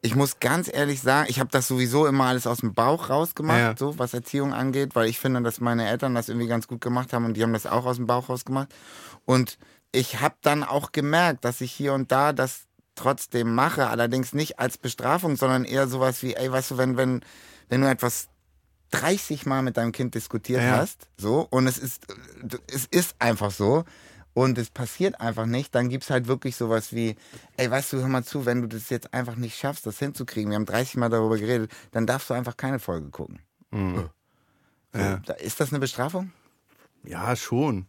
ich 0.00 0.14
muss 0.14 0.38
ganz 0.38 0.71
ehrlich 0.73 1.00
sagen, 1.00 1.26
ich 1.28 1.40
habe 1.40 1.50
das 1.50 1.67
sowieso 1.69 2.07
immer 2.07 2.25
alles 2.26 2.47
aus 2.47 2.59
dem 2.59 2.73
Bauch 2.75 3.11
rausgemacht, 3.11 3.59
Ja. 3.59 3.75
so 3.76 3.99
was 3.99 4.14
Erziehung 4.14 4.55
angeht, 4.55 4.95
weil 4.95 5.09
ich 5.09 5.19
finde, 5.19 5.43
dass 5.43 5.61
meine 5.61 5.88
Eltern 5.88 6.14
das 6.14 6.28
irgendwie 6.28 6.47
ganz 6.47 6.69
gut 6.69 6.81
gemacht 6.81 7.12
haben 7.12 7.25
und 7.25 7.35
die 7.35 7.43
haben 7.43 7.52
das 7.52 7.67
auch 7.67 7.85
aus 7.85 7.97
dem 7.97 8.07
Bauch 8.07 8.28
rausgemacht. 8.28 8.69
Und 9.25 9.59
ich 9.93 10.21
habe 10.21 10.37
dann 10.43 10.62
auch 10.64 10.93
gemerkt, 10.93 11.45
dass 11.45 11.61
ich 11.61 11.73
hier 11.73 11.95
und 11.95 12.12
da 12.12 12.33
das 12.33 12.62
trotzdem 12.95 13.55
mache, 13.55 13.88
allerdings 13.88 14.33
nicht 14.35 14.59
als 14.59 14.78
Bestrafung, 14.78 15.37
sondern 15.37 15.64
eher 15.64 15.88
sowas 15.88 16.23
wie, 16.23 16.35
ey, 16.35 16.50
weißt 16.50 16.73
du, 16.73 16.78
wenn, 16.78 16.97
wenn, 16.97 17.25
wenn 17.69 17.81
du 17.81 17.88
etwas 17.88 18.28
30 18.90 19.47
Mal 19.47 19.62
mit 19.62 19.76
deinem 19.76 19.93
Kind 19.93 20.14
diskutiert 20.14 20.62
Ja. 20.62 20.78
hast, 20.78 21.09
so, 21.17 21.47
und 21.50 21.67
es 21.67 21.78
ist, 21.78 22.07
es 22.73 22.87
ist 22.87 23.14
einfach 23.19 23.50
so, 23.50 23.85
und 24.38 24.57
es 24.57 24.71
passiert 24.71 25.21
einfach 25.21 25.47
nicht, 25.47 25.75
dann 25.75 25.88
gibt's 25.88 26.11
halt 26.11 26.28
wirklich 26.28 26.54
sowas 26.54 26.92
wie, 26.92 27.16
ey, 27.57 27.68
weißt 27.68 27.92
du, 27.92 27.97
hör 27.99 28.07
mal 28.07 28.23
zu, 28.23 28.47
wenn 28.47 28.62
du 28.62 28.68
das 28.68 28.88
jetzt 28.88 29.12
einfach 29.12 29.35
nicht 29.35 29.59
schaffst, 29.59 29.85
das 29.85 29.99
hinzukriegen, 29.99 30.50
wir 30.50 30.54
haben 30.54 30.64
30 30.64 30.97
Mal 30.97 31.09
darüber 31.09 31.37
geredet, 31.37 31.73
dann 31.90 32.07
darfst 32.07 32.30
du 32.30 32.35
einfach 32.35 32.57
keine 32.57 32.78
Folge 32.78 33.11
gucken. 33.11 33.40
So, 33.73 34.09
Ja. 34.95 35.14
Ist 35.40 35.59
das 35.59 35.71
eine 35.71 35.80
Bestrafung? 35.80 36.30
Ja, 37.02 37.35
schon. 37.35 37.87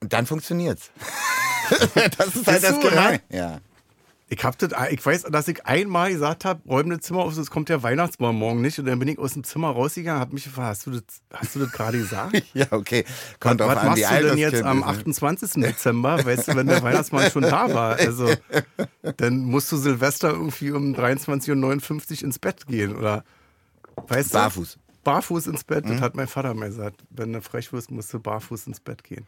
Und 0.00 0.12
dann 0.14 0.24
funktioniert's. 0.24 0.90
das 2.16 2.34
ist 2.36 2.46
halt 2.46 2.56
Ist 2.56 2.64
das 2.64 2.74
so, 2.76 2.88
Gemeine. 2.88 3.20
Ja. 3.28 3.60
Ich 4.28 4.42
hab 4.42 4.58
das, 4.58 4.70
ich 4.90 5.06
weiß, 5.06 5.22
dass 5.30 5.46
ich 5.46 5.64
einmal 5.66 6.10
gesagt 6.12 6.44
habe, 6.44 6.60
räum 6.68 6.90
das 6.90 7.00
Zimmer 7.02 7.20
auf, 7.20 7.32
sonst 7.34 7.48
kommt 7.50 7.68
der 7.68 7.84
Weihnachtsmann 7.84 8.34
morgen 8.34 8.60
nicht. 8.60 8.76
Und 8.80 8.86
dann 8.86 8.98
bin 8.98 9.06
ich 9.06 9.20
aus 9.20 9.34
dem 9.34 9.44
Zimmer 9.44 9.70
rausgegangen, 9.70 10.20
hab 10.20 10.32
mich 10.32 10.42
gefragt, 10.44 10.68
hast 10.68 10.86
du 10.86 10.90
das, 10.90 11.02
hast 11.32 11.54
du 11.54 11.60
das 11.60 11.70
gerade 11.70 11.98
gesagt? 11.98 12.42
ja, 12.54 12.66
okay. 12.72 13.04
Kommt 13.38 13.60
was 13.60 13.68
drauf 13.68 13.78
an, 13.78 13.86
machst 13.90 14.02
du 14.10 14.22
denn 14.28 14.38
jetzt 14.38 14.62
am 14.64 14.78
ist, 14.80 14.84
ne? 14.86 14.90
28. 14.90 15.62
Dezember, 15.62 16.24
weißt 16.24 16.48
du, 16.48 16.56
wenn 16.56 16.66
der 16.66 16.82
Weihnachtsmann 16.82 17.30
schon 17.30 17.42
da 17.42 17.72
war? 17.72 17.96
Also, 17.96 18.28
dann 19.16 19.38
musst 19.44 19.70
du 19.70 19.76
Silvester 19.76 20.30
irgendwie 20.30 20.72
um 20.72 20.94
23.59 20.94 22.18
Uhr 22.18 22.24
ins 22.24 22.38
Bett 22.40 22.66
gehen, 22.66 22.96
oder? 22.96 23.22
Weißt 24.08 24.30
du? 24.34 24.38
Barfuß. 24.38 24.78
Barfuß 25.04 25.46
ins 25.46 25.62
Bett, 25.62 25.84
Mhm. 25.84 25.92
das 25.92 26.00
hat 26.00 26.16
mein 26.16 26.26
Vater 26.26 26.52
mir 26.54 26.66
gesagt. 26.66 27.04
Wenn 27.10 27.32
du 27.32 27.40
frech 27.40 27.72
wirst, 27.72 27.92
musst 27.92 28.12
du 28.12 28.18
barfuß 28.18 28.66
ins 28.66 28.80
Bett 28.80 29.04
gehen. 29.04 29.24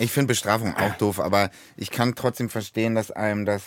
Ich 0.00 0.10
finde 0.10 0.26
Bestrafung 0.26 0.74
auch 0.74 0.94
doof, 0.96 1.20
aber 1.20 1.50
ich 1.76 1.90
kann 1.92 2.16
trotzdem 2.16 2.48
verstehen, 2.50 2.96
dass 2.96 3.12
einem 3.12 3.44
das, 3.46 3.62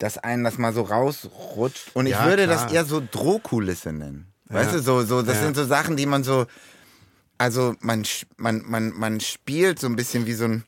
dass 0.00 0.18
einem 0.18 0.42
das 0.42 0.58
mal 0.58 0.72
so 0.72 0.82
rausrutscht. 0.82 1.90
Und 1.94 2.06
ich 2.06 2.12
Ja, 2.12 2.24
würde 2.24 2.44
klar. 2.46 2.64
das 2.66 2.72
eher 2.72 2.84
so 2.84 3.00
Drohkulisse 3.08 3.92
nennen. 3.92 4.26
Weißt 4.46 4.72
Ja. 4.72 4.78
du, 4.78 4.82
so, 4.82 5.02
so, 5.04 5.22
das 5.22 5.36
Ja. 5.36 5.42
sind 5.44 5.54
so 5.56 5.64
Sachen, 5.64 5.96
die 5.96 6.06
man 6.06 6.24
so, 6.24 6.46
also 7.38 7.74
man, 7.80 8.04
man, 8.36 8.62
man, 8.66 8.90
man 8.92 9.20
spielt 9.20 9.78
so 9.78 9.86
ein 9.86 9.94
bisschen 9.96 10.26
wie 10.26 10.32
so 10.34 10.44
ein, 10.46 10.64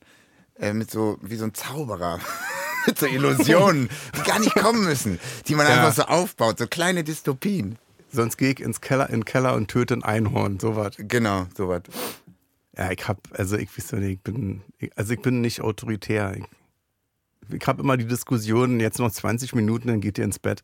äh, 0.61 0.73
mit 0.73 0.91
so, 0.91 1.19
wie 1.23 1.37
so 1.37 1.45
ein 1.45 1.55
Zauberer. 1.55 2.21
mit 2.87 2.99
so 2.99 3.07
Illusionen, 3.07 3.89
die 4.17 4.23
gar 4.23 4.39
nicht 4.39 4.55
kommen 4.55 4.85
müssen, 4.85 5.19
die 5.49 5.55
man 5.55 5.67
einfach 5.67 5.93
so 5.95 6.03
aufbaut, 6.03 6.59
so 6.59 6.67
kleine 6.67 7.03
Dystopien. 7.05 7.79
Sonst 8.13 8.37
gehe 8.37 8.51
ich 8.53 8.61
ins 8.61 8.81
Keller, 8.83 9.09
in 9.09 9.21
den 9.21 9.25
Keller 9.25 9.55
und 9.55 9.69
töte 9.69 9.95
ein 9.95 10.03
Einhorn, 10.05 10.61
sowas. 10.61 10.95
Genau, 10.99 11.47
sowas. 11.57 11.83
Ja, 12.77 12.91
ich 12.91 13.07
hab, 13.09 13.19
also 13.33 13.57
ich 13.57 13.71
weiß 13.77 13.93
nicht, 13.93 14.11
ich 14.13 14.21
bin, 14.21 14.63
also 14.97 15.15
ich 15.15 15.23
bin 15.23 15.41
nicht 15.41 15.61
autoritär. 15.63 16.35
Ich, 16.37 16.45
ich 17.53 17.67
habe 17.67 17.83
immer 17.83 17.97
die 17.97 18.07
Diskussion, 18.07 18.81
jetzt 18.81 18.99
noch 18.99 19.11
20 19.11 19.55
Minuten, 19.55 19.89
dann 19.89 20.01
geht 20.01 20.19
ihr 20.19 20.25
ins 20.25 20.39
Bett. 20.39 20.63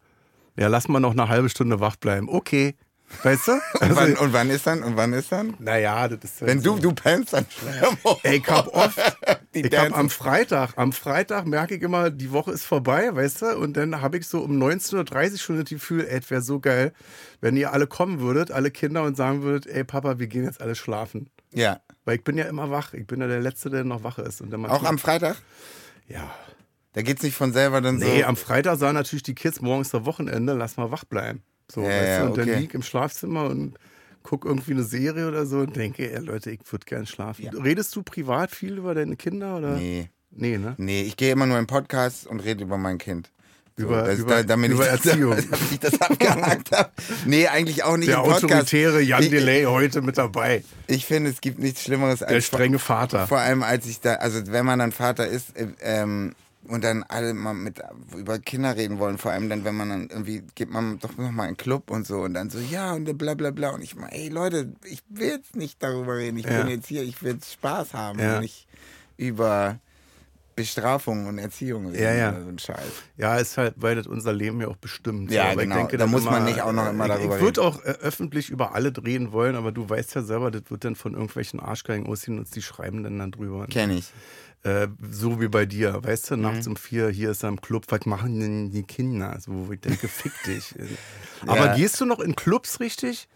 Ja, 0.57 0.69
lass 0.69 0.89
mal 0.89 1.01
noch 1.01 1.13
eine 1.13 1.29
halbe 1.29 1.49
Stunde 1.49 1.81
wach 1.81 1.97
bleiben. 1.97 2.29
Okay. 2.29 2.75
Weißt 3.23 3.49
du? 3.49 3.53
Und 3.81 3.97
wann, 3.97 4.17
und 4.17 4.33
wann 4.35 4.51
ist 4.51 4.67
dann? 4.67 4.83
Und 4.83 4.97
wann 4.97 5.15
ist 5.15 5.33
dann? 5.33 5.55
Naja, 5.59 6.09
das 6.09 6.19
ist 6.25 6.41
halt 6.43 6.51
Wenn 6.51 6.61
so. 6.61 6.77
du, 6.77 6.83
du 6.83 6.93
pennst, 6.93 7.33
dann 7.33 7.47
Ey, 8.23 8.37
ich 8.37 8.47
hab 8.49 8.67
oft, 8.75 8.99
Die 9.55 9.63
ich 9.63 9.79
hab 9.79 9.97
am 9.97 10.11
Freitag, 10.11 10.75
am 10.77 10.93
Freitag 10.93 11.47
merke 11.47 11.77
ich 11.77 11.83
immer, 11.83 12.11
die 12.11 12.33
Woche 12.33 12.53
ist 12.53 12.65
vorbei, 12.65 13.09
weißt 13.15 13.43
du? 13.43 13.57
Und 13.57 13.79
dann 13.79 14.03
habe 14.03 14.19
ich 14.19 14.27
so 14.27 14.41
um 14.41 14.63
19.30 14.63 15.33
Uhr 15.33 15.39
schon 15.39 15.57
das 15.59 15.71
Gefühl, 15.71 16.07
ey, 16.07 16.21
wäre 16.29 16.43
so 16.43 16.61
geil, 16.61 16.93
wenn 17.41 17.57
ihr 17.57 17.73
alle 17.73 17.87
kommen 17.87 18.21
würdet, 18.21 18.51
alle 18.51 18.71
Kinder 18.71 19.05
und 19.05 19.17
sagen 19.17 19.43
würdet, 19.43 19.67
ey 19.67 19.85
Papa, 19.85 20.19
wir 20.19 20.27
gehen 20.27 20.45
jetzt 20.45 20.61
alle 20.61 20.75
schlafen. 20.75 21.31
Ja. 21.53 21.81
Weil 22.05 22.17
ich 22.17 22.25
bin 22.25 22.37
ja 22.37 22.45
immer 22.45 22.71
wach. 22.71 22.93
Ich 22.93 23.07
bin 23.07 23.21
ja 23.21 23.27
der 23.27 23.41
Letzte, 23.41 23.71
der 23.71 23.85
noch 23.85 24.03
wach 24.03 24.19
ist. 24.19 24.43
Und 24.43 24.51
dann 24.51 24.67
Auch 24.67 24.85
am 24.85 24.99
Freitag? 24.99 25.37
Ja. 26.09 26.31
Da 26.95 27.03
geht's 27.03 27.23
nicht 27.23 27.35
von 27.37 27.53
selber 27.53 27.81
dann 27.81 28.01
so. 28.01 28.07
Nee, 28.07 28.25
am 28.25 28.37
Freitag 28.37 28.79
sagen 28.79 28.95
natürlich 28.95 29.23
die 29.23 29.35
Kids, 29.35 29.61
morgen 29.61 29.83
ist 29.83 29.93
der 29.93 30.05
Wochenende, 30.07 30.55
lass 30.55 30.77
mal 30.77 30.91
wach 30.91 31.05
bleiben. 31.05 31.43
So, 31.71 31.83
Ja, 31.83 31.89
weißt 31.89 32.07
ja, 32.09 32.19
du? 32.21 32.27
Und 32.31 32.39
dann 32.39 32.49
okay. 32.49 32.59
lieg 32.61 32.75
im 32.75 32.83
Schlafzimmer 32.83 33.45
und 33.45 33.75
guck 34.23 34.45
irgendwie 34.45 34.73
eine 34.73 34.83
Serie 34.83 35.29
oder 35.29 35.47
so 35.47 35.59
und 35.59 35.77
denke, 35.77 36.11
ey 36.13 36.21
Leute, 36.21 36.51
ich 36.51 36.61
würde 36.71 36.85
gern 36.87 37.07
schlafen. 37.07 37.47
Redest 37.49 37.95
du 37.95 38.03
privat 38.03 38.51
viel 38.51 38.79
über 38.79 38.95
deine 38.95 39.17
Kinder? 39.17 39.57
Oder? 39.59 39.77
Nee. 39.77 40.09
Nee, 40.31 40.59
ne? 40.59 40.75
Nee, 40.79 41.03
ich 41.03 41.17
gehe 41.17 41.33
immer 41.33 41.47
nur 41.47 41.59
in 41.59 41.67
Podcasts 41.67 42.27
und 42.27 42.41
rede 42.41 42.65
über 42.65 42.77
mein 42.79 42.99
Kind. 42.99 43.31
So, 43.77 43.85
Über- 43.85 44.03
das, 44.03 44.19
über- 44.19 44.35
da, 44.37 44.43
damit 44.43 44.73
über 44.73 44.85
ich, 44.85 44.91
Erziehung. 45.07 45.31
Damit 45.37 45.71
ich 45.73 45.79
das 45.79 46.01
abgehakt 46.01 46.73
habe. 46.73 46.91
Nee, 47.27 47.47
eigentlich 47.47 47.85
auch 47.85 47.97
nicht 47.97 48.09
Der 48.09 48.21
autoritäre 48.23 49.01
Jan 49.01 49.23
ich, 49.23 49.31
Delay 49.31 49.65
heute 49.65 50.03
mit 50.03 50.19
dabei. 50.19 50.65
Ich 50.87 51.07
finde, 51.07 51.31
es 51.31 51.41
gibt 51.41 51.59
nichts 51.61 51.83
Schlimmeres 51.85 52.19
Der 52.21 52.29
als 52.29 52.45
strenge 52.47 52.79
Vater. 52.79 53.27
vor 53.29 53.39
allem 53.39 53.63
als 53.63 53.87
ich 53.87 54.01
da, 54.01 54.15
also 54.15 54.41
wenn 54.49 54.67
man 54.67 54.79
dann 54.81 54.93
Vater 54.93 55.27
ist 55.29 55.57
äh, 55.57 55.69
ähm, 55.81 56.35
und 56.69 56.85
dann 56.85 57.03
alle 57.05 57.35
mal 57.35 57.55
mit 57.55 57.81
über 58.17 58.39
Kinder 58.39 58.77
reden 58.77 58.99
wollen, 58.99 59.19
vor 59.19 59.33
allem 59.33 59.49
dann, 59.49 59.65
wenn 59.65 59.75
man 59.77 59.89
dann 59.89 60.09
irgendwie 60.11 60.43
geht 60.55 60.71
man 60.71 60.99
doch 60.99 61.17
noch 61.17 61.31
mal 61.31 61.45
in 61.45 61.53
den 61.53 61.57
Club 61.57 61.91
und 61.91 62.07
so 62.07 62.21
und 62.21 62.35
dann 62.35 62.51
so 62.51 62.59
ja 62.59 62.93
und 62.93 63.17
bla 63.19 63.35
bla 63.35 63.51
bla 63.51 63.71
und 63.71 63.83
ich 63.83 63.97
meine, 63.97 64.13
ey 64.13 64.29
Leute, 64.29 64.73
ich 64.85 65.03
will 65.09 65.29
jetzt 65.29 65.57
nicht 65.57 65.83
darüber 65.83 66.17
reden, 66.17 66.39
ich 66.39 66.45
Ja. 66.47 66.61
bin 66.63 66.69
jetzt 66.69 66.87
hier, 66.87 67.03
ich 67.03 67.23
will 67.23 67.33
jetzt 67.35 67.53
Spaß 67.53 67.95
haben 67.95 68.19
Ja. 68.19 68.37
und 68.37 68.43
nicht 68.43 68.67
über 69.17 69.79
Bestrafung 70.57 71.27
und 71.27 71.39
Erziehung 71.39 71.87
reden 71.87 72.03
Ja, 72.03 72.13
ja. 72.15 72.29
oder 72.31 72.43
so 72.43 72.49
ein 72.49 72.59
Scheiß. 72.59 72.79
Ja, 73.17 73.37
ist 73.37 73.57
halt, 73.59 73.75
weil 73.77 73.95
das 73.95 74.09
unser 74.09 74.33
Leben 74.33 74.61
ja 74.61 74.67
auch 74.67 74.77
bestimmt. 74.77 75.31
Ja, 75.31 75.53
aber 75.53 75.63
genau. 75.63 75.87
Da 75.87 75.97
dann 75.99 76.11
muss 76.11 76.25
man 76.25 76.45
nicht 76.45 76.61
auch 76.63 76.73
noch 76.73 76.91
immer 76.91 77.05
ich- 77.07 77.13
darüber 77.13 77.37
Ich 77.37 77.43
würde 77.43 77.63
auch 77.63 77.81
äh, 77.85 77.91
öffentlich 78.01 78.51
über 78.51 78.75
alle 78.75 78.93
reden 79.05 79.31
wollen, 79.31 79.55
aber 79.55 79.71
du 79.71 79.89
weißt 79.89 80.17
ja 80.17 80.23
selber, 80.23 80.51
das 80.51 80.63
wird 80.69 80.85
dann 80.85 80.97
von 80.97 81.13
irgendwelchen 81.13 81.61
Arschgeigen 81.61 82.09
aussehen 82.09 82.41
und 82.41 82.53
die 82.57 82.63
schreiben 82.63 83.05
dann, 83.05 83.21
dann 83.21 83.31
drüber. 83.31 83.69
Kenn 83.71 83.91
ich. 83.91 84.11
Äh, 84.65 84.89
so 85.11 85.41
wie 85.41 85.49
bei 85.49 85.67
dir, 85.67 86.03
weißt 86.03 86.33
du, 86.33 86.37
nachts 86.37 86.67
Mhm. 86.67 86.73
um 86.73 86.77
vier, 86.77 87.09
hier 87.11 87.31
ist 87.31 87.43
er 87.45 87.49
im 87.49 87.61
Club, 87.61 87.85
was 87.89 88.05
machen 88.07 88.41
denn 88.41 88.71
die 88.71 88.83
Kinder? 88.83 89.39
So, 89.41 89.69
wo 89.69 89.73
ich 89.73 89.81
denke, 89.81 90.09
fick 90.09 90.33
dich. 90.47 90.75
Aber 91.47 91.67
Ja. 91.67 91.75
gehst 91.77 92.01
du 92.01 92.05
noch 92.07 92.19
in 92.21 92.35
Clubs 92.35 92.81
richtig? 92.81 93.29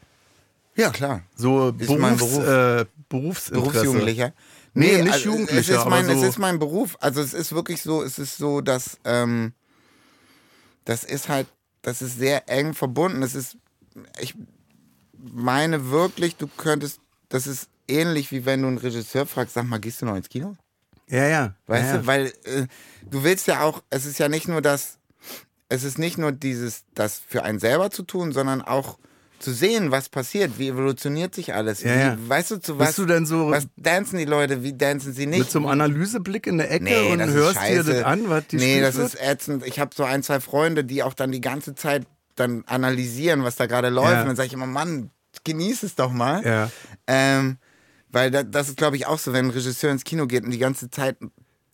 Ja, 0.75 0.91
klar. 0.91 1.23
So 1.37 1.69
Ist 1.79 1.91
mein 1.91 2.17
Berufs, 2.17 2.33
Beruf. 2.35 2.49
äh, 2.49 2.87
Berufsinteresse. 3.09 3.73
Berufsjugendlicher? 3.73 4.33
Nee, 4.75 5.03
nicht 5.03 5.13
also, 5.13 5.29
Jugendlicher, 5.31 5.61
Es 5.61 5.69
ist, 5.69 5.79
aber 5.79 5.91
mein, 5.91 6.07
so- 6.07 6.13
es 6.13 6.23
ist 6.23 6.39
mein 6.39 6.59
Beruf. 6.59 6.97
Also 7.01 7.21
es 7.21 7.35
ist 7.35 7.53
wirklich 7.53 7.83
so, 7.83 8.03
es 8.03 8.19
ist 8.19 8.39
so, 8.39 8.61
dass 8.63 8.99
ähm, 9.05 9.53
das 10.85 11.05
ist 11.05 11.29
halt, 11.29 11.47
das 11.83 12.03
ist 12.03 12.19
sehr 12.19 12.49
eng 12.49 12.75
verbunden. 12.75 13.23
Es 13.23 13.35
ist, 13.35 13.57
ich 14.21 14.35
meine 15.19 15.91
wirklich, 15.91 16.37
du 16.37 16.49
könntest, 16.49 17.01
das 17.29 17.47
ist 17.47 17.69
ähnlich 17.87 18.33
wie 18.33 18.45
wenn 18.47 18.63
du 18.63 18.69
einen 18.69 18.79
Regisseur 18.79 19.27
fragst, 19.27 19.55
sag 19.55 19.67
mal, 19.67 19.79
gehst 19.79 20.01
du 20.03 20.07
noch 20.07 20.17
ins 20.17 20.29
Kino? 20.29 20.57
Ja, 21.13 21.27
ja. 21.29 21.55
Weißt 21.67 21.93
ja, 21.93 21.99
du, 21.99 22.07
weil 22.07 22.27
äh, 22.45 22.67
du 23.11 23.23
willst 23.23 23.47
ja 23.47 23.63
auch, 23.63 23.83
es 23.91 24.07
ist 24.07 24.19
ja 24.19 24.29
nicht 24.29 24.49
nur 24.49 24.63
das, 24.63 24.99
es 25.69 25.85
ist 25.85 25.99
nicht 25.99 26.17
nur 26.19 26.33
dieses, 26.33 26.85
das 26.95 27.21
für 27.27 27.43
einen 27.45 27.59
selber 27.59 27.91
zu 27.91 28.03
tun, 28.03 28.33
sondern 28.33 28.63
auch 28.63 28.99
zu 29.39 29.53
sehen, 29.53 29.91
was 29.91 30.09
passiert, 30.09 30.59
wie 30.59 30.69
evolutioniert 30.69 31.35
sich 31.35 31.53
alles. 31.53 31.83
Ja, 31.83 31.95
wie, 31.95 31.99
ja. 32.01 32.17
Weißt 32.29 32.53
du, 32.53 32.57
zu 32.59 32.77
Bist 32.79 32.91
was, 32.91 32.97
du 32.97 33.07
denn 33.07 33.27
so- 33.27 33.51
was 33.51 33.67
dancen 33.77 34.19
die 34.19 34.25
Leute, 34.25 34.63
wie 34.63 34.73
dancen 34.73 35.13
sie 35.13 35.27
nicht? 35.27 35.41
Mit 35.41 35.51
so 35.51 35.59
einem 35.59 35.67
Analyseblick 35.69 36.47
in 36.47 36.59
der 36.59 36.71
Ecke 36.71 36.85
Nee, 36.85 37.13
und 37.13 37.21
hörst 37.25 37.61
dir 37.69 37.83
das 37.83 38.05
an, 38.05 38.29
was 38.31 38.47
die 38.47 38.57
Nee, 38.57 38.81
das 38.81 38.95
wird? 38.97 39.09
ist 39.15 39.21
ätzend. 39.21 39.67
Ich 39.67 39.81
habe 39.81 39.91
so 39.95 40.05
ein, 40.05 40.23
zwei 40.23 40.39
Freunde, 40.41 40.85
die 40.85 41.03
auch 41.03 41.15
dann 41.15 41.33
die 41.33 41.41
ganze 41.41 41.75
Zeit 41.75 42.07
dann 42.37 42.63
analysieren, 42.67 43.43
was 43.43 43.57
da 43.57 43.67
gerade 43.67 43.89
läuft. 43.91 44.13
Ja. 44.13 44.21
Und 44.23 44.29
dann 44.29 44.37
sage 44.37 44.47
ich 44.47 44.53
immer, 44.55 44.67
Mann, 44.67 45.11
genieß 45.45 45.83
es 45.83 45.97
doch 45.97 46.13
mal. 46.13 46.43
Ja. 46.47 46.71
Ähm, 47.09 47.59
weil 48.13 48.31
da, 48.31 48.43
das 48.43 48.69
ist, 48.69 48.77
glaube 48.77 48.97
ich, 48.97 49.07
auch 49.07 49.19
so, 49.19 49.33
wenn 49.33 49.47
ein 49.47 49.51
Regisseur 49.51 49.91
ins 49.91 50.05
Kino 50.05 50.27
geht 50.27 50.45
und 50.45 50.51
die 50.51 50.59
ganze 50.59 50.91
Zeit 50.91 51.17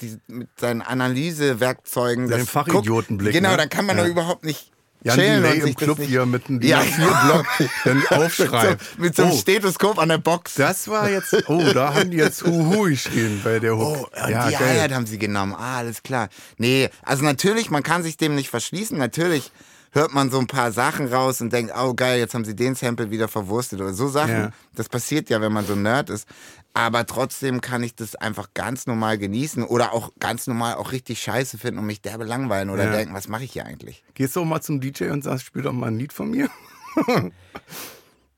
die, 0.00 0.16
mit 0.28 0.49
seinen 0.59 0.80
Analysewerkzeugen. 0.83 2.28
Seinen 2.28 2.40
das 2.40 2.49
Fachidiotenblick, 2.50 3.33
Genau, 3.33 3.50
ne? 3.52 3.57
dann 3.57 3.68
kann 3.68 3.87
man 3.87 3.97
Ja. 3.99 4.04
doch 4.04 4.11
überhaupt 4.11 4.45
nicht 4.45 4.71
Jan 5.02 5.16
chillen 5.16 5.42
Delay 5.42 5.62
und 5.62 5.68
im 5.68 5.75
Club 5.76 6.00
hier 6.00 6.26
mit 6.26 6.49
einem 6.49 6.61
Ja. 6.61 6.80
DIN-A4-Block 6.83 7.47
dann 7.85 8.07
aufschreibt. 8.11 8.80
mit 8.80 8.80
so, 8.97 9.02
mit 9.02 9.16
so 9.16 9.22
einem 9.24 9.33
Oh, 9.33 9.37
Stethoskop 9.37 9.98
an 9.98 10.09
der 10.09 10.18
Box. 10.18 10.55
Das 10.55 10.88
war 10.88 11.09
jetzt, 11.11 11.48
oh, 11.48 11.62
da 11.72 11.94
haben 11.94 12.11
die 12.11 12.16
jetzt 12.16 12.44
Huhu 12.44 12.83
geschrien 12.88 13.40
bei 13.44 13.59
der 13.61 13.77
Oh, 13.77 13.96
Hook. 13.96 14.11
und 14.16 14.29
die 14.29 14.35
Hi-Hat 14.57 14.92
haben 14.92 15.07
sie 15.07 15.18
genommen. 15.18 15.55
Ah, 15.57 15.79
alles 15.79 16.03
klar. 16.03 16.29
Nee, 16.59 16.90
also 17.03 17.22
natürlich, 17.24 17.70
man 17.70 17.83
kann 17.85 18.03
sich 18.03 18.16
dem 18.16 18.35
nicht 18.35 18.51
verschließen. 18.51 18.98
Natürlich 18.98 19.53
hört 19.98 20.14
man 20.14 20.30
so 20.30 20.38
ein 20.38 20.46
paar 20.46 20.72
Sachen 20.72 21.08
raus 21.12 21.40
und 21.42 21.52
denkt, 21.52 21.72
oh 21.76 21.92
geil, 21.92 22.18
jetzt 22.18 22.32
haben 22.34 22.44
sie 22.46 22.56
den 22.56 22.74
Sample 22.74 23.11
wieder 23.11 23.28
verwurstet 23.28 23.80
oder 23.80 23.92
so 23.92 24.08
Sachen. 24.08 24.30
Ja. 24.34 24.50
Das 24.74 24.88
passiert 24.88 25.28
ja, 25.28 25.40
wenn 25.42 25.52
man 25.52 25.66
so 25.66 25.74
ein 25.74 25.82
Nerd 25.82 26.08
ist. 26.08 26.26
Aber 26.74 27.04
trotzdem 27.06 27.61
kann 27.61 27.82
ich 27.82 27.94
das 27.96 28.14
einfach 28.14 28.50
ganz 28.54 28.87
normal 28.87 29.18
genießen 29.18 29.64
oder 29.64 29.92
auch 29.92 30.12
ganz 30.20 30.46
normal 30.46 30.74
auch 30.76 30.92
richtig 30.92 31.20
scheiße 31.20 31.58
finden 31.58 31.80
und 31.80 31.87
mich 31.87 32.00
derbe 32.00 32.24
langweilen 32.24 32.70
oder 32.70 32.84
Ja. 32.84 32.92
denken, 32.92 33.14
was 33.14 33.28
mache 33.28 33.44
ich 33.44 33.52
hier 33.52 33.66
eigentlich? 33.66 34.04
Gehst 34.14 34.37
du 34.37 34.40
auch 34.40 34.44
mal 34.44 34.61
zum 34.61 34.80
DJ 34.80 35.06
und 35.11 35.24
sagst, 35.24 35.44
spiel 35.44 35.62
doch 35.62 35.72
mal 35.72 35.88
ein 35.88 35.98
Lied 35.98 36.12
von 36.12 36.30
mir? 36.30 36.48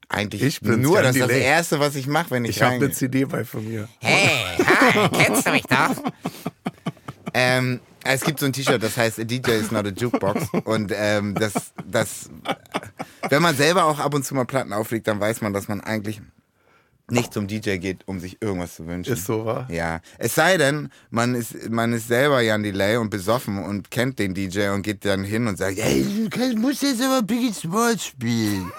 Eigentlich 0.08 0.42
Ich 0.42 0.60
bin's, 0.60 0.82
nur, 0.82 1.02
das 1.02 1.14
ist 1.14 1.22
das. 1.22 1.30
Erste, 1.30 1.78
was 1.78 1.94
ich 1.94 2.08
mache, 2.08 2.30
wenn 2.32 2.44
ich, 2.44 2.56
Ich 2.56 2.62
habe 2.62 2.74
eine 2.74 2.90
CD 2.90 3.26
bei 3.26 3.44
von 3.44 3.64
mir. 3.64 3.88
Hey, 4.00 4.56
hi, 4.58 5.08
kennst 5.12 5.46
du 5.46 5.50
mich 5.52 5.62
doch? 5.64 6.02
Ähm, 7.32 7.78
es 8.04 8.22
gibt 8.22 8.40
so 8.40 8.46
ein 8.46 8.52
T-Shirt, 8.52 8.82
das 8.82 8.96
heißt 8.96 9.20
A 9.20 9.24
DJ 9.24 9.52
is 9.52 9.70
not 9.70 9.86
a 9.86 9.90
Jukebox. 9.90 10.48
Und 10.64 10.92
ähm, 10.94 11.34
das, 11.34 11.72
das, 11.86 12.30
wenn 13.28 13.42
man 13.42 13.56
selber 13.56 13.84
auch 13.84 13.98
ab 13.98 14.14
und 14.14 14.24
zu 14.24 14.34
mal 14.34 14.44
Platten 14.44 14.72
auflegt, 14.72 15.06
dann 15.08 15.20
weiß 15.20 15.40
man, 15.42 15.52
dass 15.52 15.68
man 15.68 15.80
eigentlich 15.80 16.20
nicht 17.10 17.32
zum 17.32 17.46
DJ 17.46 17.76
geht, 17.76 18.06
um 18.06 18.20
sich 18.20 18.40
irgendwas 18.40 18.76
zu 18.76 18.86
wünschen. 18.86 19.12
Ist 19.12 19.26
so, 19.26 19.44
wa? 19.44 19.66
Ja. 19.70 20.00
Es 20.18 20.34
sei 20.34 20.56
denn, 20.56 20.90
man 21.10 21.34
ist, 21.34 21.70
man 21.70 21.92
ist 21.92 22.08
selber 22.08 22.40
Jan 22.40 22.62
Delay 22.62 22.96
und 22.96 23.10
besoffen 23.10 23.62
und 23.62 23.90
kennt 23.90 24.18
den 24.18 24.34
DJ 24.34 24.68
und 24.68 24.82
geht 24.82 25.04
dann 25.04 25.24
hin 25.24 25.46
und 25.46 25.58
sagt, 25.58 25.78
ey, 25.78 26.28
du 26.30 26.56
musst 26.56 26.82
jetzt 26.82 27.02
aber 27.02 27.22
Biggie 27.22 27.52
Smalls 27.52 28.04
spielen. 28.04 28.70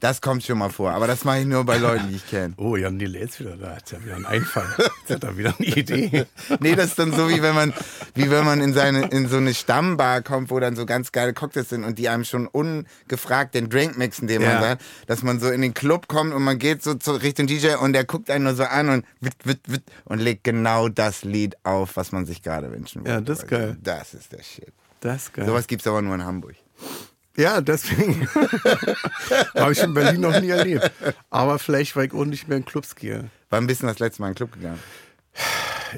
Das 0.00 0.20
kommt 0.20 0.42
schon 0.44 0.58
mal 0.58 0.70
vor, 0.70 0.90
aber 0.92 1.06
das 1.06 1.24
mache 1.24 1.40
ich 1.40 1.46
nur 1.46 1.64
bei 1.64 1.78
Leuten, 1.78 2.08
die 2.08 2.16
ich 2.16 2.28
kenne. 2.28 2.54
Oh, 2.56 2.76
Jan 2.76 2.98
Delay 2.98 3.22
ist 3.24 3.38
wieder 3.40 3.56
da. 3.56 3.76
Hat 3.76 3.90
ja 3.92 4.02
wieder 4.04 4.16
einen 4.16 4.26
Einfall. 4.26 4.66
Jetzt 5.08 5.10
hat 5.10 5.24
er 5.24 5.36
wieder 5.36 5.54
eine 5.58 5.66
Idee. 5.68 6.26
Nee, 6.60 6.74
das 6.74 6.86
ist 6.86 6.98
dann 6.98 7.12
so, 7.12 7.28
wie 7.28 7.42
wenn 7.42 7.54
man, 7.54 7.72
wie 8.14 8.30
wenn 8.30 8.44
man 8.44 8.60
in, 8.60 8.74
seine, 8.74 9.06
in 9.08 9.28
so 9.28 9.36
eine 9.36 9.54
Stammbar 9.54 10.22
kommt, 10.22 10.50
wo 10.50 10.58
dann 10.60 10.74
so 10.76 10.86
ganz 10.86 11.12
geile 11.12 11.32
Cocktails 11.34 11.68
sind 11.68 11.84
und 11.84 11.98
die 11.98 12.08
einem 12.08 12.24
schon 12.24 12.46
ungefragt 12.46 13.54
den 13.54 13.68
Drink 13.70 13.96
mixen, 13.98 14.26
den 14.28 14.42
Ja. 14.42 14.54
man 14.60 14.68
hat, 14.70 14.80
dass 15.06 15.22
man 15.22 15.38
so 15.40 15.48
in 15.50 15.60
den 15.60 15.74
Club 15.74 16.08
kommt 16.08 16.34
und 16.34 16.42
man 16.42 16.58
geht 16.58 16.82
so 16.82 16.94
zu 16.94 17.12
Richtung 17.12 17.46
DJ 17.46 17.74
und 17.80 17.92
der 17.92 18.04
guckt 18.04 18.30
einen 18.30 18.44
nur 18.44 18.54
so 18.54 18.64
an 18.64 18.88
und 18.88 19.04
witt, 19.20 19.36
witt, 19.44 19.60
witt 19.66 19.82
und 20.04 20.18
legt 20.20 20.44
genau 20.44 20.88
das 20.88 21.24
Lied 21.24 21.56
auf, 21.64 21.96
was 21.96 22.12
man 22.12 22.26
sich 22.26 22.42
gerade 22.42 22.70
wünschen 22.72 23.04
Ja, 23.04 23.14
würde. 23.14 23.24
das 23.24 23.38
ist 23.40 23.48
geil. 23.48 23.76
Das 23.82 24.14
ist 24.14 24.32
der 24.32 24.42
Shit. 24.42 24.72
Das 25.00 25.22
ist 25.24 25.34
geil. 25.34 25.46
Sowas 25.46 25.66
gibt's 25.66 25.86
aber 25.86 26.02
nur 26.02 26.14
in 26.14 26.24
Hamburg. 26.24 26.54
Ja, 27.36 27.60
deswegen 27.60 28.28
habe 29.54 29.72
ich 29.72 29.82
in 29.82 29.94
Berlin 29.94 30.20
noch 30.20 30.38
nie 30.40 30.50
erlebt. 30.50 30.90
Aber 31.30 31.58
vielleicht, 31.58 31.96
weil 31.96 32.06
ich 32.06 32.12
auch 32.12 32.24
nicht 32.24 32.48
mehr 32.48 32.58
in 32.58 32.64
Clubs 32.64 32.94
gehe. 32.94 33.30
Wann 33.50 33.66
bist 33.66 33.82
du 33.82 33.86
das 33.86 33.98
letzte 33.98 34.22
Mal 34.22 34.28
in 34.28 34.32
den 34.32 34.36
Club 34.36 34.52
gegangen? 34.52 34.80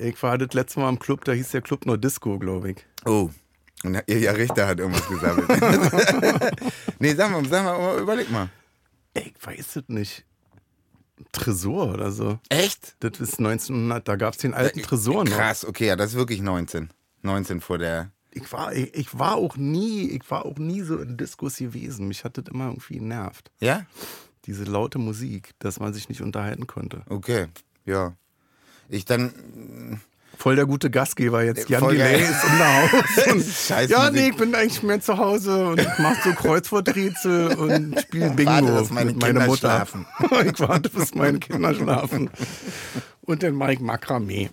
Ich 0.01 0.23
war 0.23 0.39
das 0.39 0.53
letzte 0.55 0.81
Mal 0.81 0.89
im 0.89 0.99
Club, 0.99 1.25
da 1.25 1.33
hieß 1.33 1.51
der 1.51 1.63
Club 1.63 1.87
nur 1.87 1.99
Disco, 1.99 2.39
glaube 2.39 2.73
ich. 2.73 2.87
Oh. 3.05 3.31
Und 3.83 4.03
Ilja 4.07 4.33
Richter 4.33 4.67
hat 4.67 4.79
irgendwas 4.79 5.07
gesammelt. 5.09 5.49
nee, 6.99 7.15
sag 7.15 7.31
mal, 7.31 7.45
sag 7.47 7.65
mal, 7.65 7.99
überleg 7.99 8.31
mal. 8.31 8.49
Ey, 9.13 9.35
ich 9.37 9.47
weiß 9.47 9.77
es 9.77 9.89
nicht. 9.89 10.25
Tresor 11.33 11.93
oder 11.93 12.11
so. 12.11 12.39
Echt? 12.49 12.97
Das 13.01 13.21
ist 13.21 13.39
1900, 13.39 14.07
da 14.09 14.17
gab 14.17 14.35
es 14.35 14.41
den 14.41 14.55
alten 14.55 14.83
Tresor 14.83 15.25
noch. 15.25 15.37
Krass, 15.37 15.65
okay, 15.65 15.89
ja, 15.89 15.97
das 15.97 16.11
ist 16.11 16.17
wirklich 16.17 16.41
19. 16.41 16.91
19 17.23 17.61
vor 17.61 17.79
der. 17.79 18.11
Ich 18.35 18.53
war, 18.53 18.73
ich, 18.73 18.95
ich 18.95 19.19
war 19.19 19.37
auch 19.37 19.57
nie, 19.57 20.09
ich 20.11 20.29
war 20.31 20.45
auch 20.45 20.59
nie 20.59 20.83
so 20.83 20.99
in 20.99 21.17
Diskos 21.17 21.57
gewesen. 21.57 22.09
Mich 22.09 22.25
hat 22.25 22.37
das 22.37 22.47
immer 22.51 22.67
irgendwie 22.67 22.99
genervt. 22.99 23.51
Ja? 23.61 23.87
Diese 24.47 24.65
laute 24.65 24.99
Musik, 24.99 25.51
dass 25.59 25.81
man 25.81 25.95
sich 25.95 26.09
nicht 26.09 26.21
unterhalten 26.21 26.67
konnte. 26.67 27.03
Okay, 27.09 27.47
ja. 27.85 28.15
Ich 28.89 29.05
dann. 29.05 30.01
Voll 30.37 30.57
der 30.57 30.67
gute 30.67 30.91
Gastgeber 30.91 31.45
jetzt. 31.45 31.69
Jan 31.69 31.81
Voll 31.81 31.97
Delay 31.97 32.23
ist 32.23 32.45
im 32.45 32.59
Haus. 32.59 33.67
Scheiß 33.69 33.89
ja, 33.89 34.11
nee, 34.11 34.31
ich 34.31 34.37
bin 34.37 34.53
eigentlich 34.55 34.83
mehr 34.83 35.01
zu 35.01 35.17
Hause 35.17 35.69
und 35.69 35.87
mach 35.99 36.23
so 36.25 36.33
Kreuzworträtsel 36.33 37.55
und 37.55 38.01
spiele 38.01 38.31
Bingo 38.31 38.51
Warte, 38.51 38.73
dass 38.73 38.91
meine 38.91 39.13
mit 39.13 39.21
meiner 39.21 39.33
Kinder 39.33 39.47
Mutter. 39.47 39.59
schlafen. 39.59 40.07
ich 40.53 40.61
warte, 40.61 40.91
bis 40.91 41.15
meine 41.15 41.39
Kinder 41.39 41.73
schlafen. 41.73 42.31
Und 43.23 43.43
dann 43.45 43.55
mach 43.55 43.69
ich 43.69 43.81
Makramee. 43.81 44.51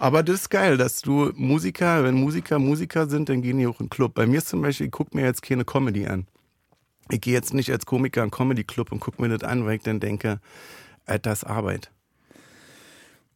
Aber 0.00 0.22
das 0.22 0.40
ist 0.40 0.48
geil, 0.48 0.78
dass 0.78 1.02
du 1.02 1.30
Musiker, 1.34 2.02
wenn 2.04 2.14
Musiker 2.14 2.58
Musiker 2.58 3.06
sind, 3.06 3.28
dann 3.28 3.42
gehen 3.42 3.58
die 3.58 3.66
auch 3.66 3.80
in 3.80 3.86
den 3.86 3.90
Club. 3.90 4.14
Bei 4.14 4.26
mir 4.26 4.42
zum 4.42 4.62
Beispiel, 4.62 4.86
ich 4.86 4.92
gucke 4.92 5.14
mir 5.14 5.26
jetzt 5.26 5.42
keine 5.42 5.66
Comedy 5.66 6.06
an. 6.06 6.26
Ich 7.10 7.20
gehe 7.20 7.34
jetzt 7.34 7.52
nicht 7.52 7.70
als 7.70 7.84
Komiker 7.84 8.20
in 8.20 8.24
einen 8.24 8.30
Comedy-Club 8.30 8.92
und 8.92 9.00
gucke 9.00 9.20
mir 9.20 9.28
das 9.28 9.46
an, 9.46 9.66
weil 9.66 9.76
ich 9.76 9.82
dann 9.82 10.00
denke, 10.00 10.40
Alter, 11.04 11.30
das 11.30 11.42
ist 11.42 11.44
Arbeit. 11.44 11.90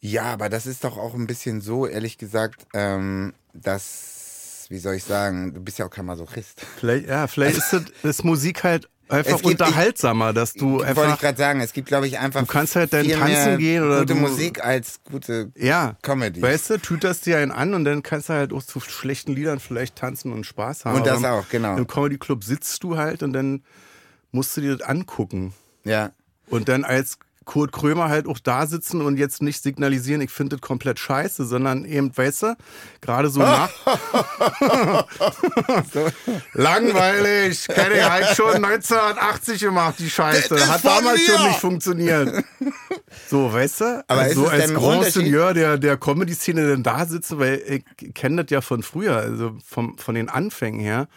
Ja, 0.00 0.22
aber 0.22 0.48
das 0.48 0.64
ist 0.66 0.84
doch 0.84 0.96
auch 0.96 1.12
ein 1.12 1.26
bisschen 1.26 1.60
so, 1.60 1.86
ehrlich 1.86 2.16
gesagt, 2.16 2.66
ähm, 2.72 3.34
dass, 3.52 4.64
wie 4.70 4.78
soll 4.78 4.94
ich 4.94 5.04
sagen, 5.04 5.52
du 5.52 5.60
bist 5.60 5.78
ja 5.78 5.84
auch 5.84 5.90
kein 5.90 6.06
Masochist. 6.06 6.62
Vielleicht, 6.78 7.08
ja, 7.08 7.26
vielleicht 7.26 7.58
ist, 7.58 7.74
das, 7.74 7.84
ist 8.02 8.24
Musik 8.24 8.64
halt 8.64 8.88
einfach 9.08 9.36
gibt- 9.36 9.44
unterhaltsamer, 9.46 10.32
dass 10.32 10.52
du 10.54 10.78
Wollte 10.78 10.92
ich 10.92 10.98
einfach, 10.98 11.20
gerade 11.20 11.38
sagen, 11.38 11.60
es 11.60 11.72
gibt, 11.72 11.88
glaube 11.88 12.06
ich, 12.06 12.18
einfach 12.18 12.40
Du 12.40 12.46
kannst 12.46 12.76
halt 12.76 12.92
dann 12.92 13.08
tanzen 13.08 13.58
gehen 13.58 13.82
oder 13.84 14.00
gute 14.00 14.14
du- 14.14 14.20
Musik 14.20 14.64
als 14.64 15.00
gute 15.04 15.52
ja, 15.56 15.96
Comedy. 16.02 16.40
weißt 16.42 16.70
du, 16.70 16.78
tüterst 16.78 17.26
dir 17.26 17.38
einen 17.38 17.52
an 17.52 17.74
und 17.74 17.84
dann 17.84 18.02
kannst 18.02 18.28
du 18.28 18.32
halt 18.32 18.52
auch 18.52 18.62
zu 18.62 18.80
schlechten 18.80 19.32
Liedern 19.34 19.60
vielleicht 19.60 19.96
tanzen 19.96 20.32
und 20.32 20.44
Spaß 20.46 20.84
haben. 20.84 20.96
Und 20.96 21.06
das 21.06 21.22
auch, 21.24 21.48
genau. 21.50 21.76
Im 21.76 21.86
Comedy 21.86 22.18
Club 22.18 22.44
sitzt 22.44 22.82
du 22.82 22.96
halt 22.96 23.22
und 23.22 23.32
dann 23.32 23.62
musst 24.32 24.56
du 24.56 24.60
dir 24.60 24.76
das 24.76 24.86
angucken. 24.88 25.52
Ja. 25.84 26.10
Und 26.48 26.68
dann 26.68 26.84
als 26.84 27.18
Kurt 27.44 27.72
Krömer 27.72 28.08
halt 28.08 28.26
auch 28.26 28.38
da 28.38 28.66
sitzen 28.66 29.00
und 29.00 29.16
jetzt 29.16 29.42
nicht 29.42 29.62
signalisieren, 29.62 30.20
ich 30.20 30.30
finde 30.30 30.56
das 30.56 30.60
komplett 30.60 30.98
scheiße, 30.98 31.44
sondern 31.44 31.84
eben, 31.84 32.16
weißt 32.16 32.42
du, 32.42 32.56
gerade 33.00 33.28
so 33.28 33.40
nach. 33.40 33.70
Langweilig, 36.52 37.66
kenne 37.68 37.98
ich 37.98 38.08
halt 38.08 38.36
schon 38.36 38.64
1980 38.64 39.60
gemacht, 39.60 39.96
die 39.98 40.10
Scheiße. 40.10 40.54
Das 40.54 40.68
Hat 40.68 40.84
damals 40.84 41.20
mir. 41.20 41.34
schon 41.34 41.46
nicht 41.48 41.60
funktioniert. 41.60 42.44
So, 43.28 43.52
weißt 43.52 43.80
du? 43.80 44.04
Aber 44.08 44.20
also 44.20 44.46
ist 44.46 44.52
es 44.52 44.60
als 44.60 44.74
Grand? 44.74 45.04
Seigneur 45.04 45.54
der, 45.54 45.78
der 45.78 45.96
Comedy-Szene 45.96 46.66
denn 46.66 46.82
da 46.82 47.06
sitzen, 47.06 47.38
weil 47.38 47.62
ich 47.98 48.14
kenne 48.14 48.44
das 48.44 48.50
ja 48.50 48.60
von 48.60 48.82
früher, 48.82 49.16
also 49.16 49.56
vom, 49.64 49.98
von 49.98 50.14
den 50.14 50.28
Anfängen 50.28 50.80
her. 50.80 51.08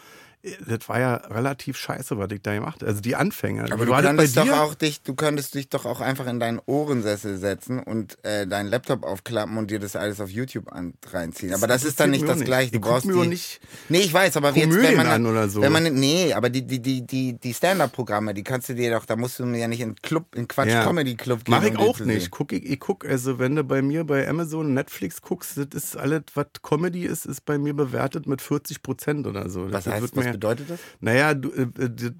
Das 0.66 0.88
war 0.88 1.00
ja 1.00 1.14
relativ 1.14 1.76
scheiße, 1.76 2.18
was 2.18 2.30
ich 2.32 2.42
da 2.42 2.54
gemacht 2.54 2.76
habe. 2.82 2.86
Also 2.86 3.00
die 3.00 3.16
Anfänge. 3.16 3.64
Aber 3.72 3.86
du 3.86 3.92
könntest 3.92 4.36
doch 4.36 4.48
auch 4.50 4.74
dich, 4.74 5.02
du 5.02 5.14
könntest 5.14 5.54
dich 5.54 5.68
doch 5.68 5.84
auch 5.84 6.00
einfach 6.00 6.26
in 6.26 6.40
deinen 6.40 6.60
Ohrensessel 6.66 7.38
setzen 7.38 7.78
und 7.80 8.18
äh, 8.24 8.46
deinen 8.46 8.68
Laptop 8.68 9.04
aufklappen 9.04 9.56
und 9.58 9.70
dir 9.70 9.78
das 9.78 9.96
alles 9.96 10.20
auf 10.20 10.30
YouTube 10.30 10.72
an, 10.72 10.94
reinziehen. 11.10 11.54
Aber 11.54 11.66
das, 11.66 11.82
Das 11.82 11.90
ist 11.90 12.00
dann 12.00 12.10
nicht 12.10 12.26
das 12.28 12.40
gleiche. 12.40 12.72
Du 12.72 12.80
brauchst 12.80 13.06
mir 13.06 13.22
die. 13.22 13.28
nicht 13.28 13.60
nee, 13.88 13.98
ich 14.00 14.12
weiß, 14.12 14.36
aber 14.36 14.52
jetzt, 14.56 14.74
wenn 14.74 14.96
man 14.96 15.06
an 15.06 15.26
oder 15.26 15.48
so. 15.48 15.60
wenn 15.62 15.72
man 15.72 15.84
nee, 15.94 16.32
aber 16.32 16.50
die 16.50 16.66
die 16.66 16.80
die 16.80 17.06
die 17.06 17.34
die 17.38 17.54
Stand-up-Programme, 17.54 18.34
die 18.34 18.42
kannst 18.44 18.68
du 18.68 18.74
dir 18.74 18.90
doch, 18.92 19.04
da 19.04 19.16
musst 19.16 19.38
du 19.38 19.44
ja 19.46 19.68
nicht 19.68 19.80
in 19.80 19.94
Club, 19.96 20.34
in 20.34 20.48
Quatsch 20.48 20.68
Ja. 20.68 20.84
Comedy 20.84 21.14
Club 21.16 21.44
gehen. 21.44 21.52
Mach 21.54 21.62
ich 21.64 21.76
auch 21.78 22.00
nicht. 22.00 22.30
Guck 22.30 22.52
ich, 22.52 22.64
ich 22.64 22.80
guck, 22.80 23.04
also 23.04 23.38
wenn 23.38 23.56
du 23.56 23.64
bei 23.64 23.82
mir 23.82 24.04
bei 24.04 24.28
Amazon 24.28 24.74
Netflix 24.74 25.22
guckst, 25.22 25.56
das 25.56 25.66
ist 25.74 25.96
alles, 25.96 26.22
was 26.34 26.46
Comedy 26.62 27.04
ist, 27.04 27.26
ist 27.26 27.44
bei 27.44 27.58
mir 27.58 27.74
bewertet 27.74 28.26
mit 28.26 28.40
40 28.42 28.82
Prozent 28.82 29.26
oder 29.26 29.48
so. 29.48 29.64
Was 29.70 29.84
Das 29.84 29.86
heißt, 29.94 30.02
wird 30.02 30.16
was 30.16 30.24
mir- 30.24 30.37
bedeutet 30.38 30.70
das? 30.70 30.80
Naja, 31.00 31.34
du, 31.34 31.50
äh, 31.50 31.66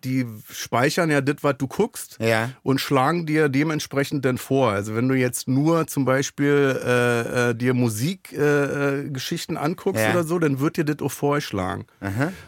die, 0.04 0.26
speichern 0.50 1.10
ja 1.10 1.20
das, 1.20 1.36
was 1.42 1.56
du 1.58 1.66
guckst 1.66 2.18
Ja. 2.20 2.50
und 2.62 2.80
schlagen 2.80 3.26
dir 3.26 3.48
dementsprechend 3.48 4.24
dann 4.24 4.38
vor. 4.38 4.70
Also 4.72 4.94
wenn 4.94 5.08
du 5.08 5.14
jetzt 5.14 5.48
nur 5.48 5.86
zum 5.86 6.04
Beispiel 6.04 6.80
äh, 6.84 7.50
äh, 7.50 7.54
dir 7.54 7.74
Musikgeschichten 7.74 9.06
äh, 9.06 9.10
Geschichten 9.10 9.56
anguckst 9.56 10.02
Ja. 10.02 10.10
oder 10.10 10.24
so, 10.24 10.38
dann 10.38 10.60
wird 10.60 10.76
dir 10.76 10.84
das 10.84 10.98
auch 11.00 11.12
vorschlagen. 11.12 11.86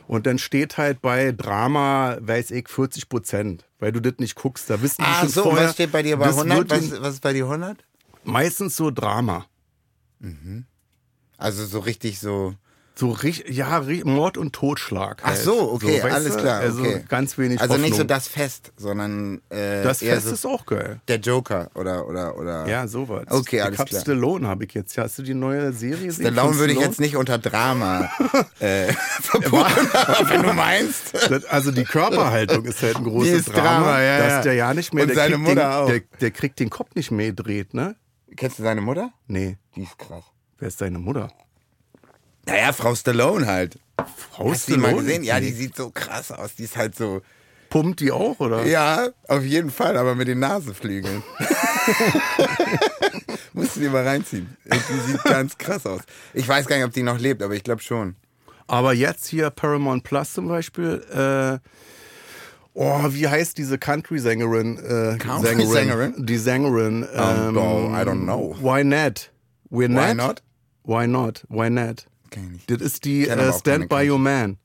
Und 0.07 0.27
dann 0.27 0.39
steht 0.39 0.79
halt 0.79 1.01
bei 1.01 1.33
Drama, 1.33 2.17
weiß 2.21 2.51
ich, 2.51 2.69
40 2.69 3.09
Prozent. 3.09 3.65
Weil 3.79 3.93
du 3.93 4.01
das 4.01 4.15
nicht 4.19 4.35
guckst, 4.35 4.69
da 4.69 4.83
wissen 4.83 5.03
die 5.03 5.09
Ah, 5.09 5.21
schon 5.21 5.29
so, 5.31 5.43
vorher. 5.45 5.65
was 5.69 5.73
steht 5.75 5.91
bei 5.93 6.03
dir 6.03 6.17
bei 6.19 6.27
das 6.27 6.37
100? 6.37 6.59
wird 6.71 6.83
ihnen- 6.83 6.93
Was, 6.93 7.01
was 7.03 7.15
ist 7.15 7.23
bei 7.23 7.33
dir 7.33 7.47
100? 7.49 7.79
Meistens 8.25 8.77
so 8.77 8.91
Drama. 8.91 9.47
Also 11.39 11.65
so 11.65 11.79
richtig 11.79 12.19
so. 12.21 12.55
So 12.97 13.11
richtig, 13.11 13.57
ja, 13.57 13.83
Mord 14.05 14.37
und 14.37 14.53
Totschlag. 14.53 15.23
Ach 15.25 15.29
Halt. 15.29 15.39
so, 15.39 15.73
okay, 15.73 16.03
weißt 16.03 16.15
alles 16.15 16.35
du? 16.37 16.41
klar. 16.43 16.61
Also 16.61 16.81
okay. 16.83 17.05
ganz 17.09 17.39
wenig 17.39 17.59
Also 17.61 17.75
nicht 17.77 17.85
so 17.95 18.01
Hoffnung. 18.01 18.09
das 18.09 18.29
Fest, 18.29 18.73
sondern 18.77 19.41
äh, 19.49 19.83
Das 19.83 20.01
Fest 20.01 20.27
so 20.27 20.35
ist 20.35 20.45
auch 20.47 20.67
geil. 20.67 21.01
der 21.09 21.17
Joker 21.19 21.71
oder 21.75 22.07
oder 22.07 22.37
oder. 22.37 22.67
Ja, 22.69 22.87
sowas. 22.87 23.25
Okay, 23.31 23.57
ich 23.57 23.65
alles 23.65 23.79
hab 23.79 23.89
klar. 23.89 24.03
Stallone 24.03 24.47
habe 24.47 24.65
ich 24.65 24.75
jetzt. 24.75 24.99
Hast 24.99 25.19
du 25.19 25.23
die 25.23 25.33
neue 25.35 25.73
Serie 25.73 26.07
gesehen? 26.07 26.27
Stallone 26.35 26.59
würde 26.59 26.73
ich 26.75 26.81
jetzt 26.81 27.01
nicht 27.01 27.17
unter 27.17 27.39
Drama 27.39 28.11
äh, 28.61 28.93
verbuchen, 29.23 29.89
wenn 30.29 30.43
du 30.43 30.53
meinst. 30.53 31.15
Das, 31.31 31.45
also 31.47 31.71
die 31.71 31.85
Körperhaltung 31.85 32.65
ist 32.67 32.83
halt 32.83 32.97
ein 32.97 33.05
großes 33.05 33.47
Drama, 33.47 33.63
Drama, 33.63 34.03
ja, 34.03 34.19
dass 34.19 34.43
der 34.45 34.55
ja 34.55 34.75
nicht 34.75 34.93
mehr, 34.93 35.05
Und 35.05 35.15
seine 35.15 35.39
Mutter 35.39 35.55
den, 35.55 35.61
auch. 35.65 35.87
Der, 35.87 36.01
der 36.21 36.31
kriegt 36.33 36.59
den 36.61 36.69
Kopf 36.69 36.95
nicht 36.95 37.11
mehr 37.13 37.29
gedreht, 37.29 37.73
ne? 37.73 37.97
Kennst 38.37 38.59
du 38.59 38.63
seine 38.63 38.81
Mutter? 38.83 39.11
Nee, 39.27 39.57
Die 39.75 39.85
ist 39.85 39.97
krass. 39.99 40.25
wer 40.59 40.69
ist 40.69 40.81
deine 40.81 40.99
Mutter? 40.99 41.31
Naja, 42.47 42.73
Frau 42.73 42.95
Stallone 42.95 43.47
halt. 43.47 43.79
Frau 44.33 44.51
Hast 44.51 44.69
du 44.69 44.73
die 44.75 44.79
mal 44.79 44.89
Stallone? 44.89 45.07
gesehen? 45.07 45.25
Ja, 45.25 45.41
die 45.41 45.53
sieht 45.53 45.77
so 45.77 45.91
krass 45.91 46.33
aus. 46.33 46.55
Die 46.57 46.65
ist 46.65 46.77
halt 46.77 46.97
so. 46.97 47.21
Pumpt 47.69 48.01
die 48.01 48.11
auch, 48.11 48.41
oder? 48.41 48.67
Ja, 48.67 49.09
auf 49.29 49.45
jeden 49.45 49.71
Fall, 49.71 49.97
aber 49.97 50.17
mit 50.17 50.27
den 50.27 50.41
Nasenflügeln. 50.41 51.23
Musst 53.53 53.77
du 53.77 53.81
dir 53.81 53.91
mal 53.91 54.07
reinziehen. 54.07 54.57
Die 54.65 55.13
sieht 55.13 55.23
ganz 55.25 55.59
krass 55.59 55.87
aus. 55.87 56.01
Ich 56.35 56.49
weiß 56.49 56.67
gar 56.67 56.77
nicht, 56.77 56.85
ob 56.85 56.93
die 56.93 57.03
noch 57.03 57.19
lebt, 57.19 57.43
aber 57.43 57.55
ich 57.55 57.63
glaube 57.63 57.83
schon. 57.83 58.17
Aber 58.67 58.93
jetzt 58.93 59.27
hier 59.27 59.51
Paramount 59.51 60.05
Plus 60.05 60.33
zum 60.33 60.49
Beispiel, 60.49 61.05
äh, 61.13 61.59
oh, 62.75 63.05
wie 63.11 63.29
heißt 63.29 63.59
diese 63.59 63.79
Country-Sängerin? 63.79 64.79
Äh, 64.79 65.19
Country-Sängerin? 65.19 66.27
Die 66.27 66.39
Sängerin. 66.39 67.07
Ähm, 67.15 67.55
no, 67.55 67.91
I 67.93 68.03
don't 68.05 68.23
know. 68.25 68.57
Why 68.61 68.85
not? 68.85 69.31
We're 69.71 69.89
Why 69.89 70.15
not? 70.15 70.17
not? 70.17 70.43
Why 70.85 71.07
not? 71.07 71.45
Why 71.49 71.71
not? 71.71 72.07
Kenn 72.31 72.45
ich 72.45 72.51
nicht. 72.53 72.71
Das 72.71 72.81
ist 72.81 73.05
die 73.05 73.29
äh, 73.29 73.53
Stand 73.53 73.89
By 73.89 74.09
Your 74.11 74.19
Man. 74.19 74.57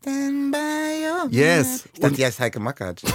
Stand 0.00 0.52
by 0.52 0.58
your 0.58 1.30
Yes. 1.30 1.66
man. 1.66 1.76
Ich 1.94 2.00
dachte, 2.00 2.14
die 2.16 2.24
heißt 2.26 2.40
Heike 2.40 2.60
Makatsch. 2.60 3.04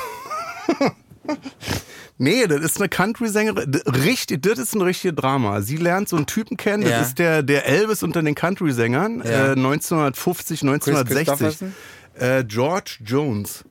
Nee, 2.22 2.48
das 2.48 2.60
ist 2.62 2.78
eine 2.80 2.90
Country-Sängerin. 2.90 3.74
Richtig, 3.86 4.42
das 4.42 4.60
ist 4.60 4.76
ein 4.76 4.82
richtiges 4.82 5.16
Drama. 5.16 5.62
Sie 5.62 5.78
lernt 5.78 6.10
so 6.10 6.18
einen 6.18 6.26
Typen 6.26 6.58
kennen, 6.58 6.84
das 6.84 6.92
Ja. 6.92 7.02
ist 7.02 7.18
der, 7.20 7.44
der 7.44 7.66
Elvis 7.66 8.04
unter 8.04 8.22
den 8.22 8.36
Country-Sängern, 8.36 9.20
Ja. 9.24 9.52
äh, 9.54 9.56
1950, 9.56 10.64
1960. 10.64 11.16
Christopherson? 11.38 11.74
Äh, 12.16 12.44
George 12.44 12.98
Jones. 13.06 13.64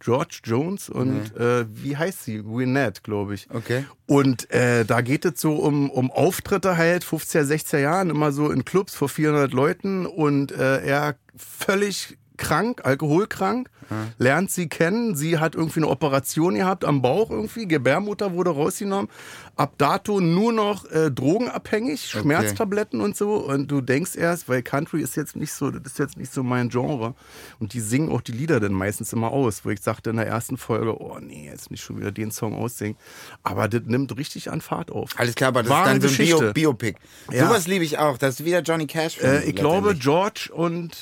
George 0.00 0.40
Jones 0.44 0.88
und 0.88 1.36
äh, 1.36 1.66
wie 1.68 1.96
heißt 1.96 2.24
sie? 2.24 2.44
Winnet, 2.44 3.04
glaube 3.04 3.34
ich. 3.34 3.48
Okay. 3.50 3.84
Und 4.06 4.50
äh, 4.50 4.84
da 4.84 5.02
geht 5.02 5.24
es 5.24 5.40
so 5.40 5.56
um, 5.56 5.90
um 5.90 6.10
Auftritte 6.10 6.76
halt, 6.76 7.04
50er, 7.04 7.42
60er 7.42 7.78
Jahren, 7.78 8.10
immer 8.10 8.32
so 8.32 8.50
in 8.50 8.64
Clubs 8.64 8.94
vor 8.94 9.08
400 9.08 9.52
Leuten 9.52 10.06
und 10.06 10.52
äh, 10.52 10.84
er 10.84 11.16
völlig 11.36 12.18
krank, 12.40 12.80
alkoholkrank, 12.84 13.70
lernt 14.18 14.50
sie 14.50 14.68
kennen. 14.68 15.14
Sie 15.14 15.38
hat 15.38 15.54
irgendwie 15.54 15.80
eine 15.80 15.88
Operation 15.88 16.54
gehabt 16.54 16.84
am 16.84 17.02
Bauch 17.02 17.30
irgendwie, 17.30 17.68
Gebärmutter 17.68 18.32
wurde 18.32 18.50
rausgenommen. 18.50 19.08
Ab 19.56 19.74
dato 19.76 20.20
nur 20.20 20.52
noch 20.52 20.90
äh, 20.90 21.10
drogenabhängig, 21.10 22.08
Schmerztabletten 22.08 23.00
und 23.00 23.16
so. 23.16 23.34
Und 23.34 23.70
du 23.70 23.82
denkst 23.82 24.16
erst, 24.16 24.48
weil 24.48 24.62
Country 24.62 25.02
ist 25.02 25.16
jetzt 25.16 25.36
nicht 25.36 25.52
so, 25.52 25.70
das 25.70 25.92
ist 25.92 25.98
jetzt 25.98 26.16
nicht 26.16 26.32
so 26.32 26.42
mein 26.42 26.70
Genre. 26.70 27.14
Und 27.58 27.74
die 27.74 27.80
singen 27.80 28.10
auch 28.10 28.22
die 28.22 28.32
Lieder 28.32 28.58
dann 28.58 28.72
meistens 28.72 29.12
immer 29.12 29.32
aus, 29.32 29.64
wo 29.64 29.70
ich 29.70 29.82
sagte 29.82 30.10
in 30.10 30.16
der 30.16 30.26
ersten 30.26 30.56
Folge, 30.56 30.98
oh 30.98 31.18
nee, 31.20 31.44
jetzt 31.44 31.70
nicht 31.70 31.82
schon 31.82 31.98
wieder 31.98 32.10
den 32.10 32.30
Song 32.30 32.54
aussingen. 32.54 32.96
Aber 33.42 33.68
das 33.68 33.82
nimmt 33.84 34.16
richtig 34.16 34.50
an 34.50 34.62
Fahrt 34.62 34.90
auf. 34.90 35.10
Alles 35.16 35.34
klar, 35.34 35.48
aber 35.48 35.62
das 35.62 35.70
Wahre 35.70 35.94
ist 35.94 36.02
dann 36.04 36.08
so 36.08 36.08
ein 36.08 36.16
Bio, 36.16 36.38
Geschichte. 36.38 36.52
Biopic. 36.54 36.96
Ja. 37.30 37.46
Sowas 37.46 37.66
liebe 37.66 37.84
ich 37.84 37.98
auch. 37.98 38.16
Das 38.16 38.40
ist 38.40 38.46
wieder 38.46 38.62
Johnny 38.62 38.86
Cash. 38.86 39.18
Äh, 39.18 39.44
ich 39.44 39.56
glaube. 39.56 39.94
George 39.94 40.48
und 40.52 40.96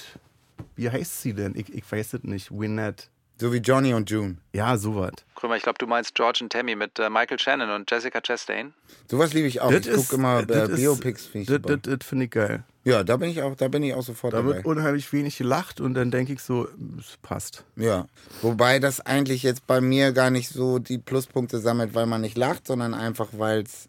wie 0.77 0.91
heißt 0.91 1.23
sie 1.23 1.33
denn? 1.35 1.55
Ich, 1.57 1.73
ich 1.73 1.91
weiß 1.91 2.15
es 2.15 2.23
nicht. 2.23 2.51
Winnet. 2.51 3.11
So 3.41 3.53
wie 3.53 3.59
Johnny 3.59 3.95
und 3.95 4.11
June. 4.11 4.39
Ja, 4.53 4.77
sowas. 4.77 5.13
Krömer, 5.37 5.57
ich 5.57 5.63
glaube, 5.63 5.79
du 5.79 5.87
meinst 5.87 6.15
George 6.17 6.41
und 6.43 6.51
Tammy 6.53 6.75
mit 6.75 6.99
äh, 6.99 7.09
Michael 7.09 7.39
Shannon 7.39 7.71
und 7.71 7.89
Jessica 7.89 8.21
Chastain. 8.21 8.75
Sowas 9.09 9.33
liebe 9.33 9.47
ich 9.47 9.61
auch. 9.61 9.71
Das 9.71 9.87
ich 9.87 9.95
gucke 9.95 10.17
immer 10.17 10.41
äh, 10.41 10.67
Biopics. 10.67 11.27
Finde 11.27 11.55
ich 11.55 11.63
Das, 11.63 11.79
das, 11.83 12.07
finde 12.07 12.25
ich 12.25 12.31
geil. 12.33 12.65
Ja, 12.83 13.05
da 13.05 13.17
bin 13.17 13.31
ich 13.31 13.41
auch, 13.43 13.55
da 13.55 13.69
bin 13.69 13.85
ich 13.85 13.95
auch 13.95 14.03
sofort 14.03 14.33
Da 14.33 14.39
dabei. 14.39 14.57
wird 14.57 14.67
unheimlich 14.67 15.13
wenig 15.13 15.37
gelacht 15.39 15.81
und 15.81 15.95
dann 15.95 16.11
denke 16.11 16.33
ich 16.33 16.41
so, 16.41 16.67
es 16.99 17.17
passt. 17.23 17.65
Ja, 17.77 18.07
wobei 18.43 18.81
das 18.81 19.01
eigentlich 19.01 19.45
jetzt 19.45 19.67
bei 19.69 19.81
mir 19.81 20.11
gar 20.13 20.31
nicht 20.31 20.49
so 20.49 20.79
die 20.81 20.99
Pluspunkte 20.99 21.61
sammelt, 21.61 21.95
weil 21.95 22.07
man 22.07 22.23
nicht 22.23 22.37
lacht, 22.37 22.67
sondern 22.67 22.95
einfach, 22.95 23.29
weil 23.33 23.63
es 23.63 23.89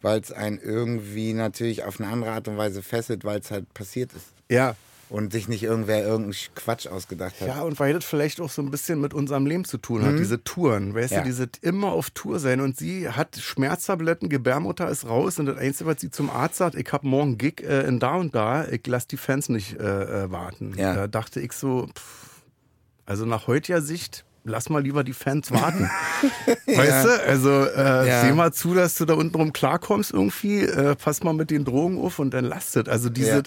weil 0.00 0.20
es 0.20 0.32
einen 0.32 0.58
irgendwie 0.58 1.32
natürlich 1.32 1.84
auf 1.84 1.98
eine 2.00 2.10
andere 2.10 2.32
Art 2.32 2.48
und 2.48 2.58
Weise 2.58 2.82
fesselt, 2.82 3.24
weil 3.24 3.40
es 3.40 3.50
halt 3.50 3.72
passiert 3.72 4.12
ist. 4.12 4.26
Ja. 4.50 4.74
Und 5.10 5.32
sich 5.32 5.48
nicht 5.48 5.62
irgendwer 5.62 6.02
irgendeinen 6.02 6.34
Quatsch 6.54 6.86
ausgedacht 6.86 7.34
hat. 7.40 7.46
Ja, 7.48 7.60
und 7.62 7.78
weil 7.78 7.92
das 7.92 8.04
vielleicht 8.04 8.40
auch 8.40 8.50
so 8.50 8.62
ein 8.62 8.70
bisschen 8.70 9.00
mit 9.00 9.14
unserem 9.14 9.46
Leben 9.46 9.64
zu 9.64 9.78
tun 9.78 10.04
hat, 10.04 10.18
diese 10.18 10.42
Touren, 10.42 10.94
weißt 10.94 11.12
Ja. 11.12 11.18
du, 11.20 11.26
diese 11.26 11.48
immer 11.60 11.88
auf 11.92 12.10
Tour 12.10 12.40
sein 12.40 12.60
und 12.60 12.76
sie 12.78 13.08
hat 13.08 13.36
Schmerztabletten, 13.36 14.28
Gebärmutter 14.28 14.88
ist 14.88 15.06
raus 15.06 15.38
und 15.38 15.46
das 15.46 15.58
Einzige, 15.58 15.88
was 15.90 16.00
sie 16.00 16.10
zum 16.10 16.30
Arzt 16.30 16.56
sagt, 16.56 16.74
ich 16.74 16.90
habe 16.92 17.06
morgen 17.06 17.38
Gig 17.38 17.62
äh, 17.62 17.82
in 17.86 18.00
da 18.00 18.14
und 18.16 18.34
da, 18.34 18.66
ich 18.66 18.86
lass 18.86 19.06
die 19.06 19.16
Fans 19.18 19.48
nicht 19.48 19.78
äh, 19.78 20.24
äh, 20.24 20.30
warten. 20.30 20.74
Ja. 20.76 20.94
Da 20.94 21.06
dachte 21.06 21.40
ich 21.40 21.52
so, 21.52 21.86
pff, 21.94 22.42
also 23.06 23.26
nach 23.26 23.46
heutiger 23.46 23.82
Sicht 23.82 24.24
lass 24.46 24.68
mal 24.68 24.82
lieber 24.82 25.04
die 25.04 25.12
Fans 25.14 25.50
warten. 25.52 25.88
Weißt 26.66 27.04
du? 27.06 27.22
Also 27.26 27.50
äh, 27.64 28.08
Ja. 28.08 28.20
seh 28.22 28.32
mal 28.32 28.52
zu, 28.52 28.74
dass 28.74 28.94
du 28.96 29.04
da 29.04 29.14
unten 29.14 29.36
rum 29.36 29.52
klarkommst 29.52 30.12
irgendwie. 30.12 30.60
Äh, 30.60 30.96
pass 30.96 31.22
mal 31.22 31.32
mit 31.34 31.50
den 31.50 31.64
Drogen 31.64 31.98
auf 31.98 32.18
und 32.18 32.32
dann 32.34 32.44
lasst 32.44 32.76
es. 32.76 32.88
Also 32.88 33.08
diese, 33.08 33.30
Ja. 33.38 33.42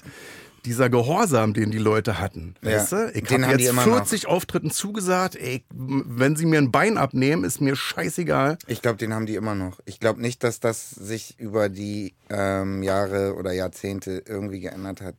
Dieser 0.67 0.89
Gehorsam, 0.89 1.53
den 1.53 1.71
die 1.71 1.77
Leute 1.77 2.19
hatten. 2.19 2.55
Ja. 2.61 2.71
Weißt 2.71 2.91
du? 2.91 3.11
Ich 3.13 3.23
Den 3.23 3.45
habe 3.47 3.57
jetzt 3.57 3.69
immer 3.69 3.85
noch. 3.85 3.95
40 3.95 4.27
Auftritten 4.27 4.69
zugesagt. 4.69 5.35
Ey, 5.37 5.63
wenn 5.69 6.35
sie 6.35 6.45
mir 6.45 6.59
ein 6.59 6.71
Bein 6.71 6.97
abnehmen, 6.97 7.45
ist 7.45 7.61
mir 7.61 7.75
scheißegal. 7.75 8.57
Ich 8.67 8.81
glaube, 8.81 8.97
den 8.97 9.13
haben 9.13 9.25
die 9.25 9.35
immer 9.35 9.55
noch. 9.55 9.79
Ich 9.85 9.99
glaube 9.99 10.21
nicht, 10.21 10.43
dass 10.43 10.59
das 10.59 10.91
sich 10.91 11.39
über 11.39 11.69
die 11.69 12.13
ähm, 12.29 12.83
Jahre 12.83 13.35
oder 13.35 13.53
Jahrzehnte 13.53 14.23
irgendwie 14.27 14.59
geändert 14.59 15.01
hat. 15.01 15.15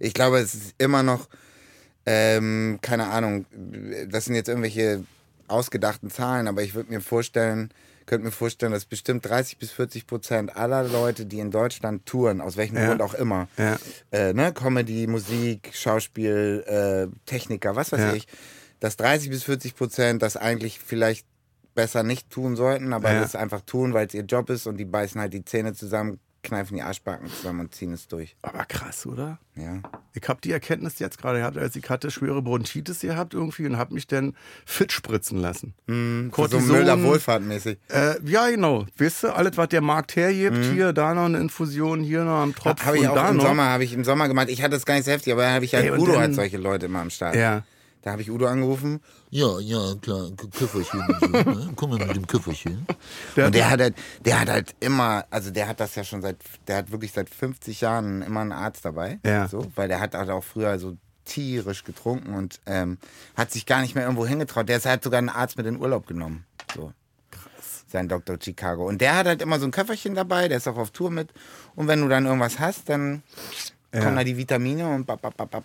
Ich 0.00 0.12
glaube, 0.12 0.38
es 0.38 0.54
ist 0.54 0.74
immer 0.78 1.04
noch, 1.04 1.28
ähm, 2.04 2.80
keine 2.82 3.06
Ahnung, 3.06 3.46
das 4.08 4.24
sind 4.24 4.34
jetzt 4.34 4.48
irgendwelche 4.48 5.04
ausgedachten 5.46 6.10
Zahlen, 6.10 6.48
aber 6.48 6.62
ich 6.62 6.74
würde 6.74 6.90
mir 6.90 7.00
vorstellen, 7.00 7.70
könnte 8.06 8.26
mir 8.26 8.30
vorstellen, 8.32 8.72
dass 8.72 8.84
bestimmt 8.84 9.24
30 9.28 9.58
bis 9.58 9.70
40 9.72 10.06
Prozent 10.06 10.56
aller 10.56 10.82
Leute, 10.84 11.26
die 11.26 11.38
in 11.40 11.50
Deutschland 11.50 12.06
touren, 12.06 12.40
aus 12.40 12.56
welchem 12.56 12.76
Ja. 12.76 12.88
Grund 12.88 13.02
auch 13.02 13.14
immer, 13.14 13.48
Ja. 13.56 13.76
äh, 14.12 14.32
ne, 14.32 14.52
Comedy, 14.52 15.06
Musik, 15.06 15.70
Schauspiel, 15.74 16.64
äh, 16.66 17.06
Techniker, 17.26 17.76
was 17.76 17.92
weiß 17.92 18.00
Ja. 18.00 18.12
ich, 18.14 18.26
dass 18.80 18.96
30 18.96 19.30
bis 19.30 19.44
40 19.44 19.74
Prozent 19.76 20.22
das 20.22 20.36
eigentlich 20.36 20.78
vielleicht 20.78 21.26
besser 21.74 22.02
nicht 22.02 22.30
tun 22.30 22.54
sollten, 22.56 22.92
aber 22.92 23.14
das 23.14 23.34
einfach 23.34 23.60
tun, 23.62 23.94
weil 23.94 24.06
es 24.06 24.14
ihr 24.14 24.22
Job 24.24 24.48
ist 24.50 24.66
und 24.66 24.76
die 24.76 24.84
beißen 24.84 25.20
halt 25.20 25.32
die 25.32 25.44
Zähne 25.44 25.72
zusammen, 25.74 26.20
kneifen 26.44 26.76
die 26.76 26.82
Arschbacken 26.82 27.28
zusammen 27.28 27.60
und 27.60 27.74
ziehen 27.74 27.92
es 27.92 28.06
durch. 28.06 28.36
Aber 28.42 28.64
krass, 28.66 29.04
oder? 29.06 29.38
Ja. 29.56 29.80
Ich 30.12 30.28
habe 30.28 30.40
die 30.42 30.52
Erkenntnis 30.52 30.98
jetzt 31.00 31.18
gerade 31.18 31.38
gehabt, 31.40 31.56
als 31.58 31.74
ich 31.74 31.88
hatte 31.90 32.10
schwere 32.10 32.42
Bronchitis 32.42 33.00
gehabt 33.00 33.34
irgendwie 33.34 33.66
und 33.66 33.76
habe 33.76 33.94
mich 33.94 34.06
dann 34.06 34.36
fit 34.64 34.92
spritzen 34.92 35.38
lassen. 35.38 35.74
So 35.88 35.94
Cortison- 36.30 36.66
Müller 36.72 37.02
Wohlfahrtmäßig. 37.02 37.78
Äh, 37.88 38.14
ja, 38.24 38.48
genau. 38.50 38.86
Weißt 38.96 39.24
du, 39.24 39.34
alles, 39.34 39.56
was 39.56 39.68
der 39.68 39.80
Markt 39.80 40.14
hergibt, 40.16 40.56
hier, 40.72 40.92
da 40.92 41.14
noch 41.14 41.24
eine 41.24 41.38
Infusion, 41.38 42.00
hier 42.02 42.24
noch 42.24 42.42
am 42.42 42.54
Tropf 42.54 42.84
Habe 42.84 42.98
ich 42.98 43.08
auch 43.08 43.30
im. 43.30 43.40
Sommer, 43.40 43.64
habe 43.64 43.84
ich 43.84 43.92
im 43.92 44.04
Sommer 44.04 44.28
gemacht. 44.28 44.48
Ich 44.50 44.62
hatte 44.62 44.76
es 44.76 44.84
gar 44.86 44.94
nicht 44.94 45.04
so 45.06 45.10
heftig, 45.12 45.32
aber 45.32 45.42
da 45.42 45.52
habe 45.54 45.64
ich 45.64 45.74
halt 45.74 45.90
Udo 45.98 46.18
hat 46.20 46.34
solche 46.34 46.58
Leute 46.58 46.86
immer 46.86 47.00
am 47.00 47.10
Start. 47.10 47.34
Ja. 47.34 47.64
Da 48.04 48.12
habe 48.12 48.20
ich 48.20 48.30
Udo 48.30 48.46
angerufen 48.46 49.00
Ja, 49.30 49.58
ja, 49.60 49.94
klar, 50.02 50.28
Köfferchen 50.36 51.02
so. 51.20 51.26
Ne? 51.26 51.72
Komm 51.76 51.88
mal 51.88 52.06
mit 52.06 52.14
dem 52.14 52.26
Köfferchen. 52.26 52.86
Der, 53.34 53.46
und 53.46 53.54
der 53.54 53.70
hat 53.70 53.80
halt, 53.80 53.94
der 54.26 54.40
hat 54.40 54.50
halt 54.50 54.74
immer, 54.80 55.24
also 55.30 55.50
der 55.50 55.66
hat 55.68 55.80
das 55.80 55.94
ja 55.94 56.04
schon 56.04 56.20
seit, 56.20 56.36
der 56.68 56.76
hat 56.76 56.92
wirklich 56.92 57.12
seit 57.12 57.30
50 57.30 57.80
Jahren 57.80 58.20
immer 58.20 58.40
einen 58.40 58.52
Arzt 58.52 58.84
dabei. 58.84 59.20
Ja. 59.24 59.48
So, 59.48 59.72
weil 59.74 59.88
der 59.88 60.00
hat 60.00 60.14
halt 60.14 60.28
auch 60.28 60.44
früher 60.44 60.78
so 60.78 60.98
tierisch 61.24 61.82
getrunken 61.84 62.34
und 62.34 62.60
ähm, 62.66 62.98
hat 63.36 63.50
sich 63.50 63.64
gar 63.64 63.80
nicht 63.80 63.94
mehr 63.94 64.04
irgendwo 64.04 64.26
hingetraut. 64.26 64.68
Der 64.68 64.82
halt 64.82 65.02
sogar 65.02 65.16
einen 65.16 65.30
Arzt 65.30 65.56
mit 65.56 65.64
in 65.64 65.80
Urlaub 65.80 66.06
genommen. 66.06 66.44
So. 66.74 66.92
Krass. 67.30 67.86
Sein 67.88 68.08
Dr. 68.08 68.36
Chicago. 68.38 68.86
Und 68.86 69.00
der 69.00 69.16
hat 69.16 69.26
halt 69.26 69.40
immer 69.40 69.58
so 69.58 69.64
ein 69.64 69.70
Köfferchen 69.70 70.14
dabei, 70.14 70.48
der 70.48 70.58
ist 70.58 70.68
auch 70.68 70.76
auf 70.76 70.90
Tour 70.90 71.10
mit. 71.10 71.30
Und 71.74 71.88
wenn 71.88 72.02
du 72.02 72.08
dann 72.08 72.26
irgendwas 72.26 72.58
hast, 72.58 72.90
dann 72.90 73.22
kommen 73.92 74.16
da 74.16 74.24
die 74.24 74.36
Vitamine 74.36 74.94
und 74.94 75.06
bap, 75.06 75.22
bap, 75.22 75.38
bap, 75.38 75.50
bap. 75.50 75.64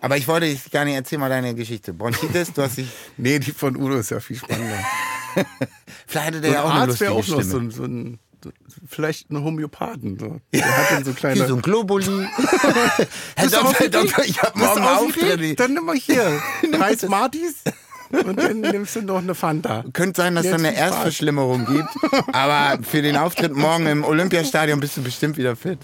Aber 0.00 0.16
ich 0.16 0.26
wollte 0.28 0.46
dich 0.46 0.70
gar 0.70 0.84
nicht 0.84 0.94
erzählen 0.94 1.20
mal 1.20 1.28
deine 1.28 1.54
Geschichte. 1.54 1.92
Bronchitis, 1.92 2.52
du 2.52 2.62
hast 2.62 2.78
dich. 2.78 2.88
nee, 3.16 3.38
die 3.38 3.52
von 3.52 3.76
Udo 3.76 3.96
ist 3.96 4.10
ja 4.10 4.20
viel 4.20 4.36
spannender. 4.36 4.78
Vielleicht 6.06 6.26
hatte 6.26 6.36
So 6.38 6.42
der 6.42 6.52
ja 6.52 6.62
auch 6.62 6.70
eine 6.70 6.80
Arzt 6.80 7.00
wäre 7.00 7.14
lustige 7.14 7.36
auch 7.36 7.38
noch 7.38 7.44
so 7.44 7.58
Stimme. 7.58 7.64
ein, 7.66 7.70
so 7.70 7.84
ein 7.84 8.18
so, 8.42 8.50
vielleicht 8.88 9.30
ein 9.30 9.44
Homöopathen. 9.44 10.18
So. 10.18 10.40
Der 10.52 10.64
hat 10.64 10.90
dann 10.92 11.04
so 11.04 11.12
kleine. 11.14 11.42
Wie 11.42 11.46
so 11.46 11.56
ein 11.56 11.62
Globuli. 11.62 12.26
Herr 13.36 13.48
Doktor? 13.48 13.88
Doktor, 13.88 14.24
ich 14.24 14.36
du 14.36 14.58
morgen? 14.58 14.82
Auftritt. 14.82 15.60
Dann 15.60 15.74
nimm 15.74 15.84
mal 15.84 15.96
hier 15.96 16.40
drei 16.72 16.96
Smarties 16.96 17.56
und 18.10 18.36
dann 18.38 18.60
nimmst 18.60 18.96
du 18.96 19.02
noch 19.02 19.18
eine 19.18 19.34
Fanta. 19.34 19.84
Könnte 19.92 20.22
sein, 20.22 20.34
dass 20.34 20.46
Jetzt 20.46 20.52
da 20.52 20.66
eine. 20.66 20.74
Erstverschlimmerung 20.74 21.66
gibt. 21.66 21.88
Aber 22.32 22.82
für 22.82 23.02
den 23.02 23.16
Auftritt 23.16 23.54
morgen 23.54 23.86
im 23.86 24.04
Olympiastadion 24.04 24.80
bist 24.80 24.96
du 24.96 25.02
bestimmt 25.02 25.36
wieder 25.36 25.54
fit. 25.54 25.80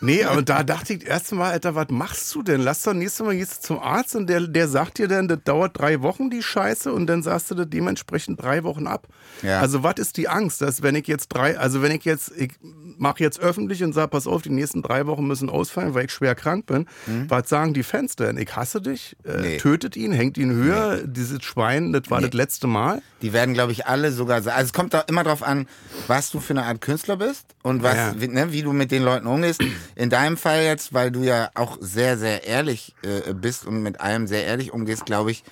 Nee, 0.00 0.24
aber 0.24 0.42
da 0.42 0.62
dachte 0.62 0.94
ich 0.94 1.06
erst 1.06 1.32
mal, 1.32 1.52
Alter, 1.52 1.74
was 1.74 1.88
machst 1.90 2.34
du 2.34 2.42
denn? 2.42 2.60
Lass 2.60 2.82
doch 2.82 2.92
nächstes 2.92 3.24
Mal 3.24 3.36
gehst 3.36 3.58
du 3.58 3.66
zum 3.68 3.78
Arzt 3.78 4.14
und 4.16 4.26
der, 4.28 4.40
der 4.40 4.68
sagt 4.68 4.98
dir 4.98 5.08
dann, 5.08 5.28
das 5.28 5.38
dauert 5.44 5.78
drei 5.78 6.02
Wochen, 6.02 6.30
die 6.30 6.42
Scheiße, 6.42 6.92
und 6.92 7.06
dann 7.06 7.22
sagst 7.22 7.50
du 7.50 7.54
das 7.54 7.68
dementsprechend 7.68 8.42
drei 8.42 8.64
Wochen 8.64 8.86
ab. 8.86 9.06
Ja. 9.42 9.60
Also, 9.60 9.82
was 9.82 9.94
ist 9.98 10.16
die 10.16 10.28
Angst, 10.28 10.60
dass 10.60 10.82
wenn 10.82 10.94
ich 10.94 11.06
jetzt 11.06 11.28
drei, 11.28 11.58
also 11.58 11.82
wenn 11.82 11.92
ich 11.92 12.04
jetzt, 12.04 12.32
ich 12.36 12.52
mache 12.98 13.22
jetzt 13.22 13.40
öffentlich 13.40 13.82
und 13.84 13.92
sage, 13.92 14.08
pass 14.08 14.26
auf, 14.26 14.42
die 14.42 14.50
nächsten 14.50 14.82
drei 14.82 15.06
Wochen 15.06 15.26
müssen 15.26 15.48
ausfallen, 15.50 15.94
weil 15.94 16.06
ich 16.06 16.12
schwer 16.12 16.34
krank 16.34 16.66
bin, 16.66 16.86
was 17.28 17.48
sagen 17.48 17.74
die 17.74 17.82
Fans 17.82 18.16
denn? 18.16 18.36
Ich 18.38 18.54
hasse 18.56 18.80
dich, 18.80 19.16
äh, 19.24 19.36
Mhm. 19.36 19.40
Nee. 19.42 19.56
tötet 19.58 19.96
ihn, 19.96 20.12
hängt 20.12 20.38
ihn 20.38 20.52
höher, 20.52 21.02
dieses 21.06 21.42
Schwein, 21.42 21.92
das 21.92 22.10
war 22.10 22.20
Nee. 22.20 22.26
das 22.28 22.34
letzte 22.34 22.66
Mal. 22.66 23.02
Die 23.22 23.32
werden, 23.32 23.54
glaube 23.54 23.72
ich, 23.72 23.86
alle 23.86 24.12
sogar. 24.12 24.42
sa- 24.42 24.52
Also 24.52 24.66
es 24.66 24.72
kommt 24.72 24.94
doch 24.94 25.06
immer 25.08 25.24
drauf 25.24 25.42
an, 25.42 25.66
was 26.06 26.30
du 26.30 26.40
für 26.40 26.52
eine 26.52 26.64
Art 26.64 26.80
Künstler 26.80 27.16
bist 27.16 27.46
und 27.62 27.82
was, 27.82 27.96
Ja. 27.96 28.14
wie, 28.18 28.28
ne, 28.28 28.52
wie 28.52 28.62
du 28.62 28.72
mit 28.72 28.90
den 28.90 29.02
Leuten 29.02 29.26
umgehst. 29.26 29.62
In 29.96 30.10
deinem 30.10 30.36
Fall 30.36 30.62
jetzt, 30.64 30.92
weil 30.92 31.10
du 31.10 31.22
ja 31.22 31.50
auch 31.54 31.78
sehr, 31.80 32.18
sehr 32.18 32.46
ehrlich 32.46 32.94
äh, 33.02 33.32
bist 33.34 33.66
und 33.66 33.82
mit 33.82 34.00
allem 34.00 34.26
sehr 34.26 34.44
ehrlich 34.44 34.72
umgehst, 34.72 35.06
glaube 35.06 35.30
ich, 35.30 35.42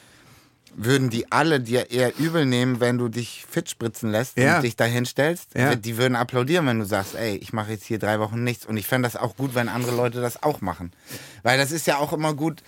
würden 0.74 1.10
die 1.10 1.30
alle 1.30 1.60
dir 1.60 1.90
eher 1.90 2.18
übel 2.18 2.46
nehmen, 2.46 2.80
wenn 2.80 2.98
du 2.98 3.08
dich 3.08 3.44
fit 3.48 3.68
spritzen 3.68 4.10
lässt 4.10 4.38
Ja. 4.38 4.56
und 4.56 4.62
dich 4.62 4.76
da 4.76 4.84
hinstellst. 4.84 5.50
Ja. 5.54 5.74
Die 5.76 5.96
würden 5.98 6.16
applaudieren, 6.16 6.66
wenn 6.66 6.78
du 6.78 6.84
sagst, 6.86 7.14
ey, 7.14 7.36
ich 7.36 7.52
mache 7.52 7.72
jetzt 7.72 7.84
hier 7.84 7.98
drei 7.98 8.18
Wochen 8.20 8.42
nichts. 8.42 8.64
Und 8.66 8.76
ich 8.76 8.86
fände 8.86 9.06
das 9.06 9.16
auch 9.16 9.36
gut, 9.36 9.54
wenn 9.54 9.68
andere 9.68 9.94
Leute 9.94 10.20
das 10.20 10.42
auch 10.42 10.60
machen. 10.60 10.92
Weil 11.42 11.58
das 11.58 11.72
ist 11.72 11.86
ja 11.86 11.98
auch 11.98 12.12
immer 12.12 12.34
gut, 12.34 12.62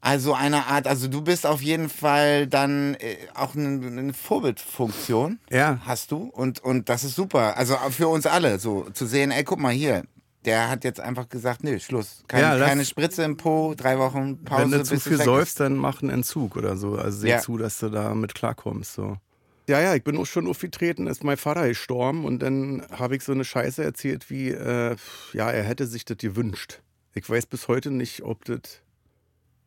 also 0.00 0.34
eine 0.34 0.66
Art, 0.66 0.86
also 0.86 1.08
du 1.08 1.22
bist 1.22 1.46
auf 1.46 1.62
jeden 1.62 1.88
Fall 1.88 2.46
dann 2.46 2.94
äh, 2.94 3.16
auch 3.34 3.54
eine, 3.56 3.86
eine 3.86 4.12
Vorbildfunktion. 4.12 5.38
Ja. 5.50 5.80
Hast 5.84 6.12
du. 6.12 6.24
Und, 6.32 6.62
und 6.62 6.88
das 6.88 7.02
ist 7.04 7.14
super. 7.16 7.56
Also 7.56 7.76
für 7.90 8.08
uns 8.08 8.26
alle, 8.26 8.58
so 8.58 8.88
zu 8.92 9.06
sehen, 9.06 9.30
ey, 9.30 9.42
guck 9.44 9.58
mal 9.58 9.72
hier. 9.72 10.04
Der 10.46 10.70
hat 10.70 10.84
jetzt 10.84 11.00
einfach 11.00 11.28
gesagt, 11.28 11.64
nö, 11.64 11.78
Schluss. 11.80 12.22
Keine, 12.28 12.42
Ja, 12.42 12.54
lass- 12.54 12.68
keine 12.68 12.84
Spritze 12.84 13.24
im 13.24 13.36
Po, 13.36 13.74
drei 13.76 13.98
Wochen 13.98 14.42
Pause. 14.44 14.62
Wenn 14.62 14.70
du 14.70 14.82
zu 14.84 14.98
viel 15.00 15.20
säufst, 15.20 15.60
dann 15.60 15.76
mach 15.76 16.00
einen 16.02 16.10
Entzug 16.10 16.56
oder 16.56 16.76
so. 16.76 16.94
Also 16.96 17.18
seh 17.18 17.30
Ja. 17.30 17.40
zu, 17.40 17.58
dass 17.58 17.78
du 17.80 17.90
damit 17.90 18.34
klarkommst. 18.34 18.94
So. 18.94 19.16
Ja, 19.68 19.80
ja, 19.80 19.94
ich 19.96 20.04
bin 20.04 20.16
auch 20.16 20.24
schon 20.26 20.46
aufgetreten, 20.46 21.08
ist 21.08 21.24
mein 21.24 21.36
Vater 21.36 21.66
gestorben 21.66 22.24
und 22.24 22.38
dann 22.40 22.86
habe 22.92 23.16
ich 23.16 23.24
so 23.24 23.32
eine 23.32 23.44
Scheiße 23.44 23.82
erzählt 23.82 24.30
wie, 24.30 24.50
äh, 24.50 24.94
ja, 25.32 25.50
er 25.50 25.64
hätte 25.64 25.86
sich 25.88 26.04
das 26.04 26.18
gewünscht. 26.18 26.80
Ich 27.14 27.28
weiß 27.28 27.46
bis 27.46 27.66
heute 27.66 27.90
nicht, 27.90 28.22
ob 28.22 28.44
das, 28.44 28.60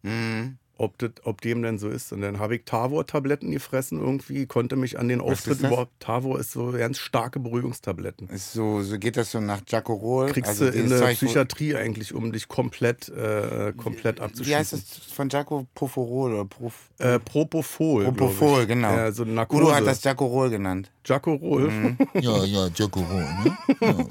Mhm. 0.03 0.57
Ob 0.79 0.97
das, 0.97 1.11
ob 1.23 1.41
dem 1.41 1.61
denn 1.61 1.77
so 1.77 1.89
ist. 1.89 2.13
Und 2.13 2.21
dann 2.21 2.39
habe 2.39 2.55
ich 2.55 2.63
Tavor-Tabletten 2.63 3.51
gefressen 3.51 3.99
irgendwie, 3.99 4.45
konnte 4.45 4.77
mich 4.77 4.97
an 4.97 5.09
den 5.09 5.19
Auftritt 5.19 5.59
überhaupt. 5.59 5.99
Tavor 5.99 6.39
ist 6.39 6.51
so 6.51 6.71
ganz 6.71 6.97
starke 6.97 7.39
Beruhigungstabletten. 7.39 8.29
Ist 8.29 8.53
so, 8.53 8.81
so 8.81 8.97
geht 8.97 9.17
das 9.17 9.31
so 9.31 9.41
nach 9.41 9.61
Jacorol. 9.67 10.31
Kriegst 10.31 10.49
also 10.49 10.71
du 10.71 10.77
in 10.77 10.89
der 10.89 11.01
Psychiatrie 11.07 11.75
eigentlich, 11.75 12.13
um 12.13 12.31
dich 12.31 12.47
komplett, 12.47 13.09
äh, 13.09 13.73
komplett 13.75 14.21
abzuschießen. 14.21 14.51
Wie 14.51 14.55
heißt 14.55 14.73
das 14.73 14.83
von 15.13 15.27
Jaco? 15.29 15.67
Poforol 15.75 16.33
oder 16.33 16.45
Prof 16.45 16.89
Äh, 16.97 17.19
Propofol. 17.19 18.05
Propofol, 18.05 18.65
genau. 18.65 18.95
Ja, 18.95 19.11
so 19.11 19.25
Narkose. 19.25 19.63
Udo 19.63 19.75
hat 19.75 19.85
das 19.85 20.03
Jacorol 20.03 20.49
genannt. 20.49 20.91
Jacorol. 21.09 21.69
Mhm. 21.71 21.97
Ja, 22.21 22.43
ja, 22.45 22.67
Jacko 22.75 22.99
Roh, 23.01 23.19
ne? 23.19 23.57
Ja, 23.81 23.87
ja. 23.89 24.05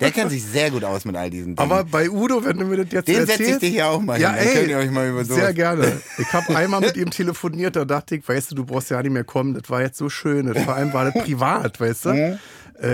Der 0.00 0.10
kennt 0.10 0.30
sich 0.30 0.42
sehr 0.42 0.70
gut 0.70 0.82
aus 0.84 1.04
mit 1.04 1.14
all 1.16 1.28
diesen 1.30 1.54
Dingen. 1.54 1.58
Aber 1.58 1.84
bei 1.84 2.08
Udo, 2.10 2.44
wenn 2.44 2.56
du 2.56 2.64
mir 2.64 2.78
das 2.84 2.92
jetzt 2.92 3.08
Den 3.08 3.26
setze 3.26 3.32
erzählst... 3.32 3.52
ich 3.54 3.58
dir 3.60 3.68
hier 3.70 3.86
auch 3.88 4.00
mal 4.00 4.20
ja, 4.20 4.32
hin. 4.32 4.48
Ey, 4.48 4.54
könnt 4.54 4.68
ihr 4.70 4.78
euch 4.78 4.90
mal 4.90 5.08
über 5.08 5.24
sowas- 5.24 5.36
Sehr 5.36 5.54
gerne. 5.54 6.00
Ich 6.18 6.32
habe 6.32 6.56
einmal 6.56 6.80
mit 6.80 6.96
ihm 6.96 7.10
telefoniert, 7.10 7.76
da 7.76 7.84
dachte 7.84 8.16
ich, 8.16 8.26
weißt 8.28 8.50
du, 8.50 8.54
du 8.56 8.64
brauchst 8.64 8.90
ja 8.90 9.00
nicht 9.02 9.12
mehr 9.12 9.24
kommen, 9.24 9.54
das 9.54 9.68
war 9.70 9.82
jetzt 9.82 9.98
so 9.98 10.08
schön. 10.08 10.46
Das, 10.52 10.64
vor 10.64 10.74
allem 10.74 10.92
war 10.92 11.10
das 11.10 11.22
privat, 11.22 11.78
weißt 11.80 12.06
du? 12.06 12.08
Mhm. 12.14 12.38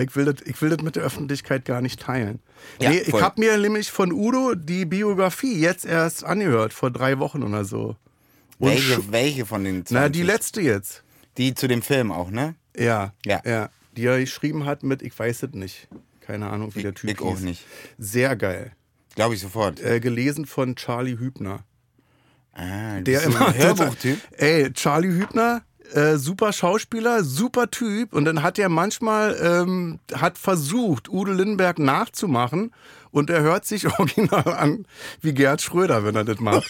Ich 0.02 0.16
will, 0.16 0.24
das, 0.24 0.36
ich 0.46 0.60
will 0.62 0.70
das 0.70 0.82
mit 0.82 0.96
der 0.96 1.02
Öffentlichkeit 1.02 1.64
gar 1.66 1.80
nicht 1.82 2.00
teilen. 2.00 2.40
Ja, 2.80 2.90
nee, 2.90 3.02
ich 3.04 3.12
habe 3.20 3.38
mir 3.40 3.56
nämlich 3.58 3.90
von 3.90 4.12
Udo 4.12 4.54
die 4.54 4.86
Biografie 4.86 5.60
jetzt 5.60 5.84
erst 5.84 6.24
angehört, 6.24 6.72
vor 6.72 6.90
drei 6.90 7.18
Wochen 7.18 7.42
oder 7.42 7.64
so. 7.64 7.96
Und 8.58 8.70
welche, 8.70 9.12
welche 9.12 9.44
von 9.46 9.62
den 9.64 9.84
Na, 9.90 10.08
die 10.08 10.20
20? 10.20 10.24
letzte 10.24 10.60
jetzt. 10.62 11.02
Die 11.36 11.54
zu 11.54 11.68
dem 11.68 11.82
Film 11.82 12.12
auch, 12.12 12.30
ne? 12.30 12.54
Ja, 12.76 13.12
Ja. 13.24 13.40
ja. 13.44 13.70
Die 13.96 14.06
er 14.06 14.18
geschrieben 14.18 14.64
hat 14.66 14.82
mit, 14.82 15.02
ich 15.02 15.16
weiß 15.16 15.44
es 15.44 15.52
nicht. 15.52 15.88
Keine 16.20 16.48
Ahnung, 16.50 16.74
wie 16.74 16.82
der 16.82 16.94
Typ 16.94 17.10
ich 17.10 17.20
auch 17.20 17.32
hieß. 17.36 17.40
nicht. 17.44 17.64
Sehr 17.98 18.34
geil. 18.34 18.72
Glaube 19.14 19.34
ich 19.34 19.40
sofort. 19.40 19.80
Äh, 19.80 20.00
gelesen 20.00 20.46
von 20.46 20.74
Charlie 20.74 21.18
Hübner. 21.18 21.60
Ah, 22.52 23.00
Der 23.00 23.22
immer 23.22 23.48
ein 23.48 23.54
Hörbuchtyp. 23.58 24.18
Ey, 24.32 24.72
Charlie 24.72 25.08
Hübner, 25.12 25.62
äh, 25.92 26.16
super 26.16 26.52
Schauspieler, 26.52 27.22
super 27.24 27.70
Typ. 27.70 28.12
Und 28.14 28.24
dann 28.24 28.42
hat 28.42 28.58
er 28.58 28.68
manchmal 28.68 29.36
ähm, 29.40 30.00
hat 30.12 30.38
versucht, 30.38 31.08
Udo 31.08 31.32
Lindenberg 31.32 31.78
nachzumachen. 31.78 32.72
Und 33.14 33.30
er 33.30 33.42
hört 33.42 33.64
sich 33.64 33.86
original 33.98 34.54
an 34.54 34.86
wie 35.22 35.32
Gerd 35.32 35.62
Schröder, 35.62 36.04
wenn 36.04 36.16
er 36.16 36.24
das 36.24 36.40
macht. 36.40 36.68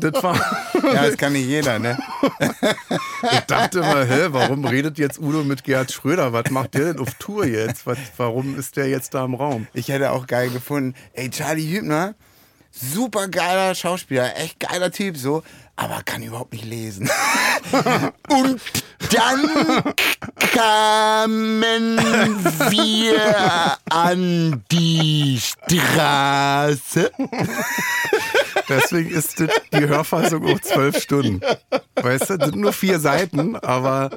das 0.00 0.22
war. 0.22 0.34
Ja, 0.82 1.06
das 1.06 1.16
kann 1.16 1.34
nicht 1.34 1.46
jeder, 1.46 1.78
ne? 1.78 1.96
Ich 3.32 3.40
dachte 3.46 3.80
mal, 3.80 4.08
hä, 4.08 4.28
warum 4.30 4.64
redet 4.64 4.98
jetzt 4.98 5.20
Udo 5.20 5.44
mit 5.44 5.62
Gerd 5.62 5.92
Schröder? 5.92 6.32
Was 6.32 6.50
macht 6.50 6.74
der 6.74 6.86
denn 6.86 6.98
auf 6.98 7.14
Tour 7.14 7.44
jetzt? 7.46 7.86
Was, 7.86 7.98
warum 8.16 8.58
ist 8.58 8.76
der 8.76 8.88
jetzt 8.88 9.14
da 9.14 9.24
im 9.24 9.34
Raum? 9.34 9.68
Ich 9.72 9.88
hätte 9.88 10.10
auch 10.10 10.26
geil 10.26 10.50
gefunden. 10.50 10.94
Ey, 11.12 11.30
Charlie 11.30 11.70
Hübner, 11.70 12.14
super 12.70 13.28
geiler 13.28 13.74
Schauspieler, 13.74 14.36
echt 14.36 14.60
geiler 14.60 14.90
Typ, 14.90 15.16
so, 15.16 15.42
aber 15.76 16.02
kann 16.04 16.22
überhaupt 16.22 16.52
nicht 16.52 16.64
lesen. 16.64 17.10
Und 18.28 18.60
dann 19.12 19.94
kamen 20.52 21.98
wir 22.70 23.78
an 23.88 24.64
die 24.70 25.40
Straße. 25.40 27.10
Deswegen 28.68 29.10
ist 29.10 29.40
die 29.40 29.86
Hörfassung 29.88 30.46
auch 30.46 30.60
zwölf 30.60 31.00
Stunden. 31.00 31.40
Weißt 31.96 32.30
du, 32.30 32.36
das 32.36 32.50
sind 32.50 32.60
nur 32.60 32.72
vier 32.72 33.00
Seiten, 33.00 33.56
aber 33.56 34.10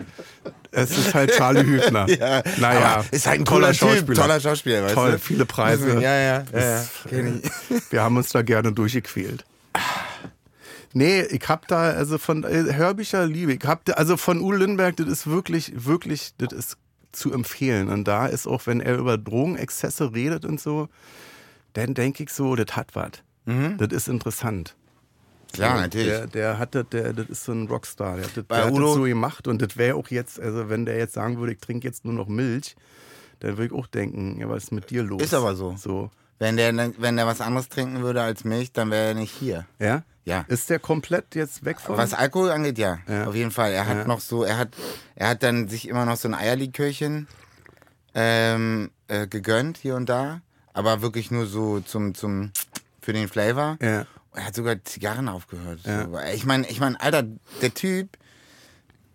es 0.73 0.97
ist 0.97 1.13
halt 1.13 1.31
Charlie 1.31 1.63
Hübner. 1.63 2.07
Ja, 2.19 2.43
naja, 2.57 3.05
ist 3.11 3.27
halt 3.27 3.41
ein 3.41 3.45
toller 3.45 3.71
Typ, 3.71 3.89
Schauspieler. 3.89 4.21
toller 4.21 4.39
Schauspieler, 4.39 4.83
weißt 4.83 4.93
Toll, 4.93 5.11
du? 5.13 5.19
viele 5.19 5.45
Preise. 5.45 5.93
Ja, 5.99 6.15
ja, 6.15 6.43
ja, 6.53 6.59
ja. 6.59 6.83
Wir 7.89 8.01
haben 8.01 8.17
uns 8.17 8.29
da 8.29 8.41
gerne 8.41 8.71
durchgequält. 8.71 9.45
Nee, 10.93 11.21
ich 11.23 11.47
hab 11.47 11.67
da, 11.67 11.91
also 11.91 12.17
von 12.19 12.43
äh, 12.43 12.73
Hörbücher 12.75 13.25
liebe 13.25 13.53
ich. 13.53 13.61
Hab 13.65 13.85
da, 13.85 13.93
also 13.93 14.15
von 14.15 14.39
Uwe 14.41 14.57
Lindenberg, 14.57 14.95
das 14.97 15.07
ist 15.07 15.27
wirklich, 15.27 15.71
wirklich, 15.75 16.33
das 16.37 16.53
ist 16.53 16.77
zu 17.11 17.33
empfehlen. 17.33 17.89
Und 17.89 18.07
da 18.07 18.27
ist 18.27 18.45
auch, 18.47 18.67
wenn 18.67 18.79
er 18.79 18.97
über 18.97 19.17
Drogenexzesse 19.17 20.13
redet 20.13 20.45
und 20.45 20.59
so, 20.59 20.89
dann 21.73 21.93
denke 21.95 22.23
ich 22.23 22.29
so, 22.29 22.55
das 22.55 22.75
hat 22.75 22.89
was. 22.95 23.11
Das 23.77 23.87
ist 23.91 24.07
interessant. 24.07 24.75
Klar, 25.53 25.81
natürlich. 25.81 26.07
Der, 26.07 26.27
der 26.27 26.57
hat 26.59 26.75
das, 26.75 26.85
der, 26.91 27.13
das 27.13 27.27
ist 27.29 27.43
so 27.45 27.51
ein 27.53 27.67
Rockstar. 27.67 28.15
Der 28.17 28.25
hat 28.25 28.35
das, 28.37 28.43
Bei 28.45 28.57
der 28.57 28.65
hat 28.65 28.73
das 28.73 28.93
so 28.93 29.03
gemacht 29.03 29.47
und 29.47 29.61
das 29.61 29.77
wäre 29.77 29.95
auch 29.95 30.07
jetzt, 30.09 30.39
also 30.39 30.69
wenn 30.69 30.85
der 30.85 30.97
jetzt 30.97 31.13
sagen 31.13 31.37
würde, 31.39 31.53
ich 31.53 31.59
trinke 31.59 31.87
jetzt 31.87 32.05
nur 32.05 32.13
noch 32.13 32.27
Milch, 32.27 32.75
dann 33.39 33.51
würde 33.57 33.67
ich 33.67 33.71
auch 33.73 33.87
denken, 33.87 34.39
ja, 34.39 34.49
was 34.49 34.63
ist 34.65 34.71
mit 34.71 34.89
dir 34.89 35.03
los? 35.03 35.21
Ist 35.21 35.33
aber 35.33 35.55
so. 35.55 35.75
So. 35.77 36.09
Wenn 36.39 36.57
der, 36.57 36.75
wenn 36.97 37.15
der 37.15 37.27
was 37.27 37.39
anderes 37.39 37.69
trinken 37.69 38.01
würde 38.01 38.21
als 38.21 38.43
Milch, 38.43 38.71
dann 38.73 38.89
wäre 38.91 39.09
er 39.09 39.13
nicht 39.13 39.31
hier. 39.33 39.65
Ja? 39.79 40.03
Ja. 40.25 40.45
Ist 40.47 40.69
der 40.69 40.79
komplett 40.79 41.35
jetzt 41.35 41.63
weg 41.65 41.79
von? 41.79 41.97
Was 41.97 42.13
Alkohol 42.13 42.49
angeht, 42.49 42.77
ja. 42.77 42.99
Ja. 43.07 43.27
Auf 43.27 43.35
jeden 43.35 43.51
Fall. 43.51 43.71
Er 43.73 43.85
hat 43.85 43.97
Ja. 43.97 44.07
noch 44.07 44.21
so, 44.21 44.43
er 44.43 44.57
hat, 44.57 44.69
er 45.15 45.29
hat 45.29 45.43
dann 45.43 45.67
sich 45.67 45.87
immer 45.87 46.05
noch 46.05 46.15
so 46.17 46.27
ein 46.29 46.33
Eierlikörchen 46.33 47.27
ähm, 48.15 48.89
äh, 49.07 49.27
gegönnt 49.27 49.77
hier 49.77 49.95
und 49.95 50.07
da. 50.09 50.41
Aber 50.73 51.01
wirklich 51.01 51.29
nur 51.29 51.45
so 51.45 51.81
zum, 51.81 52.15
zum, 52.15 52.51
für 53.01 53.13
den 53.13 53.27
Flavor. 53.27 53.77
Ja. 53.81 54.05
Er 54.35 54.45
hat 54.45 54.55
sogar 54.55 54.83
Zigarren 54.83 55.29
aufgehört. 55.29 55.79
Ja. 55.85 56.05
So. 56.05 56.19
Ich 56.33 56.45
meine, 56.45 56.67
ich 56.69 56.79
mein, 56.79 56.95
Alter, 56.95 57.23
der 57.61 57.73
Typ, 57.73 58.17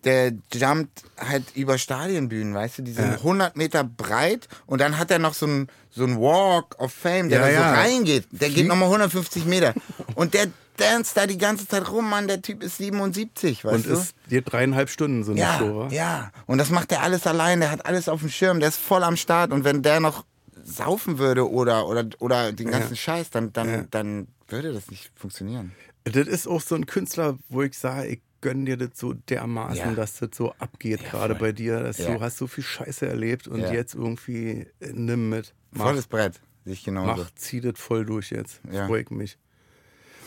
der 0.05 0.33
jumpt 0.53 1.03
halt 1.19 1.45
über 1.57 1.77
Stadionbühnen, 1.77 2.55
weißt 2.55 2.79
du, 2.79 2.83
die 2.83 2.93
sind 2.93 3.05
Ja. 3.11 3.17
100 3.17 3.57
Meter 3.57 3.83
breit 3.85 4.49
und 4.67 4.81
dann 4.81 4.97
hat 4.97 5.11
er 5.11 5.19
noch 5.19 5.35
so 5.35 5.47
einen 5.47 5.69
so 5.91 6.05
einen 6.05 6.19
Walk 6.21 6.79
of 6.79 6.93
Fame, 6.93 7.29
der 7.29 7.41
Ja, 7.41 7.47
da 7.47 7.53
ja. 7.53 7.75
so 7.75 7.81
reingeht. 7.81 8.29
Der 8.31 8.51
geht 8.51 8.69
nochmal 8.69 8.89
150 8.89 9.45
Meter. 9.47 9.75
Und 10.15 10.35
der 10.35 10.47
danst 10.77 11.17
da 11.17 11.27
die 11.27 11.39
ganze 11.39 11.67
Zeit 11.67 11.91
rum, 11.91 12.09
Mann, 12.09 12.29
der 12.29 12.41
Typ 12.41 12.63
ist 12.63 12.77
77, 12.77 13.65
weißt 13.65 13.75
Und 13.75 13.87
du? 13.87 13.93
ist 13.95 14.15
dir 14.31 14.43
dreieinhalb 14.43 14.89
Stunden 14.89 15.25
so 15.25 15.33
eine 15.33 15.41
ja, 15.41 15.59
Show, 15.59 15.89
ja. 15.91 16.31
Und 16.47 16.59
das 16.59 16.71
macht 16.71 16.93
er 16.93 17.03
alles 17.03 17.27
allein, 17.27 17.59
der 17.59 17.73
hat 17.73 17.85
alles 17.85 18.09
auf 18.09 18.21
dem 18.21 18.29
Schirm, 18.29 18.61
der 18.61 18.69
ist 18.69 18.79
voll 18.79 19.03
am 19.03 19.17
Start 19.17 19.51
und 19.51 19.65
wenn 19.65 19.83
der 19.83 19.99
noch 19.99 20.25
saufen 20.63 21.19
würde 21.19 21.51
oder, 21.51 21.89
oder, 21.89 22.05
oder 22.21 22.53
den 22.53 22.71
ganzen 22.71 22.95
Scheiß, 22.95 23.31
dann, 23.31 23.53
dann, 23.53 23.89
dann 23.91 24.29
würde 24.49 24.73
das 24.73 24.91
nicht 24.91 25.11
funktionieren. 25.15 25.73
Das 26.05 26.27
ist 26.27 26.47
auch 26.47 26.61
so 26.61 26.75
ein 26.75 26.87
Künstler, 26.87 27.39
wo 27.49 27.63
ich 27.63 27.77
sage, 27.79 28.09
ich 28.09 28.21
gönn 28.41 28.65
dir 28.67 28.77
das 28.77 28.91
so 28.95 29.13
dermaßen, 29.15 29.77
Ja. 29.77 29.95
dass 29.95 30.19
das 30.19 30.31
so 30.35 30.53
abgeht 30.59 31.05
gerade 31.11 31.35
voll. 31.35 31.49
bei 31.49 31.53
dir. 31.53 31.81
Dass 31.81 31.99
Ja. 31.99 32.15
Du 32.15 32.21
hast 32.21 32.39
so 32.39 32.47
viel 32.47 32.65
Scheiße 32.65 33.07
erlebt 33.07 33.49
und 33.49 33.61
Ja. 33.61 33.73
jetzt 33.73 33.95
irgendwie 33.95 34.67
äh, 34.81 34.93
nimm 34.93 35.29
mit. 35.29 35.55
Mach, 35.73 35.87
Volles 35.87 36.07
Brett, 36.07 36.41
sehe 36.65 36.73
ich 36.75 36.85
genauso. 36.85 37.21
mach 37.23 37.31
zieh 37.35 37.61
das 37.61 37.79
voll 37.79 38.05
durch 38.07 38.31
jetzt. 38.31 38.61
Ja. 38.73 38.87
Freu 38.87 39.01
ich 39.01 39.11
mich. 39.11 39.39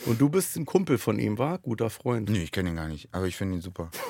Und 0.04 0.20
du 0.20 0.28
bist 0.28 0.56
ein 0.56 0.66
Kumpel 0.66 0.98
von 0.98 1.18
ihm, 1.20 1.38
war? 1.38 1.58
Guter 1.58 1.88
Freund. 1.88 2.28
Nee, 2.28 2.42
ich 2.42 2.50
kenne 2.52 2.70
ihn 2.70 2.76
gar 2.76 2.88
nicht, 2.88 3.08
aber 3.12 3.26
ich 3.26 3.36
finde 3.36 3.56
ihn 3.56 3.60
super. 3.62 3.90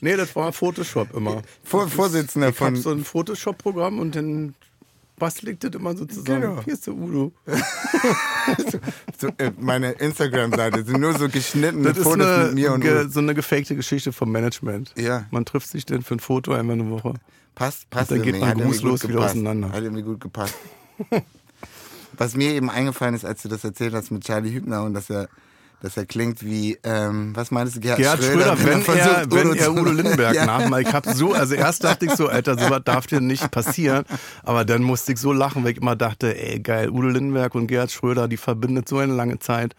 Nee, 0.00 0.16
das 0.16 0.34
war 0.36 0.52
Photoshop 0.52 1.12
immer. 1.14 1.42
Vor, 1.62 1.88
Vorsitzender 1.88 2.48
Ich 2.48 2.56
von. 2.56 2.76
so 2.76 2.90
ein 2.92 3.04
Photoshop-Programm 3.04 3.98
und 3.98 4.14
dann 4.16 4.54
bastel 5.16 5.50
ich 5.50 5.58
das 5.58 5.72
immer 5.72 5.96
so 5.96 6.04
zusammen. 6.04 6.42
Genau. 6.42 6.62
Hier 6.64 6.74
ist 6.74 6.86
der 6.86 6.94
Udo. 6.94 7.32
so, 9.18 9.28
äh, 9.38 9.52
meine 9.58 9.92
Instagram-Seite 9.92 10.84
sind 10.84 11.00
nur 11.00 11.16
so 11.16 11.28
geschnittene 11.28 11.94
Fotos 11.94 12.26
eine, 12.26 12.44
mit 12.46 12.54
mir 12.54 12.72
und 12.72 12.80
ge, 12.80 13.00
Udo. 13.00 13.08
so 13.08 13.20
eine 13.20 13.34
gefakte 13.34 13.76
Geschichte 13.76 14.12
vom 14.12 14.30
Management. 14.32 14.92
Ja. 14.96 15.26
Man 15.30 15.44
trifft 15.44 15.68
sich 15.68 15.86
dann 15.86 16.02
für 16.02 16.16
ein 16.16 16.20
Foto 16.20 16.52
einmal 16.52 16.74
eine 16.74 16.90
Woche. 16.90 17.14
Passt, 17.54 17.88
passt 17.90 18.10
dann 18.10 18.22
geht 18.22 18.40
man 18.40 18.58
grußlos 18.58 19.08
wieder 19.08 19.20
auseinander. 19.20 19.70
Hat 19.70 19.82
irgendwie 19.82 20.02
gut 20.02 20.20
gepasst. 20.20 20.54
Was 22.16 22.34
mir 22.36 22.52
eben 22.52 22.70
eingefallen 22.70 23.14
ist, 23.14 23.24
als 23.24 23.42
du 23.42 23.48
das 23.48 23.64
erzählt 23.64 23.94
hast 23.94 24.10
mit 24.10 24.24
Charlie 24.24 24.52
Hübner 24.52 24.82
und 24.82 24.94
dass 24.94 25.10
er, 25.10 25.28
dass 25.80 25.96
er 25.96 26.06
klingt 26.06 26.42
wie, 26.44 26.78
ähm, 26.82 27.36
was 27.36 27.50
meinst 27.50 27.76
du, 27.76 27.80
Gerhard, 27.80 27.98
Gerhard 28.00 28.22
Schröder, 28.24 28.56
wenn, 28.64 28.68
er, 28.68 28.80
versucht, 28.80 29.30
wenn 29.32 29.46
Udo 29.50 29.54
er 29.58 29.72
Udo 29.72 29.90
Lindenberg 29.90 30.34
Ja. 30.36 30.46
nachmacht. 30.46 30.82
Ich 30.82 30.92
hab 30.92 31.06
so, 31.06 31.32
also 31.34 31.54
erst 31.54 31.84
dachte 31.84 32.06
ich 32.06 32.12
so, 32.12 32.28
Alter, 32.28 32.58
sowas 32.58 32.82
darf 32.84 33.06
dir 33.06 33.20
nicht 33.20 33.50
passieren. 33.50 34.04
Aber 34.42 34.64
dann 34.64 34.82
musste 34.82 35.12
ich 35.12 35.18
so 35.18 35.32
lachen, 35.32 35.62
weil 35.64 35.72
ich 35.72 35.78
immer 35.78 35.96
dachte, 35.96 36.36
ey, 36.40 36.60
geil, 36.60 36.88
Udo 36.90 37.08
Lindenberg 37.08 37.54
und 37.54 37.66
Gerhard 37.66 37.90
Schröder, 37.92 38.28
die 38.28 38.36
verbindet 38.38 38.88
so 38.88 38.98
eine 38.98 39.12
lange 39.14 39.38
Zeit. 39.38 39.74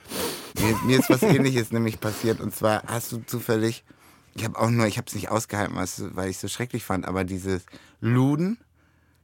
Mir, 0.59 0.75
mir 0.85 0.99
ist 0.99 1.09
was 1.09 1.23
ähnliches 1.23 1.71
nämlich 1.71 1.99
passiert 1.99 2.39
und 2.39 2.55
zwar 2.55 2.83
hast 2.87 3.11
du 3.11 3.17
zufällig, 3.25 3.83
ich 4.35 4.43
habe 4.43 4.59
auch 4.59 4.69
nur, 4.69 4.85
ich 4.85 4.97
habe 4.97 5.07
es 5.07 5.15
nicht 5.15 5.29
ausgehalten, 5.29 5.75
weil 5.75 6.29
ich 6.29 6.35
es 6.35 6.41
so 6.41 6.47
schrecklich 6.47 6.83
fand, 6.83 7.05
aber 7.07 7.23
dieses 7.23 7.63
Luden, 7.99 8.57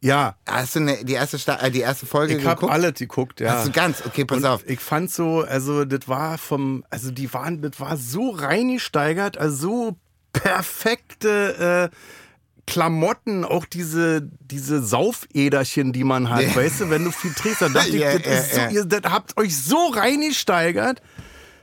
Ja, 0.04 0.36
hast 0.48 0.76
du 0.76 0.80
ne, 0.80 0.98
die, 1.04 1.14
erste 1.14 1.38
Sta 1.38 1.58
äh, 1.58 1.70
die 1.70 1.82
erste 1.82 2.08
Folge 2.08 2.36
ich 2.36 2.46
hab 2.46 2.58
geguckt? 2.58 2.74
alle 2.74 2.92
geguckt, 2.92 3.40
ja. 3.40 3.54
Hast 3.54 3.68
du 3.68 3.72
ganz? 3.72 4.04
Okay, 4.04 4.26
pass 4.26 4.38
und 4.40 4.46
auf. 4.46 4.68
Ich 4.68 4.80
fand 4.80 5.12
so, 5.12 5.42
also 5.42 5.86
das 5.86 6.08
war 6.08 6.40
vom, 6.40 6.84
also 6.90 7.12
die 7.12 7.32
waren, 7.34 7.62
das 7.62 7.80
war 7.80 7.98
so 7.98 8.32
reingesteigert, 8.32 9.38
also 9.38 9.56
so 9.56 9.98
perfekte 10.34 11.90
äh, 11.92 11.96
Klamotten, 12.66 13.46
auch 13.46 13.66
diese, 13.66 14.28
diese 14.40 14.82
Saufäderchen, 14.82 15.94
die 15.94 16.04
man 16.04 16.30
hat, 16.30 16.42
Ja. 16.44 16.56
weißt 16.56 16.82
du, 16.82 16.90
wenn 16.90 17.04
du 17.04 17.12
viel 17.12 17.34
trinkst, 17.34 17.62
dann 17.62 17.74
dachte 17.74 17.90
Ja, 17.98 18.14
ich, 18.16 18.24
das, 18.24 18.56
ja, 18.56 18.70
so, 18.70 18.76
ihr 18.76 18.86
das 18.86 19.12
habt 19.12 19.38
euch 19.38 19.56
so 19.56 19.88
reingesteigert, 19.90 21.02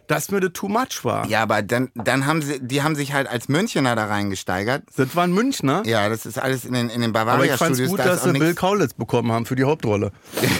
dass 0.08 0.30
mir 0.32 0.40
das 0.40 0.52
too 0.54 0.68
much 0.68 1.04
war. 1.04 1.24
Ja, 1.28 1.42
aber 1.42 1.62
dann, 1.62 1.90
dann 1.94 2.26
haben 2.26 2.42
sie, 2.42 2.58
die 2.60 2.82
haben 2.82 2.96
sich 2.96 3.12
halt 3.12 3.28
als 3.28 3.48
Münchener 3.48 3.94
da 3.94 4.06
reingesteigert. 4.06 4.82
Das 4.96 5.14
waren 5.14 5.32
Münchner, 5.32 5.82
Ja, 5.86 6.08
das 6.08 6.26
ist 6.26 6.38
alles 6.38 6.64
in 6.64 6.72
den, 6.72 6.90
in 6.90 7.00
den 7.00 7.14
aber 7.14 7.44
ich 7.44 7.52
fand's 7.52 7.78
Bavaria-Studios. 7.78 7.90
gut, 7.90 7.98
da 8.00 8.04
dass 8.06 8.22
sie 8.24 8.32
Bill 8.32 8.54
Kaulitz 8.54 8.94
bekommen 8.94 9.30
haben 9.30 9.46
für 9.46 9.54
die 9.54 9.64
Hauptrolle. 9.64 10.10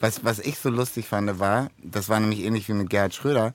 Was, 0.00 0.24
was 0.24 0.38
ich 0.38 0.56
so 0.60 0.68
lustig 0.70 1.08
fand, 1.08 1.40
war, 1.40 1.70
das 1.82 2.08
war 2.08 2.20
nämlich 2.20 2.44
ähnlich 2.44 2.68
wie 2.68 2.72
mit 2.72 2.88
Gerhard 2.88 3.14
Schröder, 3.16 3.52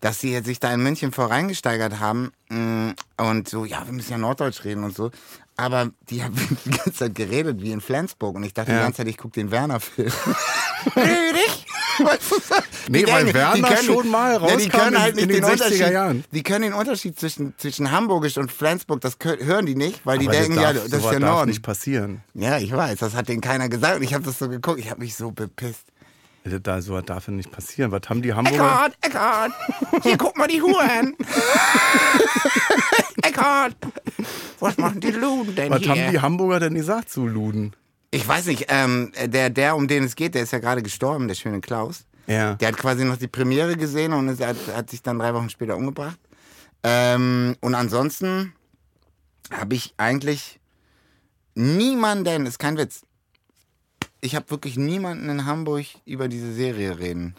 dass 0.00 0.18
sie 0.20 0.36
sich 0.40 0.58
da 0.58 0.74
in 0.74 0.82
München 0.82 1.12
voreingesteigert 1.12 2.00
haben 2.00 2.32
mh, 2.48 2.94
und 3.16 3.48
so, 3.48 3.64
ja, 3.64 3.80
wir 3.86 3.92
müssen 3.92 4.10
ja 4.10 4.18
Norddeutsch 4.18 4.64
reden 4.64 4.82
und 4.82 4.96
so. 4.96 5.12
Aber 5.56 5.90
die 6.10 6.24
haben 6.24 6.34
die 6.64 6.70
ganze 6.70 6.92
Zeit 6.94 7.14
geredet 7.14 7.62
wie 7.62 7.70
in 7.70 7.80
Flensburg 7.80 8.34
und 8.34 8.42
ich 8.42 8.52
dachte 8.52 8.72
Ja. 8.72 8.78
die 8.78 8.82
ganze 8.82 8.96
Zeit, 8.96 9.06
ich 9.06 9.18
gucke 9.18 9.34
den 9.34 9.52
Werner-Film. 9.52 10.10
Rüdig! 10.96 11.63
Nee, 12.88 13.06
weil 13.06 13.32
Werner 13.32 13.76
schon 13.78 14.08
mal 14.10 14.34
ja, 14.34 14.38
die 14.38 14.44
rauskam 14.64 14.70
können 14.70 14.94
in- 14.94 15.00
halt 15.02 15.14
nicht 15.16 15.22
in 15.24 15.28
den 15.30 15.42
den 15.42 15.44
60er 15.44 15.52
Unterschied. 15.52 15.92
Jahren. 15.92 16.24
Die 16.32 16.42
können 16.42 16.62
den 16.62 16.72
Unterschied 16.74 17.18
zwischen, 17.18 17.54
zwischen 17.56 17.90
Hamburgisch 17.90 18.36
und 18.36 18.52
Flensburg, 18.52 19.00
das 19.00 19.16
hören 19.22 19.66
die 19.66 19.74
nicht, 19.74 20.04
weil 20.04 20.18
die 20.18 20.26
Aber 20.28 20.36
denken, 20.36 20.54
das 20.56 20.62
ja, 20.62 20.72
darf, 20.72 20.82
das 20.84 20.92
ist 21.00 21.04
darf 21.04 21.18
Norden. 21.18 21.48
nicht 21.50 21.62
passieren. 21.62 22.22
Ja, 22.34 22.58
ich 22.58 22.72
weiß, 22.72 22.98
das 22.98 23.14
hat 23.14 23.28
denen 23.28 23.40
keiner 23.40 23.68
gesagt 23.68 23.96
und 23.96 24.02
ich 24.02 24.12
habe 24.14 24.24
das 24.24 24.38
so 24.38 24.48
geguckt, 24.48 24.78
ich 24.80 24.90
habe 24.90 25.00
mich 25.00 25.14
so 25.14 25.30
bepisst. 25.30 25.84
Da, 26.62 26.82
sowas 26.82 27.04
darf 27.06 27.26
ja 27.28 27.32
nicht 27.32 27.50
passieren. 27.50 27.90
Was 27.90 28.02
haben 28.10 28.20
die 28.20 28.34
Hamburger? 28.34 28.58
Eckhard, 28.58 28.92
Eckhard, 29.00 29.52
hier 30.02 30.18
guck 30.18 30.36
mal 30.36 30.46
die 30.46 30.60
Huren. 30.60 31.16
Eckhard, 33.22 33.74
was 34.60 34.76
machen 34.76 35.00
die 35.00 35.10
Luden 35.10 35.54
denn 35.54 35.70
Was 35.70 35.80
hier? 35.80 35.88
haben 35.90 36.10
die 36.12 36.20
Hamburger 36.20 36.60
denn 36.60 36.74
gesagt 36.74 37.10
zu 37.10 37.26
Luden? 37.26 37.74
Ich 38.14 38.26
weiß 38.26 38.46
nicht, 38.46 38.66
ähm, 38.68 39.12
der, 39.26 39.50
der, 39.50 39.74
um 39.76 39.88
den 39.88 40.04
es 40.04 40.14
geht, 40.14 40.34
der 40.34 40.42
ist 40.42 40.52
ja 40.52 40.60
gerade 40.60 40.82
gestorben, 40.82 41.26
der 41.26 41.34
schöne 41.34 41.60
Klaus. 41.60 42.04
Ja. 42.26 42.54
Der 42.54 42.68
hat 42.68 42.76
quasi 42.76 43.04
noch 43.04 43.16
die 43.16 43.28
Premiere 43.28 43.76
gesehen 43.76 44.12
und 44.12 44.28
ist, 44.28 44.40
hat, 44.40 44.56
hat 44.74 44.90
sich 44.90 45.02
dann 45.02 45.18
drei 45.18 45.34
Wochen 45.34 45.50
später 45.50 45.76
umgebracht. 45.76 46.18
Ähm, 46.84 47.56
und 47.60 47.74
ansonsten 47.74 48.54
habe 49.50 49.74
ich 49.74 49.94
eigentlich 49.96 50.60
niemanden, 51.54 52.46
ist 52.46 52.58
kein 52.58 52.78
Witz, 52.78 53.02
ich 54.20 54.34
habe 54.34 54.48
wirklich 54.50 54.76
niemanden 54.76 55.28
in 55.28 55.44
Hamburg 55.44 55.86
über 56.06 56.28
diese 56.28 56.52
Serie 56.54 56.98
reden. 56.98 57.34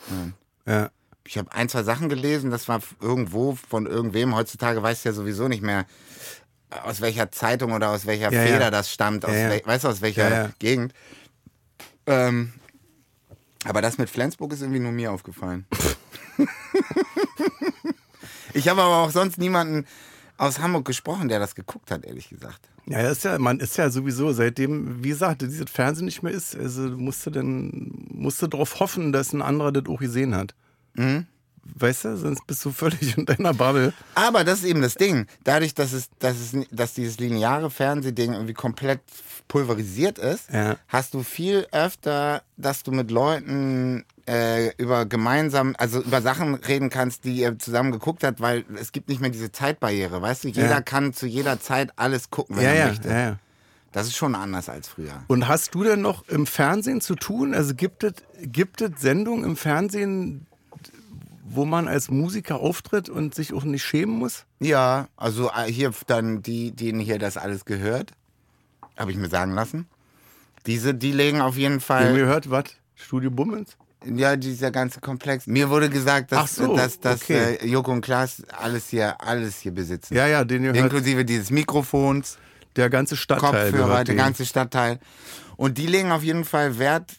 Ja. 0.67 0.91
Ich 1.27 1.37
habe 1.39 1.51
ein, 1.51 1.69
zwei 1.69 1.81
Sachen 1.81 2.09
gelesen, 2.09 2.51
das 2.51 2.67
war 2.67 2.81
irgendwo 3.01 3.55
von 3.55 3.87
irgendwem. 3.87 4.35
Heutzutage 4.35 4.83
weiß 4.83 5.03
ja 5.05 5.13
sowieso 5.13 5.47
nicht 5.47 5.63
mehr, 5.63 5.85
aus 6.69 7.01
welcher 7.01 7.31
Zeitung 7.31 7.71
oder 7.73 7.89
aus 7.91 8.05
welcher 8.05 8.31
Ja, 8.31 8.41
Feder 8.43 8.59
ja. 8.61 8.71
das 8.71 8.91
stammt, 8.91 9.25
aus 9.25 9.31
wel- 9.31 9.65
weißt 9.65 9.83
du, 9.83 9.87
aus 9.89 10.01
welcher. 10.01 10.53
Gegend. 10.59 10.93
Ähm, 12.07 12.53
aber 13.63 13.81
das 13.81 13.97
mit 13.97 14.09
Flensburg 14.09 14.53
ist 14.53 14.61
irgendwie 14.61 14.79
nur 14.79 14.91
mir 14.91 15.11
aufgefallen. 15.11 15.65
ich 18.53 18.67
habe 18.67 18.81
aber 18.81 18.97
auch 18.97 19.09
sonst 19.11 19.37
niemanden 19.37 19.85
aus 20.37 20.59
Hamburg 20.59 20.85
gesprochen, 20.85 21.29
der 21.29 21.39
das 21.39 21.55
geguckt 21.55 21.91
hat, 21.91 22.05
ehrlich 22.05 22.29
gesagt. 22.29 22.69
Ja, 22.87 22.99
ist 23.09 23.23
ja, 23.23 23.39
man 23.39 23.59
ist 23.59 23.77
ja 23.77 23.89
sowieso, 23.89 24.31
seitdem, 24.33 25.03
wie 25.03 25.09
gesagt, 25.09 25.41
dieses 25.41 25.69
Fernsehen 25.71 26.05
nicht 26.05 26.21
mehr 26.23 26.33
ist, 26.33 26.55
also 26.55 26.81
musst 26.89 27.25
du 27.25 27.31
dann, 27.31 27.91
musst 28.11 28.41
du 28.41 28.47
darauf 28.47 28.79
hoffen, 28.79 29.11
dass 29.11 29.33
ein 29.33 29.41
anderer 29.41 29.71
das 29.71 29.85
auch 29.87 29.99
gesehen 29.99 30.35
hat. 30.35 30.53
Mhm. 30.93 31.25
Weißt 31.73 32.05
du, 32.05 32.15
sonst 32.17 32.45
bist 32.45 32.63
du 32.63 32.71
völlig 32.71 33.17
in 33.17 33.25
deiner 33.25 33.53
Bubble. 33.53 33.91
Aber 34.13 34.43
das 34.43 34.59
ist 34.59 34.65
eben 34.65 34.81
das 34.81 34.95
Ding. 34.95 35.25
Dadurch, 35.43 35.73
dass, 35.73 35.93
es, 35.93 36.09
dass, 36.19 36.35
es, 36.35 36.53
dass 36.71 36.93
dieses 36.93 37.17
lineare 37.19 37.69
Fernsehding 37.71 38.33
irgendwie 38.33 38.53
komplett 38.53 39.01
pulverisiert 39.47 40.17
ist, 40.19 40.49
Ja. 40.51 40.77
hast 40.87 41.13
du 41.13 41.23
viel 41.23 41.67
öfter, 41.71 42.41
dass 42.57 42.83
du 42.83 42.91
mit 42.91 43.11
Leuten 43.11 44.05
äh, 44.27 44.73
über 44.77 45.05
gemeinsam, 45.05 45.75
also 45.77 46.01
über 46.01 46.21
Sachen 46.21 46.55
reden 46.55 46.89
kannst, 46.89 47.25
die 47.25 47.35
ihr 47.37 47.57
zusammen 47.59 47.91
geguckt 47.91 48.23
habt, 48.23 48.41
weil 48.41 48.63
es 48.79 48.91
gibt 48.91 49.07
nicht 49.09 49.21
mehr 49.21 49.29
diese 49.29 49.51
Zeitbarriere, 49.51 50.21
weißt 50.21 50.45
du? 50.45 50.47
Jeder 50.47 50.69
Ja. 50.69 50.81
kann 50.81 51.13
zu 51.13 51.27
jeder 51.27 51.59
Zeit 51.59 51.91
alles 51.95 52.29
gucken, 52.31 52.57
wenn 52.57 52.63
Ja, 52.63 52.71
er 52.71 52.87
möchte. 52.87 53.09
ja. 53.09 53.37
Das 53.91 54.07
ist 54.07 54.15
schon 54.17 54.35
anders 54.35 54.67
als 54.67 54.87
früher. 54.89 55.23
Und 55.27 55.47
hast 55.47 55.73
du 55.73 55.83
denn 55.83 56.01
noch 56.01 56.27
im 56.27 56.45
Fernsehen 56.47 56.99
zu 57.01 57.15
tun? 57.15 57.53
Also 57.53 57.75
gibt 57.75 58.03
es 58.03 58.13
gibt 58.41 58.81
es 58.81 58.99
Sendungen 58.99 59.45
im 59.45 59.55
Fernsehen, 59.55 60.47
wo 61.47 61.65
man 61.65 61.87
als 61.87 62.09
Musiker 62.09 62.59
auftritt 62.59 63.07
und 63.07 63.35
sich 63.35 63.53
auch 63.53 63.63
nicht 63.63 63.83
schämen 63.83 64.17
muss? 64.17 64.45
Ja, 64.59 65.07
also 65.15 65.51
äh, 65.51 65.71
hier 65.71 65.91
dann 66.07 66.41
die, 66.41 66.71
denen 66.71 66.99
hier 66.99 67.19
das 67.19 67.37
alles 67.37 67.65
gehört, 67.65 68.11
habe 68.97 69.11
ich 69.11 69.17
mir 69.17 69.29
sagen 69.29 69.53
lassen. 69.53 69.87
Diese, 70.65 70.95
die 70.95 71.11
legen 71.11 71.41
auf 71.41 71.55
jeden 71.55 71.75
Ihr 71.75 71.81
Fall, 71.81 72.13
gehört, 72.15 72.49
was? 72.49 72.65
Studio 72.95 73.29
Bummens? 73.29 73.77
ja, 74.05 74.35
dieser 74.35 74.71
ganze 74.71 74.99
Komplex. 74.99 75.47
Mir 75.47 75.69
wurde 75.69 75.89
gesagt, 75.89 76.31
dass, 76.31 76.55
so, 76.55 76.75
dass, 76.75 76.99
dass 76.99 77.23
okay. 77.23 77.57
äh, 77.61 77.67
Joko 77.67 77.91
und 77.91 78.01
Klaas 78.01 78.43
alles 78.49 78.89
hier, 78.89 79.19
alles 79.21 79.59
hier 79.59 79.73
besitzen. 79.73 80.15
Ja, 80.15 80.27
ja, 80.27 80.43
den 80.43 80.63
ihr 80.63 80.73
hört, 80.73 80.77
Inklusive 80.77 81.25
dieses 81.25 81.49
Mikrofons, 81.49 82.37
der 82.75 82.89
ganze 82.89 83.17
Stadtteil 83.17 83.71
Kopfhörer, 83.71 84.03
der 84.03 84.15
ganze 84.15 84.45
Stadtteil. 84.45 84.99
Und 85.57 85.77
die 85.77 85.87
legen 85.87 86.11
auf 86.11 86.23
jeden 86.23 86.45
Fall 86.45 86.77
Wert 86.77 87.13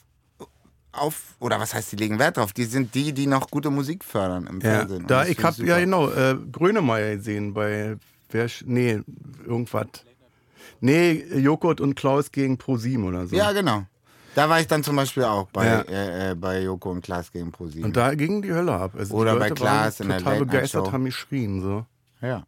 auf, 0.99 1.35
oder 1.39 1.59
was 1.61 1.75
heißt, 1.75 1.93
die 1.93 1.97
legen 1.97 2.19
Wert 2.19 2.37
drauf? 2.37 2.53
Die 2.53 2.65
sind 2.65 2.95
die, 2.95 3.13
die 3.13 3.27
noch 3.27 3.51
gute 3.51 3.71
Musik 3.71 4.05
fördern 4.05 4.47
im 4.47 4.61
Ja, 4.61 4.71
Fernsehen. 4.79 5.07
Da, 5.07 5.23
ich 5.23 5.37
finde 5.37 5.43
hab, 5.45 5.55
super. 5.55 5.69
ja 5.69 5.79
genau, 5.79 6.09
äh, 6.11 6.37
Grönemeyer 6.53 7.17
gesehen 7.17 7.55
bei, 7.55 7.97
wer, 8.31 8.47
nee, 8.65 9.01
irgendwas. 9.47 9.87
Nee, 10.81 11.25
Joghurt 11.37 11.81
und 11.81 11.95
Klaus 11.95 12.31
gegen 12.33 12.59
ProSieben 12.59 13.05
oder 13.05 13.27
so. 13.27 13.35
Ja, 13.37 13.53
genau. 13.53 13.85
Da 14.35 14.51
war 14.51 14.61
ich 14.61 14.67
dann 14.67 14.85
zum 14.85 14.97
Beispiel 14.97 15.25
auch 15.25 15.47
bei, 15.49 15.65
Ja. 15.67 15.81
äh, 15.81 16.31
äh, 16.33 16.35
bei 16.35 16.61
Joko 16.63 16.91
und 16.91 17.01
Klaas 17.03 17.33
gegen 17.33 17.51
ProSieben. 17.53 17.85
Und 17.85 17.97
da 17.97 18.15
ging 18.15 18.43
die 18.43 18.53
Hölle 18.53 18.73
ab. 18.75 18.93
Also 18.99 19.15
Oder 19.15 19.37
bei 19.37 19.49
Klaas 19.49 20.01
in 20.01 20.09
der 20.09 20.19
total 20.19 20.33
Late 20.35 20.45
Night 20.45 20.53
begeistert, 20.53 20.87
Show. 20.87 20.93
haben 20.93 21.05
geschrien. 21.07 21.63
So. 21.63 21.87
Ja. 22.21 22.45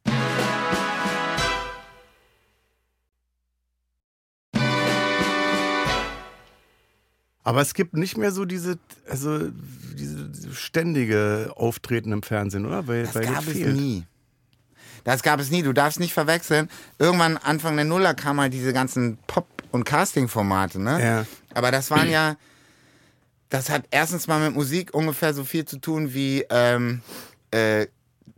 Aber 7.48 7.62
es 7.62 7.72
gibt 7.72 7.94
nicht 7.94 8.18
mehr 8.18 8.30
so 8.30 8.44
diese, 8.44 8.78
also 9.08 9.48
diese, 9.48 10.28
ständige 10.52 11.50
Auftreten 11.56 12.12
im 12.12 12.22
Fernsehen, 12.22 12.66
oder? 12.66 12.86
Weil, 12.86 13.04
Das 13.04 13.14
weil 13.14 13.24
gab 13.24 13.46
es 13.46 13.54
fehlt. 13.54 13.74
nie. 13.74 14.04
Das 15.04 15.22
gab 15.22 15.40
es 15.40 15.50
nie. 15.50 15.62
Du 15.62 15.72
darfst 15.72 15.98
nicht 15.98 16.12
verwechseln. 16.12 16.68
Irgendwann 16.98 17.38
Anfang 17.38 17.76
der 17.76 17.86
Nuller 17.86 18.12
kamen 18.12 18.38
halt 18.38 18.52
diese 18.52 18.74
ganzen 18.74 19.16
Pop- 19.26 19.62
und 19.70 19.84
Casting-Formate, 19.84 20.78
ne? 20.78 21.02
Ja. 21.02 21.26
Aber 21.54 21.70
das 21.70 21.90
waren 21.90 22.10
ja, 22.10 22.36
das 23.48 23.70
hat 23.70 23.84
erstens 23.90 24.26
mal 24.26 24.40
mit 24.44 24.54
Musik 24.54 24.92
ungefähr 24.92 25.32
so 25.32 25.42
viel 25.42 25.64
zu 25.64 25.78
tun 25.78 26.12
wie 26.12 26.44
ähm, 26.50 27.00
äh, 27.50 27.86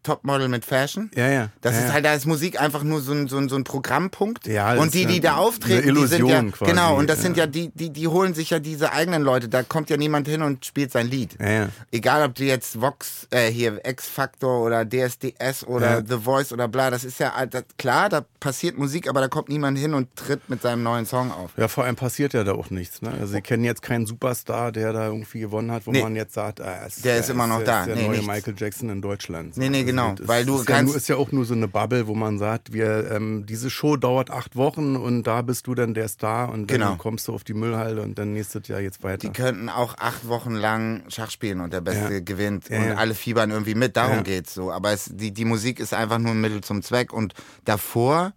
Topmodel 0.02 0.48
mit 0.48 0.64
Fashion. 0.64 1.10
Ja, 1.14 1.28
ja. 1.28 1.50
Das 1.60 1.74
ja, 1.74 1.86
ist 1.86 1.92
halt, 1.92 2.04
da 2.04 2.14
ist 2.14 2.26
Musik 2.26 2.60
einfach 2.60 2.82
nur 2.82 3.00
so 3.00 3.12
ein, 3.12 3.28
so 3.28 3.38
ein, 3.38 3.48
so 3.48 3.56
ein 3.56 3.64
Programmpunkt. 3.64 4.46
Ja, 4.46 4.74
und 4.74 4.94
die, 4.94 5.02
ist 5.02 5.10
die 5.10 5.20
da 5.20 5.36
auftreten, 5.36 5.88
eine 5.88 6.00
die 6.00 6.06
sind 6.06 6.18
ja, 6.20 6.26
Illusion 6.26 6.52
quasi, 6.52 6.70
genau, 6.70 6.96
und 6.96 7.08
das 7.08 7.18
ja. 7.18 7.22
sind 7.22 7.36
ja 7.36 7.46
die, 7.46 7.70
die, 7.74 7.90
die 7.90 8.08
holen 8.08 8.34
sich 8.34 8.50
ja 8.50 8.58
diese 8.58 8.92
eigenen 8.92 9.22
Leute. 9.22 9.48
Da 9.48 9.62
kommt 9.62 9.90
ja 9.90 9.96
niemand 9.96 10.28
hin 10.28 10.42
und 10.42 10.64
spielt 10.64 10.92
sein 10.92 11.08
Lied. 11.08 11.36
Ja, 11.40 11.50
ja. 11.50 11.68
Egal, 11.90 12.24
ob 12.26 12.34
du 12.34 12.44
jetzt 12.44 12.80
Vox, 12.80 13.26
äh, 13.30 13.50
hier 13.50 13.80
X-Factor 13.84 14.62
oder 14.62 14.84
DSDS 14.84 15.64
oder. 15.66 16.02
The 16.06 16.18
Voice 16.24 16.52
oder 16.52 16.68
bla, 16.68 16.90
das 16.90 17.04
ist 17.04 17.20
ja, 17.20 17.46
das, 17.46 17.64
klar, 17.78 18.08
da 18.08 18.24
passiert 18.40 18.78
Musik, 18.78 19.08
aber 19.08 19.20
da 19.20 19.28
kommt 19.28 19.48
niemand 19.48 19.78
hin 19.78 19.94
und 19.94 20.14
tritt 20.16 20.48
mit 20.48 20.62
seinem 20.62 20.82
neuen 20.82 21.06
Song 21.06 21.30
auf. 21.30 21.50
Ja, 21.56 21.68
vor 21.68 21.84
allem 21.84 21.96
passiert 21.96 22.32
ja 22.32 22.42
da 22.44 22.52
auch 22.52 22.70
nichts. 22.70 23.02
Ne? 23.02 23.10
Also, 23.12 23.34
Sie 23.34 23.42
kennen 23.42 23.64
jetzt 23.64 23.82
keinen 23.82 24.06
Superstar, 24.06 24.72
der 24.72 24.92
da 24.92 25.06
irgendwie 25.06 25.40
gewonnen 25.40 25.70
hat, 25.70 25.86
wo 25.86 25.92
Nee. 25.92 26.02
man 26.02 26.16
jetzt 26.16 26.34
sagt, 26.34 26.60
ah, 26.60 26.84
es, 26.86 27.02
Der 27.02 27.18
ist 27.18 27.30
immer 27.30 27.46
noch 27.46 27.58
der 27.58 27.66
da. 27.66 27.80
Ist 27.80 27.86
der 27.88 27.96
Nee, 27.96 28.02
neue 28.02 28.10
nichts. 28.12 28.26
Michael 28.26 28.54
Jackson 28.56 28.88
in 28.90 29.02
Deutschland. 29.02 29.56
Nee, 29.56 29.68
nee, 29.68 29.79
genau. 29.84 30.14
das 30.14 30.26
Weil 30.28 30.44
du 30.46 30.54
ist 30.58 30.68
ja, 30.68 30.74
kannst- 30.76 30.92
nur, 30.92 30.96
ist 30.96 31.08
ja 31.08 31.16
auch 31.16 31.32
nur 31.32 31.44
so 31.44 31.54
eine 31.54 31.68
Bubble, 31.68 32.06
wo 32.06 32.14
man 32.14 32.38
sagt, 32.38 32.72
wir, 32.72 33.10
ähm, 33.10 33.46
diese 33.46 33.70
Show 33.70 33.96
dauert 33.96 34.30
acht 34.30 34.56
Wochen 34.56 34.96
und 34.96 35.24
da 35.24 35.42
bist 35.42 35.66
du 35.66 35.74
dann 35.74 35.94
der 35.94 36.08
Star 36.08 36.48
und 36.50 36.70
dann 36.70 36.78
Genau. 36.80 36.96
kommst 36.96 37.28
du 37.28 37.34
auf 37.34 37.44
die 37.44 37.54
Müllhalde 37.54 38.02
und 38.02 38.18
dann 38.18 38.32
nächstes 38.32 38.66
Jahr 38.68 38.80
jetzt 38.80 39.02
weiter. 39.02 39.18
Die 39.18 39.30
könnten 39.32 39.68
auch 39.68 39.96
acht 39.98 40.26
Wochen 40.28 40.54
lang 40.54 41.02
Schach 41.08 41.30
spielen 41.30 41.60
und 41.60 41.72
der 41.72 41.80
Beste 41.80 42.14
Ja. 42.14 42.20
gewinnt 42.20 42.68
Ja, 42.68 42.78
und 42.78 42.84
ja. 42.86 42.94
alle 42.94 43.14
fiebern 43.14 43.50
irgendwie 43.50 43.74
mit. 43.74 43.96
Darum 43.96 44.16
Ja. 44.16 44.22
geht's 44.22 44.54
so. 44.54 44.70
Aber 44.72 44.92
es, 44.92 45.10
die, 45.12 45.32
die 45.32 45.44
Musik 45.44 45.80
ist 45.80 45.94
einfach 45.94 46.18
nur 46.18 46.32
ein 46.32 46.40
Mittel 46.40 46.62
zum 46.62 46.82
Zweck. 46.82 47.12
Und 47.12 47.34
davor, 47.64 48.32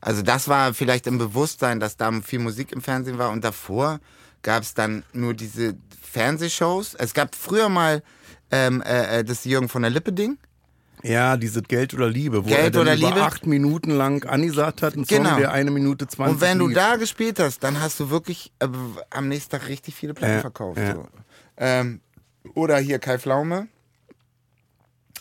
also 0.00 0.22
das 0.22 0.48
war 0.48 0.74
vielleicht 0.74 1.06
im 1.06 1.18
Bewusstsein, 1.18 1.80
dass 1.80 1.96
da 1.96 2.10
viel 2.22 2.38
Musik 2.38 2.72
im 2.72 2.80
Fernsehen 2.82 3.18
war. 3.18 3.30
Und 3.30 3.44
davor 3.44 4.00
gab 4.42 4.62
es 4.62 4.74
dann 4.74 5.02
nur 5.12 5.34
diese 5.34 5.74
Fernsehshows. 6.02 6.94
Es 6.94 7.12
gab 7.14 7.34
früher 7.34 7.68
mal 7.68 8.02
ähm, 8.50 8.82
äh, 8.82 9.20
äh, 9.20 9.24
das 9.24 9.44
Jürgen 9.44 9.68
von 9.68 9.82
der 9.82 9.90
Lippe 9.90 10.12
Ding. 10.12 10.38
Ja, 11.04 11.36
dieses 11.36 11.62
Geld 11.64 11.92
oder 11.94 12.08
Liebe, 12.08 12.44
wo 12.44 12.48
Geld 12.48 12.74
er 12.74 12.80
oder 12.80 12.96
über 12.96 13.08
Liebe? 13.10 13.22
acht 13.22 13.46
Minuten 13.46 13.90
lang 13.90 14.24
angesagt 14.26 14.80
hat, 14.82 14.96
ein 14.96 15.04
Song, 15.04 15.18
Genau. 15.24 15.36
der 15.36 15.52
eine 15.52 15.70
Minute 15.70 16.06
zwanzig 16.08 16.34
Und 16.34 16.40
wenn 16.40 16.58
du 16.58 16.66
lief. 16.68 16.76
da 16.76 16.96
gespielt 16.96 17.38
hast, 17.38 17.62
dann 17.62 17.80
hast 17.80 18.00
du 18.00 18.08
wirklich 18.10 18.52
äh, 18.60 18.68
am 19.10 19.28
nächsten 19.28 19.50
Tag 19.50 19.68
richtig 19.68 19.94
viele 19.94 20.14
Platten 20.14 20.34
Ja, 20.36 20.40
verkauft. 20.40 20.78
ja. 20.78 20.94
So. 20.94 21.08
Ähm, 21.58 22.00
oder 22.54 22.78
hier 22.78 22.98
Kai 22.98 23.18
Pflaume. 23.18 23.68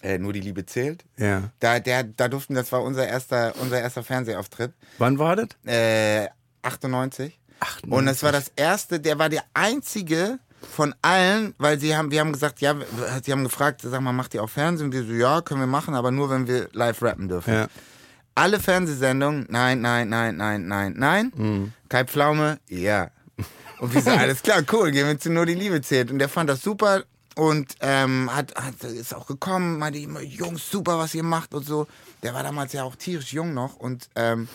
Äh, 0.02 0.18
nur 0.20 0.34
die 0.34 0.42
Liebe 0.42 0.66
zählt. 0.66 1.04
Ja. 1.18 1.52
Da, 1.60 1.80
der, 1.80 2.04
da 2.04 2.28
durften, 2.28 2.56
das 2.56 2.72
war 2.72 2.82
unser 2.82 3.08
erster, 3.08 3.54
unser 3.62 3.80
erster 3.82 4.04
Fernsehauftritt. 4.04 4.74
Wann 4.98 5.20
war 5.20 5.36
das? 5.36 5.48
Äh, 5.66 6.28
98. 6.62 7.40
Und 7.90 8.06
das 8.06 8.24
war 8.24 8.32
das 8.34 8.52
erste, 8.56 9.00
der 9.00 9.20
war 9.20 9.30
der 9.30 9.44
einzige 9.54 10.40
von 10.66 10.95
allen, 11.01 11.53
weil 11.57 11.80
sie 11.80 11.95
haben, 11.95 12.11
wir 12.11 12.20
haben 12.20 12.34
gesagt, 12.34 12.61
ja, 12.61 12.76
sie 13.24 13.32
haben 13.32 13.43
gefragt, 13.43 13.82
sag 13.84 14.01
mal, 14.01 14.14
macht 14.14 14.34
ihr 14.34 14.43
auch 14.43 14.49
Fernsehen? 14.49 14.88
Und 14.88 14.93
wir 14.93 15.03
so, 15.03 15.14
ja, 15.14 15.41
können 15.41 15.59
wir 15.59 15.68
machen, 15.68 15.93
aber 15.95 16.11
nur, 16.11 16.30
wenn 16.30 16.47
wir 16.47 16.70
live 16.74 17.01
rappen 17.01 17.30
dürfen. 17.30 17.53
Ja. 17.53 17.68
Alle 18.36 18.59
Fernsehsendungen, 18.59 19.45
nein, 19.49 19.82
nein, 19.82 20.09
nein, 20.09 20.38
nein, 20.38 20.68
nein, 20.68 20.93
nein. 20.97 21.32
Mhm. 21.36 21.74
Kai 21.89 22.05
Pflaume, 22.05 22.59
ja. 22.68 23.11
Und 23.80 23.93
wir 23.93 24.01
so, 24.01 24.09
alles 24.11 24.41
klar, 24.41 24.64
cool, 24.72 24.91
gehen 24.91 25.07
wir 25.07 25.20
zu 25.20 25.30
Nur 25.30 25.45
die 25.45 25.53
Liebe 25.53 25.82
zählt. 25.82 26.09
Und 26.09 26.20
der 26.20 26.30
fand 26.30 26.49
das 26.49 26.61
super 26.61 27.03
und 27.36 27.76
ähm, 27.80 28.30
hat, 28.34 28.53
hat, 28.55 28.84
ist 28.84 29.14
auch 29.14 29.26
gekommen, 29.26 29.80
meinte 29.80 29.99
immer, 29.99 30.22
Jungs, 30.22 30.70
super, 30.70 30.97
was 30.97 31.16
ihr 31.16 31.24
macht 31.24 31.53
und 31.53 31.66
so. 31.66 31.88
Der 32.22 32.34
war 32.34 32.43
damals 32.43 32.74
ja 32.74 32.84
auch 32.84 32.95
tierisch 32.95 33.34
jung 33.34 33.53
noch 33.53 33.76
und, 33.76 34.09
ähm, 34.16 34.47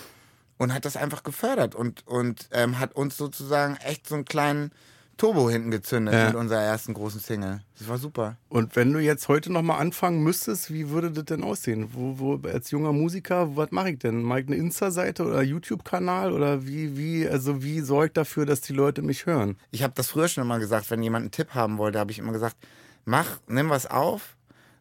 und 0.58 0.72
hat 0.72 0.84
das 0.84 0.96
einfach 0.96 1.22
gefördert 1.22 1.74
und, 1.74 2.06
und 2.06 2.48
ähm, 2.52 2.78
hat 2.78 2.94
uns 2.94 3.16
sozusagen 3.16 3.76
echt 3.76 4.06
so 4.06 4.14
einen 4.14 4.24
kleinen 4.24 4.72
Turbo 5.18 5.50
hinten 5.50 5.70
gezündet 5.70 6.14
Ja. 6.14 6.26
mit 6.28 6.36
unserer 6.36 6.62
ersten 6.62 6.94
großen 6.94 7.20
Single. 7.20 7.60
Das 7.78 7.88
war 7.88 7.98
super. 7.98 8.36
Und 8.48 8.74
wenn 8.76 8.92
du 8.92 9.00
jetzt 9.00 9.28
heute 9.28 9.52
nochmal 9.52 9.80
anfangen 9.80 10.22
müsstest, 10.22 10.72
wie 10.72 10.88
würde 10.88 11.10
das 11.10 11.26
denn 11.26 11.42
aussehen? 11.44 11.88
Wo, 11.92 12.18
wo 12.18 12.48
als 12.48 12.70
junger 12.70 12.92
Musiker, 12.92 13.54
was 13.56 13.70
mache 13.72 13.90
ich 13.90 13.98
denn? 13.98 14.22
Mache 14.22 14.40
ich 14.40 14.46
eine 14.46 14.56
Insta-Seite 14.56 15.24
oder 15.26 15.42
YouTube-Kanal 15.42 16.32
oder 16.32 16.66
wie, 16.66 16.96
wie, 16.96 17.28
also 17.28 17.62
wie 17.62 17.80
sorgt 17.80 18.16
dafür, 18.16 18.46
dass 18.46 18.60
die 18.62 18.72
Leute 18.72 19.02
mich 19.02 19.26
hören? 19.26 19.56
Ich 19.72 19.82
habe 19.82 19.92
das 19.94 20.08
früher 20.08 20.28
schon 20.28 20.44
immer 20.44 20.58
gesagt, 20.58 20.90
wenn 20.90 21.02
jemand 21.02 21.24
einen 21.24 21.30
Tipp 21.32 21.54
haben 21.54 21.76
wollte, 21.78 21.98
habe 21.98 22.10
ich 22.12 22.18
immer 22.20 22.32
gesagt, 22.32 22.56
mach, 23.04 23.38
nimm 23.48 23.68
was 23.68 23.86
auf 23.86 24.36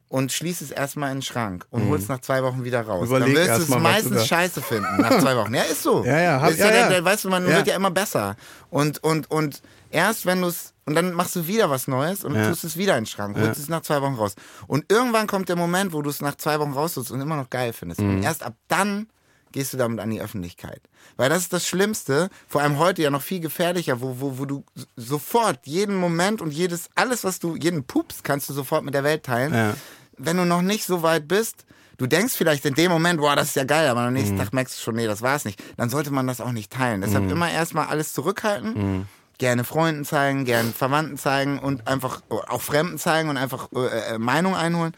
und 0.10 0.32
schließ 0.32 0.62
es 0.62 0.72
erstmal 0.72 1.12
in 1.12 1.18
den 1.18 1.22
Schrank 1.22 1.66
und 1.70 1.88
hol 1.90 1.98
es 1.98 2.08
nach 2.08 2.22
zwei 2.22 2.42
Wochen 2.44 2.64
wieder 2.64 2.82
raus. 2.82 3.02
Mhm. 3.10 3.16
Überleg 3.16 3.36
Dann 3.36 3.48
wirst 3.60 3.70
du 3.70 3.76
es 3.76 3.82
meistens 3.82 4.26
scheiße 4.28 4.62
finden 4.62 4.98
nach 5.02 5.20
zwei 5.20 5.36
Wochen. 5.36 5.54
Ja, 5.54 5.64
ist 5.64 5.84
so. 5.84 6.04
Ja, 6.06 6.20
ja, 6.20 6.42
hab- 6.42 6.52
ist 6.52 6.60
ja, 6.60 6.66
ja, 6.68 6.72
der, 6.72 6.80
ja. 6.82 6.90
der, 6.90 7.06
weißt 7.06 7.26
du, 7.26 7.30
man 7.30 7.44
Ja. 7.48 7.58
wird 7.58 7.68
ja 7.68 7.76
immer 7.76 7.92
besser. 7.92 8.36
Und, 8.70 9.04
und, 9.04 9.30
und 9.30 9.62
erst 9.92 10.26
wenn 10.26 10.42
du 10.42 10.48
es, 10.48 10.74
und 10.86 10.96
dann 10.96 11.12
machst 11.14 11.36
du 11.36 11.48
wieder 11.48 11.70
was 11.70 11.88
Neues 11.90 12.24
und 12.24 12.34
tust 12.36 12.64
es 12.64 12.78
wieder 12.78 12.98
in 12.98 13.02
den 13.02 13.08
Schrank, 13.08 13.38
holst 13.38 13.60
es 13.60 13.68
nach 13.68 13.82
zwei 13.82 14.02
Wochen 14.02 14.16
raus. 14.16 14.36
Und 14.68 14.86
irgendwann 14.90 15.28
kommt 15.28 15.50
der 15.50 15.58
Moment, 15.58 15.92
wo 15.92 16.02
du 16.02 16.10
es 16.10 16.22
nach 16.22 16.36
zwei 16.36 16.60
Wochen 16.62 16.72
rausholst 16.72 17.12
und 17.12 17.20
immer 17.20 17.36
noch 17.36 17.50
geil 17.50 17.74
findest. 17.74 18.00
Mhm. 18.00 18.10
Und 18.18 18.24
erst 18.24 18.44
ab 18.44 18.54
dann 18.70 19.08
gehst 19.52 19.74
du 19.74 19.78
damit 19.78 20.00
an 20.00 20.10
die 20.10 20.22
Öffentlichkeit. 20.22 20.82
Weil 21.16 21.30
das 21.30 21.40
ist 21.44 21.54
das 21.54 21.66
Schlimmste, 21.68 22.30
vor 22.48 22.62
allem 22.62 22.78
heute 22.78 23.02
ja 23.02 23.10
noch 23.10 23.22
viel 23.22 23.40
gefährlicher, 23.40 24.02
wo, 24.02 24.18
wo, 24.20 24.38
wo 24.38 24.46
du 24.46 24.64
sofort 24.96 25.60
jeden 25.66 25.96
Moment 25.96 26.42
und 26.42 26.52
jedes, 26.52 26.90
alles, 26.96 27.24
was 27.24 27.40
du, 27.40 27.56
jeden 27.56 27.84
Pups 27.86 28.24
kannst 28.24 28.50
du 28.50 28.54
sofort 28.54 28.84
mit 28.84 28.94
der 28.94 29.04
Welt 29.04 29.24
teilen. 29.24 29.74
Wenn 30.18 30.38
du 30.38 30.46
noch 30.46 30.62
nicht 30.62 30.86
so 30.86 31.04
weit 31.04 31.28
bist, 31.28 31.66
du 31.98 32.08
denkst 32.08 32.34
vielleicht 32.36 32.66
in 32.66 32.74
dem 32.74 32.92
Moment, 32.92 33.20
boah, 33.20 33.36
das 33.36 33.50
ist 33.50 33.56
ja 33.56 33.64
geil, 33.64 33.88
aber 33.88 34.02
am 34.02 34.14
nächsten 34.14 34.36
Mhm. 34.36 34.40
Tag 34.40 34.54
merkst 34.54 34.78
du 34.78 34.82
schon, 34.82 34.96
nee, 34.96 35.08
das 35.08 35.22
war's 35.22 35.46
nicht. 35.46 35.62
Dann 35.78 35.90
sollte 35.90 36.12
man 36.12 36.28
das 36.28 36.42
auch 36.42 36.52
nicht 36.52 36.72
teilen. 36.72 37.02
Deshalb 37.02 37.30
immer 37.32 37.50
erstmal 37.52 37.88
alles 37.88 38.14
zurückhalten. 38.14 38.74
Mhm. 38.74 39.06
Gerne 39.40 39.64
Freunden 39.64 40.04
zeigen, 40.04 40.46
gerne 40.46 40.72
Verwandten 40.72 41.18
zeigen 41.18 41.60
und 41.60 41.88
einfach 41.88 42.22
auch 42.30 42.62
Fremden 42.62 42.98
zeigen 42.98 43.30
und 43.30 43.38
einfach 43.38 43.70
äh, 43.76 44.16
äh, 44.16 44.18
Meinung 44.18 44.56
einholen. 44.56 44.94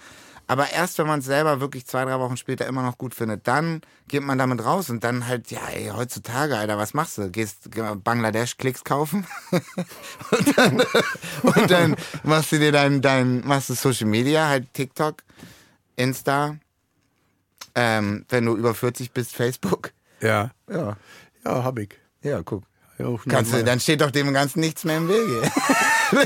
Aber 0.49 0.71
erst 0.71 0.97
wenn 0.97 1.05
man 1.05 1.19
es 1.19 1.25
selber 1.25 1.61
wirklich 1.61 1.85
zwei, 1.85 2.05
drei 2.05 2.19
Wochen 2.19 2.35
später 2.35 2.65
immer 2.65 2.81
noch 2.81 2.97
gut 2.97 3.13
findet, 3.13 3.47
dann 3.47 3.81
geht 4.07 4.23
man 4.23 4.39
damit 4.39 4.65
raus 4.65 4.89
und 4.89 5.03
dann 5.03 5.27
halt, 5.27 5.51
ja, 5.51 5.59
ey, 5.71 5.91
heutzutage, 5.95 6.57
Alter, 6.57 6.75
was 6.79 6.95
machst 6.95 7.19
du? 7.19 7.29
Gehst 7.29 7.69
Bangladesch 8.03 8.57
Klicks 8.57 8.83
kaufen 8.83 9.27
und, 9.51 10.57
dann, 10.57 10.81
und 11.43 11.69
dann 11.69 11.95
machst 12.23 12.51
du 12.51 12.57
dir 12.57 12.71
dein, 12.71 13.03
dein, 13.03 13.45
machst 13.45 13.69
du 13.69 13.75
Social 13.75 14.07
Media, 14.07 14.47
halt 14.47 14.73
TikTok, 14.73 15.21
Insta, 15.95 16.57
ähm, 17.75 18.25
wenn 18.29 18.47
du 18.47 18.57
über 18.57 18.73
40 18.73 19.11
bist, 19.11 19.35
Facebook. 19.35 19.91
Ja. 20.19 20.49
Ja. 20.67 20.97
Ja, 21.45 21.63
hab 21.63 21.77
ich. 21.77 21.91
Ja, 22.23 22.41
guck. 22.41 22.63
Kannst 23.29 23.53
du, 23.53 23.63
dann 23.63 23.79
steht 23.79 24.01
doch 24.01 24.11
dem 24.11 24.33
Ganzen 24.33 24.59
nichts 24.59 24.83
mehr 24.83 24.97
im 24.97 25.07
Wege. 25.07 25.41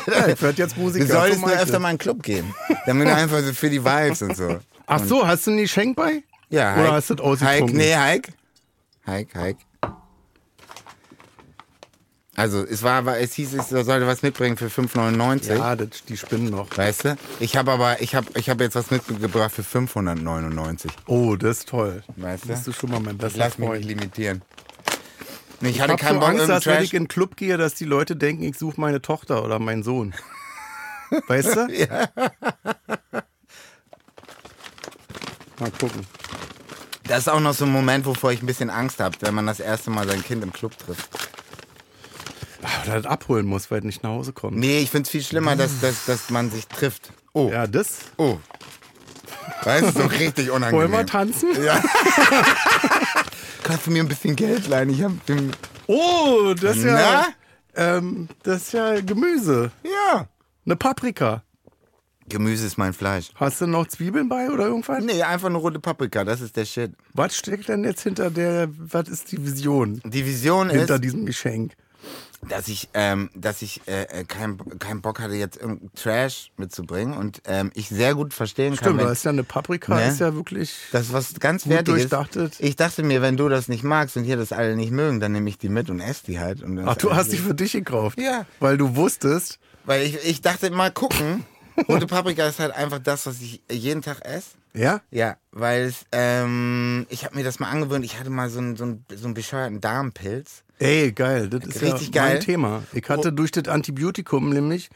ja, 0.07 0.27
ich 0.27 0.57
jetzt 0.57 0.77
Musiker. 0.77 1.05
Du 1.05 1.11
solltest 1.11 1.41
so 1.41 1.47
nur 1.47 1.55
öfter 1.55 1.79
mal 1.79 1.89
in 1.89 1.91
einen 1.91 1.97
Club 1.99 2.23
gehen. 2.23 2.53
Damit 2.85 3.07
du 3.07 3.15
einfach 3.15 3.41
so 3.41 3.53
für 3.53 3.69
die 3.69 3.83
Vibes 3.83 4.21
und 4.21 4.35
so. 4.35 4.59
Ach 4.87 5.03
so, 5.03 5.25
hast 5.25 5.47
du 5.47 5.51
nie 5.51 5.67
Schenk 5.67 5.95
bei? 5.95 6.23
Ja, 6.49 6.73
Oder 6.73 6.83
Heik- 6.83 6.91
hast 6.91 7.09
du 7.09 7.15
das 7.15 7.41
Heik, 7.41 7.73
nee, 7.73 7.95
Heik. 7.95 8.33
Heik, 9.05 9.35
Heik. 9.35 9.57
Also, 12.35 12.63
es 12.65 12.81
war, 12.81 13.05
es 13.19 13.33
hieß, 13.33 13.53
es 13.53 13.69
sollte 13.69 14.07
was 14.07 14.23
mitbringen 14.23 14.57
für 14.57 14.65
5,99. 14.65 15.55
Ja, 15.55 15.75
das, 15.75 16.03
die 16.07 16.17
spinnen 16.17 16.49
noch. 16.49 16.75
Weißt 16.75 17.05
du? 17.05 17.17
Ich 17.39 17.55
habe 17.55 17.71
aber, 17.71 18.01
ich 18.01 18.15
habe 18.15 18.27
ich 18.33 18.49
hab 18.49 18.59
jetzt 18.59 18.73
was 18.75 18.89
mitgebracht 18.89 19.51
für 19.51 19.63
599. 19.63 20.91
Oh, 21.05 21.35
das 21.35 21.59
ist 21.59 21.69
toll. 21.69 22.01
Weißt 22.15 22.45
du? 22.45 22.47
Bist 22.47 22.65
du 22.65 22.71
schon 22.71 22.89
mal 22.89 22.99
mein 22.99 23.19
bester 23.19 23.37
Lass 23.37 23.59
mich 23.59 23.69
nicht 23.69 23.85
limitieren. 23.85 24.41
Ich 25.69 25.75
Ich 25.77 25.81
hatte 25.81 25.93
hab 25.93 25.99
keinen 25.99 26.15
so 26.15 26.19
Bock, 26.19 26.29
Angst, 26.29 26.49
dass 26.49 26.65
wenn 26.65 26.83
ich 26.83 26.93
in 26.93 27.03
den 27.03 27.07
Club 27.07 27.35
gehe, 27.37 27.57
dass 27.57 27.73
die 27.75 27.85
Leute 27.85 28.15
denken, 28.15 28.43
ich 28.43 28.57
suche 28.57 28.79
meine 28.79 29.01
Tochter 29.01 29.43
oder 29.43 29.59
meinen 29.59 29.83
Sohn. 29.83 30.13
Weißt 31.27 31.55
du? 31.55 31.67
ja. 31.71 32.07
Mal 35.59 35.71
gucken. 35.79 36.05
Das 37.07 37.19
ist 37.19 37.27
auch 37.27 37.39
noch 37.39 37.53
so 37.53 37.65
ein 37.65 37.71
Moment, 37.71 38.05
wovor 38.05 38.31
ich 38.31 38.41
ein 38.41 38.45
bisschen 38.45 38.69
Angst 38.69 38.99
habe, 38.99 39.15
wenn 39.21 39.33
man 39.35 39.45
das 39.45 39.59
erste 39.59 39.89
Mal 39.91 40.07
sein 40.07 40.23
Kind 40.23 40.43
im 40.43 40.51
Club 40.53 40.77
trifft. 40.77 41.09
Oder 42.85 42.95
das 43.01 43.05
abholen 43.05 43.45
muss, 43.45 43.69
weil 43.71 43.79
es 43.79 43.85
nicht 43.85 44.03
nach 44.03 44.11
Hause 44.11 44.31
kommt. 44.33 44.57
Nee, 44.57 44.79
ich 44.79 44.89
finde 44.89 45.03
es 45.03 45.09
viel 45.09 45.21
schlimmer, 45.23 45.55
dass, 45.55 45.79
dass, 45.81 46.05
dass 46.05 46.29
man 46.29 46.49
sich 46.49 46.67
trifft. 46.67 47.11
Oh, 47.33 47.49
Ja, 47.51 47.67
das. 47.67 47.99
oh. 48.17 48.37
Weißt 49.63 49.95
du, 49.95 50.01
so 50.01 50.07
richtig 50.07 50.49
unangenehm. 50.51 50.91
Wollen 50.91 50.91
wir 50.91 51.05
tanzen? 51.05 51.49
Kannst 53.63 53.87
du 53.87 53.91
mir 53.91 54.03
ein 54.03 54.07
bisschen 54.07 54.35
Geld 54.35 54.67
leihen? 54.67 54.89
Ich 54.89 55.01
hab 55.01 55.25
den. 55.25 55.51
Oh, 55.87 56.53
das 56.59 56.77
ist 56.77 56.85
Na? 56.85 56.99
ja. 56.99 57.27
Ähm, 57.75 58.27
das 58.43 58.63
ist 58.63 58.73
ja 58.73 58.99
Gemüse. 59.01 59.71
Ja. 59.83 60.27
Eine 60.65 60.75
Paprika. 60.75 61.43
Gemüse 62.29 62.65
ist 62.65 62.77
mein 62.77 62.93
Fleisch. 62.93 63.31
Hast 63.35 63.61
du 63.61 63.67
noch 63.67 63.87
Zwiebeln 63.87 64.29
bei 64.29 64.49
oder 64.49 64.65
irgendwas? 64.67 65.03
Nee, 65.03 65.21
einfach 65.23 65.49
eine 65.49 65.57
rote 65.57 65.79
Paprika, 65.79 66.23
das 66.23 66.41
ist 66.41 66.55
der 66.55 66.65
Shit. 66.65 66.93
Was 67.13 67.35
steckt 67.35 67.67
denn 67.67 67.83
jetzt 67.83 68.01
hinter 68.03 68.31
der, 68.31 68.69
was 68.77 69.09
ist 69.09 69.31
die 69.31 69.45
Vision 69.45 70.01
Die 70.05 70.25
Vision 70.25 70.69
hinter 70.69 70.95
ist, 70.95 71.03
diesem 71.03 71.25
Geschenk? 71.25 71.73
Dass 72.49 72.67
ich, 72.67 72.89
ähm, 72.93 73.29
dass 73.35 73.61
ich 73.61 73.81
äh, 73.87 74.03
äh, 74.03 74.23
keinen 74.25 74.57
keinen 74.79 75.01
Bock 75.01 75.19
hatte, 75.19 75.33
jetzt 75.35 75.57
irgendeinen 75.57 75.93
Trash 75.95 76.51
mitzubringen 76.57 77.17
und 77.17 77.41
ähm, 77.45 77.71
ich 77.73 77.89
sehr 77.89 78.15
gut 78.15 78.33
verstehen 78.33 78.75
kann, 78.75 78.89
Stimmt, 78.95 79.01
da 79.01 79.11
ist 79.11 79.23
ja 79.23 79.31
eine 79.31 79.43
Paprika, 79.43 79.95
Ne? 79.95 80.07
ist 80.07 80.19
ja 80.19 80.33
wirklich. 80.35 80.75
das 80.91 81.03
ist 81.07 81.13
was 81.13 81.33
ganz 81.39 81.67
Wertiges. 81.67 82.09
Ich 82.59 82.75
dachte 82.75 83.03
mir, 83.03 83.21
wenn 83.21 83.37
du 83.37 83.49
das 83.49 83.67
nicht 83.67 83.83
magst 83.83 84.17
und 84.17 84.23
hier 84.23 84.37
das 84.37 84.51
alle 84.51 84.75
nicht 84.75 84.91
mögen, 84.91 85.19
dann 85.19 85.31
nehme 85.31 85.49
ich 85.49 85.57
die 85.57 85.69
mit 85.69 85.89
und 85.89 85.99
esse 85.99 86.25
die 86.25 86.39
halt. 86.39 86.63
Ach, 86.85 86.95
du 86.97 87.15
hast 87.15 87.31
die 87.31 87.37
für 87.37 87.53
dich 87.53 87.73
gekauft. 87.73 88.19
Ja. 88.19 88.45
Weil 88.59 88.77
du 88.77 88.95
wusstest, 88.95 89.59
Weil 89.85 90.03
ich, 90.03 90.23
ich 90.25 90.41
dachte, 90.41 90.69
mal 90.71 90.91
gucken. 90.91 91.45
Rote 91.87 92.07
Paprika 92.07 92.47
ist 92.47 92.59
halt 92.59 92.73
einfach 92.73 92.99
das, 92.99 93.25
was 93.25 93.41
ich 93.41 93.61
jeden 93.71 94.01
Tag 94.01 94.25
esse. 94.25 94.51
ja? 94.73 95.01
Ja, 95.11 95.37
weil 95.51 95.83
es, 95.83 96.05
ähm, 96.11 97.05
ich 97.09 97.25
habe 97.25 97.35
mir 97.35 97.43
das 97.43 97.59
mal 97.59 97.69
angewöhnt. 97.69 98.05
Ich 98.05 98.19
hatte 98.19 98.29
mal 98.29 98.49
so 98.49 98.59
einen, 98.59 98.75
so 98.75 98.83
einen, 98.83 99.05
so 99.13 99.25
einen 99.25 99.33
bescheuerten 99.33 99.81
Darmpilz. 99.81 100.63
Ey, 100.79 101.11
geil. 101.11 101.49
Das 101.49 101.65
ist 101.65 101.81
Richtig 101.81 102.13
ja 102.13 102.23
geil. 102.23 102.33
mein 102.33 102.39
Thema. 102.41 102.83
Ich 102.93 103.07
hatte 103.07 103.31
durch 103.31 103.51
das 103.51 103.67
Antibiotikum 103.67 104.49
nämlich 104.49 104.89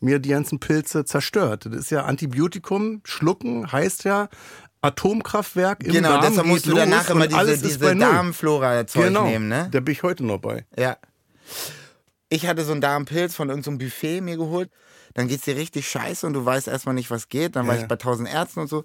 mir 0.00 0.18
die 0.18 0.30
ganzen 0.30 0.60
Pilze 0.60 1.04
zerstört. 1.04 1.66
Das 1.66 1.76
ist 1.76 1.90
ja 1.90 2.04
Antibiotikum, 2.04 3.00
schlucken 3.04 3.70
heißt 3.70 4.04
ja 4.04 4.28
Atomkraftwerk 4.82 5.84
im 5.84 5.92
genau, 5.92 6.10
Darm 6.10 6.22
deshalb 6.22 6.46
musst 6.46 6.66
du 6.66 6.74
danach 6.74 7.08
immer 7.08 7.28
diese, 7.28 7.58
diese. 7.58 7.96
Darmflora-Zeug 7.96 9.06
genau. 9.06 9.24
nehmen, 9.24 9.48
ne? 9.48 9.68
Da 9.70 9.80
bin 9.80 9.92
ich 9.92 10.02
heute 10.02 10.24
noch 10.24 10.38
bei. 10.38 10.66
Ja. 10.76 10.96
Ich 12.28 12.46
hatte 12.46 12.64
so 12.64 12.72
einen 12.72 12.80
Darmpilz 12.80 13.34
von 13.34 13.48
irgendeinem 13.48 13.78
Buffet 13.78 14.20
mir 14.20 14.36
geholt. 14.36 14.70
Dann 15.14 15.28
geht's 15.28 15.44
dir 15.44 15.56
richtig 15.56 15.88
scheiße 15.88 16.26
und 16.26 16.32
du 16.34 16.44
weißt 16.44 16.68
erstmal 16.68 16.94
nicht, 16.94 17.10
was 17.10 17.28
geht. 17.28 17.56
Dann 17.56 17.66
war 17.66 17.74
Ja. 17.76 17.82
ich 17.82 17.88
bei 17.88 17.96
tausend 17.96 18.28
Ärzten 18.28 18.60
und 18.60 18.68
so. 18.68 18.84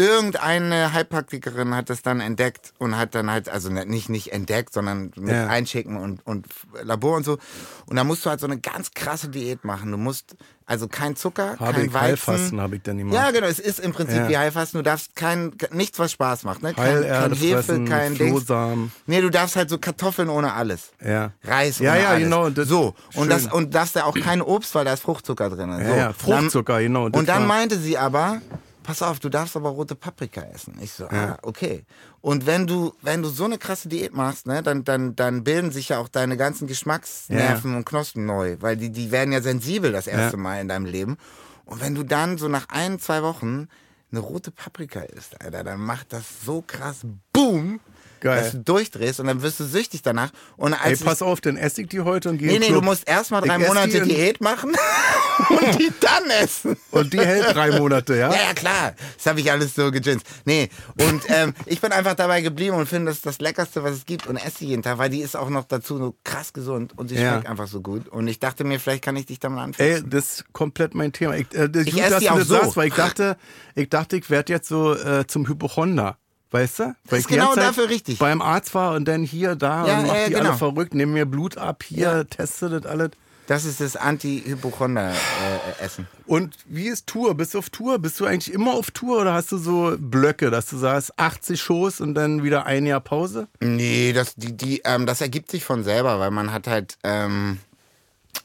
Irgendeine 0.00 0.92
Heilpraktikerin 0.92 1.74
hat 1.74 1.90
das 1.90 2.02
dann 2.02 2.20
entdeckt 2.20 2.72
und 2.78 2.96
hat 2.96 3.16
dann 3.16 3.30
halt, 3.30 3.48
also 3.48 3.68
nicht, 3.68 4.08
nicht 4.08 4.32
entdeckt, 4.32 4.72
sondern 4.72 5.10
mit 5.16 5.34
Ja. 5.34 5.48
einschicken 5.48 5.96
und, 5.96 6.24
und 6.24 6.46
Labor 6.82 7.16
und 7.16 7.24
so. 7.24 7.38
Und 7.86 7.96
da 7.96 8.04
musst 8.04 8.24
du 8.24 8.30
halt 8.30 8.38
so 8.38 8.46
eine 8.46 8.58
ganz 8.60 8.92
krasse 8.92 9.28
Diät 9.28 9.64
machen. 9.64 9.90
Du 9.90 9.98
musst 9.98 10.36
also 10.66 10.86
kein 10.86 11.16
Zucker, 11.16 11.56
Habe 11.58 11.72
kein 11.72 11.86
ich 11.86 11.92
Weizen. 11.94 12.00
Heilfasten 12.02 12.60
habe 12.60 12.76
ich 12.76 12.82
dann 12.82 12.98
gemacht. 12.98 13.14
Ja, 13.14 13.30
genau. 13.32 13.46
Es 13.48 13.58
ist 13.58 13.80
im 13.80 13.92
Prinzip 13.92 14.18
Ja. 14.18 14.28
wie 14.28 14.38
Heilfasten. 14.38 14.78
Du 14.78 14.84
darfst 14.84 15.16
kein, 15.16 15.52
nichts, 15.72 15.98
was 15.98 16.12
Spaß 16.12 16.44
macht. 16.44 16.62
Ne? 16.62 16.74
Kein, 16.74 16.84
kein 16.84 16.94
Heilerde 17.04 17.34
Hefe, 17.34 17.54
fressen, 17.62 17.88
kein 17.88 18.14
Dings. 18.14 18.30
Flohsamen. 18.30 18.92
Nee, 19.06 19.20
du 19.20 19.30
darfst 19.30 19.56
halt 19.56 19.68
so 19.68 19.78
Kartoffeln 19.78 20.28
ohne 20.28 20.52
alles. 20.52 20.90
Ja. 21.04 21.32
Reis 21.42 21.80
Ja, 21.80 21.92
ohne 21.94 22.02
ja, 22.02 22.08
alles. 22.10 22.22
genau, 22.22 22.50
das- 22.50 22.68
so, 22.68 22.94
und, 23.14 23.30
das, 23.30 23.46
und 23.52 23.74
darfst 23.74 23.96
ja 23.96 24.04
auch 24.04 24.14
kein 24.14 24.42
Obst, 24.42 24.74
weil 24.76 24.84
da 24.84 24.92
ist 24.92 25.02
Fruchtzucker 25.02 25.50
drin. 25.50 25.72
So. 25.72 25.80
Ja, 25.80 25.96
ja, 25.96 26.12
Fruchtzucker, 26.12 26.80
genau, 26.82 27.06
Und 27.06 27.16
dann 27.28 27.40
war- 27.40 27.46
meinte 27.46 27.78
sie 27.78 27.98
aber, 27.98 28.40
pass 28.88 29.02
auf, 29.02 29.20
du 29.20 29.28
darfst 29.28 29.54
aber 29.54 29.68
rote 29.68 29.94
Paprika 29.94 30.40
essen. 30.40 30.78
Ich 30.80 30.92
so, 30.92 31.06
ah, 31.08 31.36
okay. 31.42 31.84
Und 32.22 32.46
wenn 32.46 32.66
du, 32.66 32.94
wenn 33.02 33.20
du 33.20 33.28
so 33.28 33.44
eine 33.44 33.58
krasse 33.58 33.86
Diät 33.86 34.14
machst, 34.14 34.46
ne, 34.46 34.62
dann, 34.62 34.82
dann, 34.82 35.14
dann 35.14 35.44
bilden 35.44 35.70
sich 35.72 35.90
ja 35.90 35.98
auch 35.98 36.08
deine 36.08 36.38
ganzen 36.38 36.66
Geschmacksnerven 36.66 37.76
und 37.76 37.84
Knospen 37.84 38.24
neu, 38.24 38.56
weil 38.60 38.78
die, 38.78 38.88
die 38.90 39.10
werden 39.10 39.30
ja 39.30 39.42
sensibel 39.42 39.92
das 39.92 40.06
erste. 40.06 40.38
Mal 40.38 40.62
in 40.62 40.68
deinem 40.68 40.86
Leben. 40.86 41.18
Und 41.66 41.82
wenn 41.82 41.94
du 41.94 42.02
dann 42.02 42.38
so 42.38 42.48
nach 42.48 42.70
ein, 42.70 42.98
zwei 42.98 43.22
Wochen 43.22 43.68
eine 44.10 44.20
rote 44.20 44.50
Paprika 44.50 45.00
isst, 45.00 45.38
Alter, 45.38 45.64
dann 45.64 45.80
macht 45.80 46.14
das 46.14 46.24
so 46.46 46.62
krass 46.66 47.04
Boom, 47.38 47.80
Geil. 48.20 48.42
dass 48.42 48.50
du 48.50 48.58
durchdrehst 48.58 49.20
und 49.20 49.28
dann 49.28 49.42
wirst 49.42 49.60
du 49.60 49.64
süchtig 49.64 50.02
danach. 50.02 50.30
Und 50.56 50.72
Ey, 50.72 50.78
als 50.82 51.00
ich- 51.00 51.06
pass 51.06 51.22
auf, 51.22 51.40
dann 51.40 51.56
esse 51.56 51.82
ich 51.82 51.88
die 51.88 52.00
heute 52.00 52.30
und 52.30 52.38
gehe 52.38 52.48
Nee, 52.48 52.54
nee, 52.54 52.58
den 52.66 52.74
du 52.74 52.80
Club. 52.80 52.84
musst 52.86 53.08
erstmal 53.08 53.42
drei 53.42 53.60
Ich 53.60 53.68
Monate 53.68 54.00
Diät 54.02 54.40
machen 54.40 54.72
und 55.50 55.78
die 55.78 55.92
dann 56.00 56.28
essen. 56.42 56.76
Und 56.90 57.12
die 57.12 57.20
hält 57.20 57.54
drei 57.54 57.78
Monate, 57.78 58.16
ja? 58.16 58.32
Ja, 58.32 58.42
ja, 58.48 58.54
klar. 58.54 58.94
Das 59.16 59.26
habe 59.26 59.38
ich 59.40 59.52
alles 59.52 59.72
so 59.76 59.92
gejinst. 59.92 60.26
Nee, 60.44 60.68
und 61.00 61.22
ähm, 61.28 61.54
ich 61.66 61.80
bin 61.80 61.92
einfach 61.92 62.14
dabei 62.14 62.40
geblieben 62.40 62.74
und 62.74 62.88
finde, 62.88 63.06
das 63.12 63.18
ist 63.18 63.26
das 63.26 63.38
Leckerste, 63.38 63.84
was 63.84 63.92
es 63.92 64.04
gibt 64.04 64.26
und 64.26 64.36
esse 64.36 64.64
jeden 64.64 64.82
Tag, 64.82 64.98
weil 64.98 65.10
die 65.10 65.20
ist 65.20 65.36
auch 65.36 65.48
noch 65.48 65.62
dazu 65.64 65.96
so 65.98 66.16
krass 66.24 66.52
gesund 66.52 66.94
und 66.96 67.06
sie 67.10 67.14
Ja. 67.14 67.34
schmeckt 67.34 67.46
einfach 67.48 67.68
so 67.68 67.80
gut. 67.82 68.08
Und 68.08 68.26
ich 68.26 68.40
dachte 68.40 68.64
mir, 68.64 68.80
vielleicht 68.80 69.04
kann 69.04 69.14
ich 69.14 69.26
dich 69.26 69.38
damit 69.38 69.60
anfangen. 69.60 69.88
Ey, 69.90 70.02
das 70.04 70.24
ist 70.40 70.52
komplett 70.52 70.92
mein 70.96 71.12
Thema. 71.12 71.36
Ich, 71.36 71.54
äh, 71.54 71.68
das 71.70 71.86
Ich 71.86 71.92
gut, 71.94 72.02
esse 72.02 72.18
die 72.18 72.30
auch 72.30 72.38
so. 72.40 72.54
sagst, 72.56 72.76
weil 72.76 72.88
ich 72.88 72.94
dachte, 72.94 73.36
ich 73.76 73.88
dachte, 73.88 74.16
ich 74.16 74.28
werde 74.28 74.52
jetzt 74.52 74.66
so 74.68 74.92
äh, 74.96 75.24
zum 75.28 75.46
Hypochonder. 75.46 76.18
Weißt 76.50 76.78
du? 76.78 76.82
Weil 77.06 77.18
ist 77.18 77.24
ich 77.24 77.26
die 77.26 77.34
genau 77.34 77.54
dafür 77.54 77.88
richtig. 77.90 78.18
Beim 78.18 78.40
Arzt 78.40 78.74
war 78.74 78.94
und 78.94 79.06
dann 79.06 79.22
hier, 79.22 79.54
da 79.54 79.86
Ja, 79.86 79.98
und 80.00 80.06
mach 80.06 80.14
ja, 80.14 80.26
die 80.28 80.32
genau. 80.34 80.48
alle 80.50 80.58
verrückt, 80.58 80.94
nehmen 80.94 81.12
mir 81.12 81.26
Blut 81.26 81.58
ab, 81.58 81.82
hier, 81.82 82.26
teste 82.28 82.70
das 82.70 82.86
alles. 82.86 83.10
Das 83.46 83.64
ist 83.64 83.80
das 83.80 83.96
Anti-Hypochonder-Essen. 83.96 86.06
Und 86.26 86.54
wie 86.66 86.88
ist 86.88 87.06
Tour? 87.06 87.34
Bist 87.34 87.54
du 87.54 87.58
auf 87.58 87.70
Tour? 87.70 87.98
Bist 87.98 88.20
du 88.20 88.26
eigentlich 88.26 88.52
immer 88.52 88.72
auf 88.74 88.90
Tour 88.90 89.20
oder 89.20 89.32
hast 89.34 89.52
du 89.52 89.58
so 89.58 89.96
Blöcke, 89.98 90.50
dass 90.50 90.66
du 90.66 90.76
sagst 90.76 91.18
80 91.18 91.60
Shows 91.60 92.00
und 92.00 92.14
dann 92.14 92.42
wieder 92.42 92.66
ein 92.66 92.86
Jahr 92.86 93.00
Pause? 93.00 93.48
Nee, 93.60 94.12
das, 94.12 94.34
die, 94.36 94.56
die, 94.56 94.82
ähm, 94.84 95.06
das 95.06 95.20
ergibt 95.20 95.50
sich 95.50 95.64
von 95.64 95.84
selber, 95.84 96.18
weil 96.20 96.30
man 96.30 96.52
hat 96.52 96.66
halt, 96.66 96.98
ähm, 97.04 97.58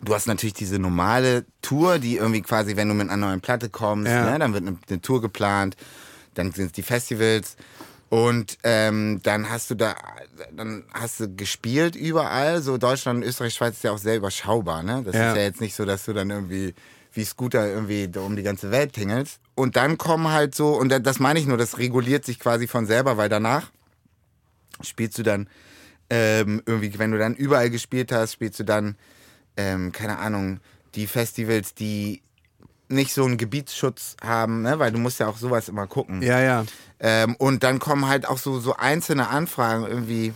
du 0.01 0.13
hast 0.13 0.27
natürlich 0.27 0.53
diese 0.53 0.79
normale 0.79 1.45
Tour, 1.61 1.99
die 1.99 2.17
irgendwie 2.17 2.41
quasi, 2.41 2.75
wenn 2.75 2.87
du 2.87 2.93
mit 2.93 3.09
einer 3.09 3.27
neuen 3.27 3.41
Platte 3.41 3.69
kommst, 3.69 4.11
Ja. 4.11 4.29
ne, 4.31 4.39
dann 4.39 4.53
wird 4.53 4.65
eine, 4.67 4.77
eine 4.89 5.01
Tour 5.01 5.21
geplant, 5.21 5.75
dann 6.35 6.51
sind 6.51 6.67
es 6.67 6.71
die 6.71 6.83
Festivals 6.83 7.55
und 8.13 8.59
ähm, 8.61 9.21
dann 9.23 9.49
hast 9.49 9.71
du 9.71 9.75
da, 9.75 9.95
dann 10.55 10.83
hast 10.93 11.19
du 11.19 11.35
gespielt 11.35 11.95
überall, 11.95 12.61
so 12.61 12.77
Deutschland, 12.77 13.25
Österreich, 13.25 13.55
Schweiz 13.55 13.77
ist 13.77 13.83
ja 13.85 13.91
auch 13.91 13.97
sehr 13.97 14.17
überschaubar, 14.17 14.83
ne? 14.83 15.01
Das 15.03 15.15
Ja. 15.15 15.29
ist 15.31 15.35
ja 15.35 15.41
jetzt 15.41 15.61
nicht 15.61 15.73
so, 15.73 15.83
dass 15.83 16.05
du 16.05 16.13
dann 16.13 16.29
irgendwie 16.29 16.75
wie 17.13 17.23
Scooter 17.23 17.67
irgendwie 17.67 18.07
um 18.19 18.35
die 18.35 18.43
ganze 18.43 18.69
Welt 18.69 18.93
tingelst. 18.93 19.39
Und 19.55 19.77
dann 19.77 19.97
kommen 19.97 20.29
halt 20.29 20.53
so, 20.53 20.77
und 20.77 20.89
das 20.89 21.17
meine 21.17 21.39
ich 21.39 21.47
nur, 21.47 21.57
das 21.57 21.79
reguliert 21.79 22.23
sich 22.23 22.39
quasi 22.39 22.67
von 22.67 22.85
selber, 22.85 23.17
weil 23.17 23.29
danach 23.29 23.71
spielst 24.83 25.17
du 25.17 25.23
dann 25.23 25.49
ähm, 26.11 26.61
irgendwie, 26.67 26.99
wenn 26.99 27.09
du 27.09 27.17
dann 27.17 27.33
überall 27.33 27.71
gespielt 27.71 28.11
hast, 28.11 28.33
spielst 28.33 28.59
du 28.59 28.63
dann, 28.63 28.95
ähm, 29.57 29.91
keine 29.91 30.19
Ahnung, 30.19 30.59
die 30.93 31.07
Festivals, 31.07 31.73
die 31.73 32.21
nicht 32.93 33.13
so 33.13 33.23
einen 33.25 33.37
Gebietsschutz 33.37 34.15
haben, 34.23 34.61
ne? 34.61 34.79
weil 34.79 34.91
du 34.91 34.97
musst 34.99 35.19
ja 35.19 35.27
auch 35.27 35.37
sowas 35.37 35.69
immer 35.69 35.87
gucken. 35.87 36.21
Ja, 36.21 36.39
ja. 36.39 36.65
Ähm, 36.99 37.35
und 37.35 37.63
dann 37.63 37.79
kommen 37.79 38.07
halt 38.07 38.27
auch 38.27 38.37
so, 38.37 38.59
so 38.59 38.75
einzelne 38.75 39.27
Anfragen 39.29 39.85
irgendwie. 39.85 40.33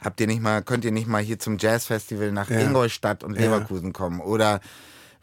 Habt 0.00 0.20
ihr 0.20 0.26
nicht 0.28 0.40
mal, 0.40 0.62
könnt 0.62 0.84
ihr 0.84 0.92
nicht 0.92 1.08
mal 1.08 1.22
hier 1.22 1.38
zum 1.38 1.58
Jazzfestival 1.58 2.30
nach 2.30 2.48
Ja. 2.48 2.60
Ingolstadt 2.60 3.24
und 3.24 3.34
Ja. 3.34 3.42
Leverkusen 3.42 3.92
kommen? 3.92 4.20
Oder 4.20 4.60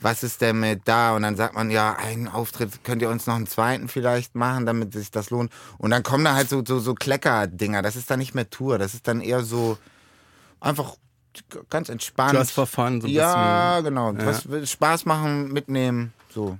was 0.02 0.22
ist 0.24 0.42
denn 0.42 0.60
mit 0.60 0.82
da? 0.86 1.16
Und 1.16 1.22
dann 1.22 1.38
sagt 1.38 1.56
man, 1.56 1.72
ja, 1.72 1.96
einen 1.96 2.28
Auftritt, 2.28 2.84
könnt 2.84 3.02
ihr 3.02 3.10
uns 3.10 3.26
noch 3.26 3.36
einen 3.36 3.48
zweiten 3.48 3.88
vielleicht 3.88 4.36
machen, 4.36 4.66
damit 4.66 4.92
sich 4.94 5.12
das 5.12 5.30
lohnt. 5.30 5.52
Und 5.78 5.92
dann 5.92 6.04
kommen 6.04 6.26
da 6.26 6.36
halt 6.36 6.50
so, 6.50 6.62
so, 6.66 6.80
so 6.80 6.94
Klecker-Dinger. 6.94 7.82
Das 7.82 7.96
ist 7.96 8.12
dann 8.12 8.20
nicht 8.20 8.36
mehr 8.36 8.50
Tour, 8.50 8.78
das 8.78 8.94
ist 8.94 9.08
dann 9.08 9.22
eher 9.22 9.44
so 9.44 9.78
einfach 10.60 10.98
ganz 11.70 11.90
entspannt. 11.90 12.34
Just 12.34 12.52
for 12.52 12.66
fun, 12.66 13.02
so 13.02 13.08
ein 13.08 13.14
ja, 13.14 13.76
bisschen. 13.78 13.86
genau. 13.86 14.14
Ja. 14.14 14.26
Was 14.26 14.72
Spaß 14.72 15.06
machen, 15.06 15.52
mitnehmen, 15.52 16.14
so. 16.34 16.58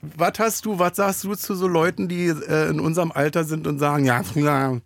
Was 0.00 0.38
hast 0.38 0.64
du, 0.64 0.78
was 0.78 0.96
sagst 0.96 1.24
du 1.24 1.34
zu 1.34 1.54
so 1.54 1.66
Leuten, 1.66 2.08
die 2.08 2.26
äh, 2.26 2.68
in 2.68 2.78
unserem 2.78 3.10
Alter 3.10 3.44
sind 3.44 3.66
und 3.66 3.78
sagen, 3.78 4.04
ja, 4.04 4.22
früher 4.22 4.80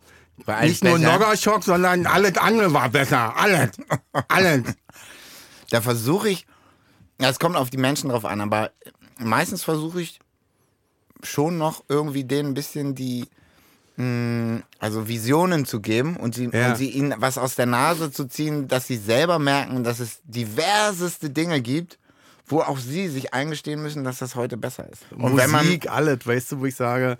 War 0.46 0.56
alles 0.56 0.82
nicht 0.82 0.84
nur. 0.84 0.98
Noggerschock, 0.98 1.62
sondern 1.62 2.06
alles 2.06 2.36
andere 2.38 2.72
war 2.72 2.88
besser. 2.88 3.36
Alles. 3.36 3.70
Alles. 4.28 4.62
Da 5.70 5.80
versuche 5.80 6.30
ich, 6.30 6.46
ja, 7.20 7.28
es 7.28 7.38
kommt 7.38 7.56
auf 7.56 7.70
die 7.70 7.78
Menschen 7.78 8.10
drauf 8.10 8.24
an, 8.24 8.40
aber 8.40 8.70
meistens 9.18 9.64
versuche 9.64 10.02
ich 10.02 10.20
schon 11.22 11.58
noch 11.58 11.84
irgendwie 11.88 12.24
denen 12.24 12.50
ein 12.50 12.54
bisschen 12.54 12.94
die, 12.94 13.26
mh, 13.96 14.62
also 14.78 15.08
Visionen 15.08 15.64
zu 15.66 15.80
geben 15.80 16.16
und 16.16 16.34
sie, 16.34 16.48
Ja. 16.52 16.70
und 16.70 16.76
sie 16.76 16.90
ihnen 16.90 17.14
was 17.18 17.38
aus 17.38 17.54
der 17.56 17.66
Nase 17.66 18.10
zu 18.10 18.26
ziehen, 18.26 18.68
dass 18.68 18.86
sie 18.86 18.96
selber 18.96 19.38
merken, 19.38 19.84
dass 19.84 20.00
es 20.00 20.20
diverseste 20.24 21.30
Dinge 21.30 21.60
gibt, 21.60 21.98
wo 22.46 22.60
auch 22.60 22.78
sie 22.78 23.08
sich 23.08 23.32
eingestehen 23.34 23.82
müssen, 23.82 24.04
dass 24.04 24.18
das 24.18 24.34
heute 24.34 24.56
besser 24.56 24.88
ist. 24.90 25.04
Und 25.12 25.36
wenn 25.36 25.50
man, 25.50 25.64
Musik, 25.64 25.90
alles, 25.90 26.26
weißt 26.26 26.52
du, 26.52 26.60
wo 26.60 26.66
ich 26.66 26.74
sage, 26.74 27.16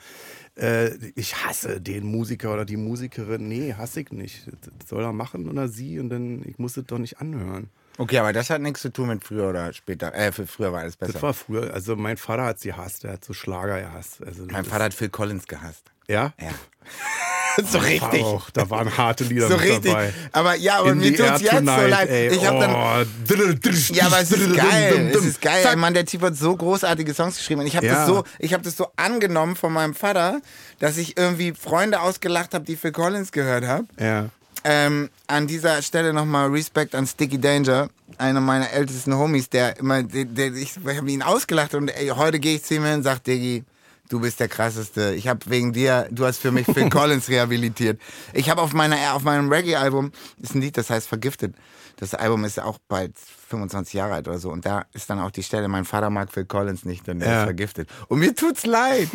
äh, 0.56 0.90
ich 1.14 1.36
hasse 1.46 1.80
den 1.80 2.04
Musiker 2.06 2.52
oder 2.52 2.64
die 2.64 2.76
Musikerin. 2.76 3.48
Nee, 3.48 3.74
hasse 3.74 4.00
ich 4.00 4.10
nicht. 4.10 4.46
Das 4.80 4.88
soll 4.88 5.02
er 5.02 5.12
machen 5.12 5.48
oder 5.48 5.68
sie 5.68 5.98
und 6.00 6.10
dann, 6.10 6.42
ich 6.46 6.58
muss 6.58 6.76
es 6.76 6.84
doch 6.84 6.98
nicht 6.98 7.20
anhören. 7.20 7.70
Okay, 7.98 8.18
aber 8.18 8.32
das 8.32 8.50
hat 8.50 8.60
nichts 8.60 8.80
zu 8.82 8.92
tun 8.92 9.08
mit 9.08 9.24
früher 9.24 9.48
oder 9.50 9.72
später, 9.72 10.14
äh, 10.14 10.32
für 10.32 10.46
früher 10.46 10.72
war 10.72 10.80
alles 10.80 10.96
besser. 10.96 11.12
Das 11.14 11.22
war 11.22 11.34
früher, 11.34 11.72
also 11.72 11.96
mein 11.96 12.16
Vater 12.16 12.44
hat 12.44 12.60
sie 12.60 12.68
gehasst, 12.68 13.04
der 13.04 13.12
hat 13.12 13.24
so 13.24 13.32
Schlager 13.32 13.80
gehasst. 13.80 14.18
Also 14.24 14.44
mein 14.50 14.64
Vater 14.64 14.84
hat 14.84 14.94
Phil 14.94 15.08
Collins 15.08 15.46
gehasst. 15.46 15.84
Ja? 16.08 16.32
Ja. 16.40 16.50
so 17.58 17.78
Vater 17.78 17.84
richtig. 17.86 18.22
Auch, 18.24 18.50
da 18.50 18.68
waren 18.70 18.96
harte 18.96 19.24
Lieder 19.24 19.48
So 19.48 19.54
richtig. 19.56 19.92
dabei. 19.92 20.12
Aber 20.32 20.54
ja, 20.56 20.78
aber 20.78 20.92
In 20.92 20.98
mir 20.98 21.14
tut's 21.16 21.40
jetzt 21.42 21.50
so 21.52 21.56
Tonight, 21.58 21.90
leid. 21.90 22.08
ey. 22.08 22.28
Ich 22.28 22.46
hab 22.46 22.58
dann, 22.58 22.74
oh. 22.74 23.94
Ja, 23.94 24.06
aber 24.06 24.20
es 24.20 24.32
ist 24.32 24.56
geil. 24.56 25.12
Es 25.14 25.24
ist 25.24 25.40
geil. 25.42 25.64
Ey, 25.64 25.76
Mann, 25.76 25.94
der 25.94 26.06
Typ 26.06 26.22
hat 26.22 26.34
so 26.36 26.56
großartige 26.56 27.12
Songs 27.14 27.36
geschrieben. 27.36 27.60
Und 27.60 27.66
ich 27.66 27.76
habe 27.76 27.86
Ja. 27.86 27.94
das 27.94 28.06
so, 28.06 28.24
ich 28.38 28.52
habe 28.54 28.62
das 28.64 28.76
so 28.76 28.88
angenommen 28.96 29.54
von 29.54 29.72
meinem 29.72 29.94
Vater, 29.94 30.40
dass 30.80 30.96
ich 30.96 31.16
irgendwie 31.18 31.52
Freunde 31.52 32.00
ausgelacht 32.00 32.54
habe, 32.54 32.64
die 32.64 32.76
Phil 32.76 32.92
Collins 32.92 33.32
gehört 33.32 33.64
haben. 33.66 33.86
Ja. 34.00 34.30
Ähm, 34.64 35.10
an 35.26 35.46
dieser 35.46 35.82
Stelle 35.82 36.12
nochmal 36.12 36.48
Respekt 36.50 36.94
an 36.94 37.06
Sticky 37.06 37.38
Danger, 37.38 37.88
einer 38.18 38.40
meiner 38.40 38.70
ältesten 38.70 39.14
Homies, 39.16 39.48
der 39.48 39.76
immer, 39.78 40.02
der, 40.02 40.24
der, 40.24 40.52
ich 40.54 40.76
habe 40.76 41.10
ihn 41.10 41.22
ausgelacht 41.22 41.74
und 41.74 41.88
ey, 41.88 42.08
heute 42.08 42.38
gehe 42.38 42.56
ich 42.56 42.62
zu 42.62 42.74
ihm 42.74 42.84
hin 42.84 42.94
und 42.96 43.02
sage, 43.02 43.20
Diggi, 43.26 43.64
du 44.08 44.20
bist 44.20 44.40
der 44.40 44.48
krasseste. 44.48 45.14
Ich 45.14 45.26
habe 45.26 45.40
wegen 45.46 45.72
dir, 45.72 46.06
du 46.10 46.24
hast 46.24 46.38
für 46.38 46.52
mich 46.52 46.66
Phil 46.66 46.88
Collins 46.90 47.28
rehabilitiert. 47.28 48.00
Ich 48.34 48.50
habe 48.50 48.60
auf 48.60 48.72
meiner, 48.72 49.14
auf 49.14 49.22
meinem 49.22 49.50
Reggae-Album 49.50 50.12
ist 50.40 50.54
ein 50.54 50.60
Lied, 50.60 50.76
das 50.76 50.90
heißt 50.90 51.08
Vergiftet. 51.08 51.54
Das 51.96 52.14
Album 52.14 52.44
ist 52.44 52.58
auch 52.60 52.78
bald 52.88 53.12
25 53.48 53.94
Jahre 53.94 54.14
alt 54.14 54.26
oder 54.28 54.38
so 54.38 54.50
und 54.50 54.64
da 54.66 54.84
ist 54.92 55.08
dann 55.10 55.20
auch 55.20 55.30
die 55.30 55.42
Stelle, 55.42 55.68
mein 55.68 55.84
Vater 55.84 56.10
mag 56.10 56.32
Phil 56.32 56.44
Collins 56.46 56.84
nicht 56.84 57.06
der 57.06 57.14
Ja. 57.16 57.38
ist 57.40 57.44
vergiftet. 57.44 57.88
Und 58.08 58.18
mir 58.20 58.34
tut's 58.34 58.66
leid. 58.66 59.08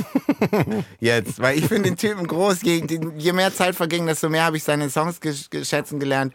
Jetzt, 1.00 1.40
weil 1.40 1.58
ich 1.58 1.66
finde 1.66 1.84
den 1.90 1.98
Typen 1.98 2.28
groß. 2.28 2.62
Je, 2.64 2.86
je 3.18 3.34
mehr 3.34 3.54
Zeit 3.54 3.76
verging, 3.76 4.06
desto 4.06 4.30
mehr 4.30 4.44
habe 4.46 4.58
ich 4.58 4.64
seine 4.64 4.90
Songs 4.90 5.20
geschätzen 5.20 6.00
gelernt. 6.00 6.34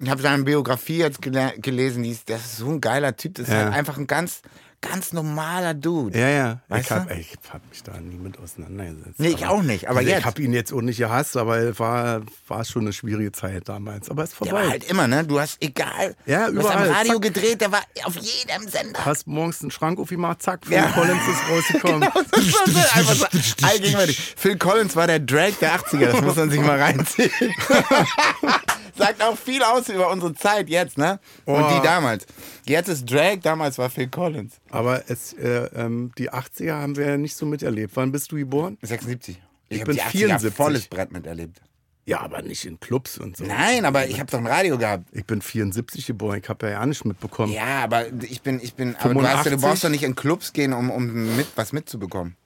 Ich 0.00 0.10
habe 0.10 0.20
seine 0.20 0.42
Biografie 0.42 0.98
jetzt 0.98 1.22
gele 1.22 1.54
gelesen. 1.58 2.02
Die 2.02 2.10
ist, 2.10 2.28
das 2.28 2.44
ist 2.44 2.56
so 2.58 2.68
ein 2.68 2.80
geiler 2.80 3.16
Typ. 3.16 3.34
Das 3.36 3.46
ist 3.46 3.52
Ja. 3.54 3.64
halt 3.66 3.74
einfach 3.74 3.96
ein 3.96 4.06
ganz, 4.08 4.42
ganz 4.80 5.12
normaler 5.12 5.74
Dude. 5.74 6.18
Ja, 6.18 6.28
ja. 6.28 6.60
Weißt 6.68 6.84
ich 6.86 6.90
habe 6.90 7.14
du? 7.14 7.50
hab 7.52 7.68
mich 7.70 7.82
da 7.82 7.92
nie 7.98 8.16
mit 8.16 8.38
auseinandergesetzt. 8.38 9.18
Nee, 9.18 9.28
ich 9.28 9.46
auch 9.46 9.62
nicht, 9.62 9.88
aber 9.88 9.98
also 10.00 10.10
jetzt. 10.10 10.18
Ich 10.20 10.24
habe 10.26 10.42
ihn 10.42 10.52
jetzt 10.52 10.72
auch 10.72 10.80
nicht 10.82 10.98
gehasst, 10.98 11.36
aber 11.36 11.56
es 11.58 11.78
war, 11.78 12.22
war 12.48 12.64
schon 12.64 12.82
eine 12.82 12.92
schwierige 12.92 13.32
Zeit 13.32 13.68
damals. 13.68 14.10
Aber 14.10 14.22
es 14.24 14.32
ist 14.32 14.40
Der 14.40 14.48
vorbei. 14.48 14.64
war 14.64 14.70
halt 14.70 14.84
immer, 14.84 15.06
ne? 15.08 15.24
Du 15.24 15.40
hast 15.40 15.56
egal. 15.62 16.14
Ja, 16.26 16.50
du 16.50 16.58
hast 16.58 16.66
am 16.66 16.84
überall. 16.84 16.90
Radio 16.90 17.12
Zack. 17.14 17.22
gedreht, 17.22 17.60
der 17.60 17.72
war 17.72 17.82
auf 18.04 18.16
jedem 18.16 18.68
Sender. 18.68 19.04
Hast 19.04 19.26
morgens 19.26 19.62
einen 19.62 19.70
Schrank 19.70 19.98
aufgemacht, 19.98 20.42
zack, 20.42 20.66
Phil 20.66 20.74
Ja. 20.76 20.86
Collins 20.88 21.22
ist 21.28 21.50
rausgekommen. 21.50 22.08
Genau, 22.14 22.20
das 22.26 22.52
war 22.54 22.66
so, 22.66 22.78
einfach 22.98 23.30
so 23.32 23.66
allgegenwärtig. 23.66 24.34
Phil 24.36 24.58
Collins 24.58 24.96
war 24.96 25.06
der 25.06 25.20
Drake 25.20 25.54
der 25.60 25.78
80er, 25.78 26.12
das 26.12 26.20
muss 26.20 26.36
man 26.36 26.50
sich 26.50 26.60
mal 26.60 26.80
reinziehen. 26.80 27.30
Sagt 28.96 29.22
auch 29.22 29.36
viel 29.36 29.62
aus 29.62 29.88
über 29.88 30.10
unsere 30.10 30.34
Zeit 30.34 30.68
jetzt, 30.68 30.98
ne? 30.98 31.18
Und 31.44 31.62
Oh. 31.62 31.70
die 31.76 31.82
damals. 31.82 32.26
Jetzt 32.64 32.88
ist 32.88 33.10
Drake, 33.10 33.38
damals 33.38 33.76
war 33.78 33.90
Phil 33.90 34.08
Collins. 34.08 34.54
Aber 34.70 35.02
es, 35.08 35.32
äh, 35.34 35.68
ähm, 35.74 36.12
die 36.16 36.30
80er 36.32 36.74
haben 36.74 36.96
wir 36.96 37.06
ja 37.06 37.16
nicht 37.16 37.36
so 37.36 37.44
miterlebt. 37.46 37.96
Wann 37.96 38.12
bist 38.12 38.30
du 38.32 38.36
geboren? 38.36 38.78
76. 38.82 39.40
Ich 39.68 39.80
hab 39.80 39.86
bin 39.86 39.96
die 39.96 40.02
80er 40.02 40.10
74. 40.10 40.54
volles 40.54 40.86
Brett 40.86 41.10
miterlebt. 41.12 41.60
Ja, 42.06 42.20
aber 42.20 42.42
nicht 42.42 42.66
in 42.66 42.78
Clubs 42.80 43.16
und 43.16 43.36
so. 43.36 43.44
Nein, 43.44 43.86
aber 43.86 44.06
ich 44.06 44.20
habe 44.20 44.30
doch 44.30 44.38
ein 44.38 44.46
Radio 44.46 44.76
gehabt. 44.76 45.08
Ich 45.12 45.24
bin 45.24 45.40
74 45.40 46.06
geboren, 46.06 46.38
ich 46.42 46.48
habe 46.50 46.66
ja 46.66 46.72
ja 46.72 46.86
nicht 46.86 47.04
mitbekommen. 47.06 47.50
Ja, 47.52 47.82
aber 47.82 48.06
ich 48.22 48.42
bin, 48.42 48.60
ich 48.62 48.74
bin, 48.74 48.94
aber 48.96 49.14
du, 49.14 49.22
hast, 49.22 49.46
ja- 49.46 49.50
du 49.52 49.58
85? 49.58 49.60
brauchst 49.62 49.84
doch 49.84 49.88
nicht 49.88 50.02
in 50.04 50.14
Clubs 50.14 50.52
gehen, 50.52 50.74
um, 50.74 50.90
um 50.90 51.34
mit, 51.36 51.46
was 51.56 51.72
mitzubekommen. 51.72 52.36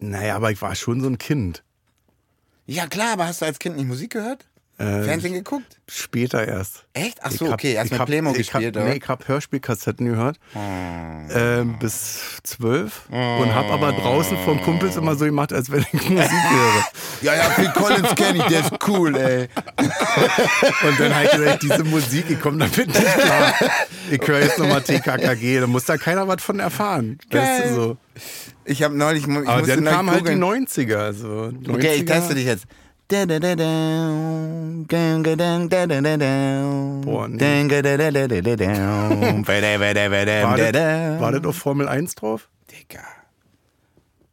Naja, 0.00 0.34
aber 0.34 0.50
ich 0.50 0.60
war 0.60 0.74
schon 0.74 1.00
so 1.00 1.06
ein 1.08 1.16
Kind. 1.18 1.62
Ja, 2.66 2.86
klar, 2.88 3.12
aber 3.12 3.26
hast 3.28 3.40
du 3.40 3.46
als 3.46 3.60
Kind 3.60 3.76
nicht 3.76 3.86
Musik 3.86 4.10
gehört? 4.12 4.46
Äh, 4.82 5.02
Fernsehen 5.04 5.34
geguckt? 5.34 5.78
Später 5.88 6.46
erst. 6.46 6.84
Echt? 6.94 7.18
Ach 7.22 7.30
so, 7.30 7.52
okay, 7.52 7.72
erst 7.74 7.86
ich 7.86 7.92
mit 7.92 8.00
hab- 8.00 8.08
ich 8.08 8.48
gespielt, 8.48 8.76
hab, 8.76 8.82
oder? 8.82 8.92
Nee, 8.92 9.00
ich 9.02 9.08
habe 9.08 9.28
Hörspielkassetten 9.28 10.06
gehört. 10.06 10.38
Ähm, 10.54 11.78
bis 11.78 12.40
zwölf. 12.42 13.02
Und 13.10 13.54
habe 13.54 13.70
aber 13.72 13.92
draußen 13.92 14.36
von 14.38 14.60
Kumpels 14.62 14.96
immer 14.96 15.14
so 15.14 15.24
gemacht, 15.24 15.52
als 15.52 15.70
wenn 15.70 15.80
ich 15.92 15.92
Musik 15.92 16.10
höre. 16.50 16.84
Ja, 17.22 17.34
ja, 17.34 17.44
Phil 17.50 17.70
Collins 17.74 18.14
kenne 18.14 18.38
ich, 18.38 18.44
der 18.44 18.60
ist 18.60 18.72
cool, 18.88 19.16
ey. 19.16 19.48
Und 19.78 21.00
dann 21.00 21.24
ich 21.24 21.30
gesagt, 21.30 21.62
diese 21.62 21.84
Musik, 21.84 22.24
ich 22.30 22.40
komme 22.40 22.58
damit 22.58 22.88
nicht 22.88 23.18
klar. 23.18 23.54
Ich 24.10 24.26
höre 24.26 24.40
jetzt 24.40 24.58
nochmal 24.58 24.82
TKKG, 24.82 25.60
da 25.60 25.66
muss 25.66 25.84
da 25.84 25.96
keiner 25.96 26.26
was 26.28 26.42
von 26.42 26.58
erfahren. 26.60 27.18
Weißt 27.30 27.66
du 27.66 27.74
so. 27.74 27.96
Ich 28.64 28.82
habe 28.82 28.96
neulich, 28.96 29.26
ich 29.26 29.48
Aber 29.48 29.66
dann 29.66 29.84
kamen 29.84 30.10
halt 30.10 30.26
die 30.28 30.34
googeln. 30.34 30.66
90er. 30.66 30.96
Also 30.96 31.26
90er. 31.52 31.74
Okay, 31.74 31.94
ich 31.94 32.04
teste 32.04 32.34
dich 32.34 32.46
jetzt. 32.46 32.64
Boah, 37.02 37.28
nee. 37.28 37.38
War 40.44 40.56
das, 40.72 41.20
war 41.20 41.32
das 41.32 41.44
auf 41.44 41.56
Formel 41.56 41.88
1 41.88 42.14
drauf? 42.14 42.48
Digga. 42.70 43.02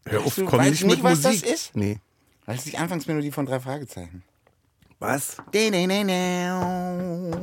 Hör 0.08 0.22
auf, 0.26 0.36
du- 0.36 0.46
komm 0.46 0.60
weißt 0.60 0.70
nicht 0.72 0.84
du 0.84 0.88
nicht, 0.88 1.04
mit 1.04 1.04
was 1.04 1.22
das 1.22 1.34
Musik. 1.34 1.50
ist? 1.54 1.76
Nee. 1.76 2.00
Das 2.46 2.58
ist 2.58 2.68
die 2.74 2.78
Anfangsmelodie 2.78 3.32
von 3.32 3.46
drei 3.46 3.60
Fragezeichen. 3.60 4.24
Was? 5.02 5.38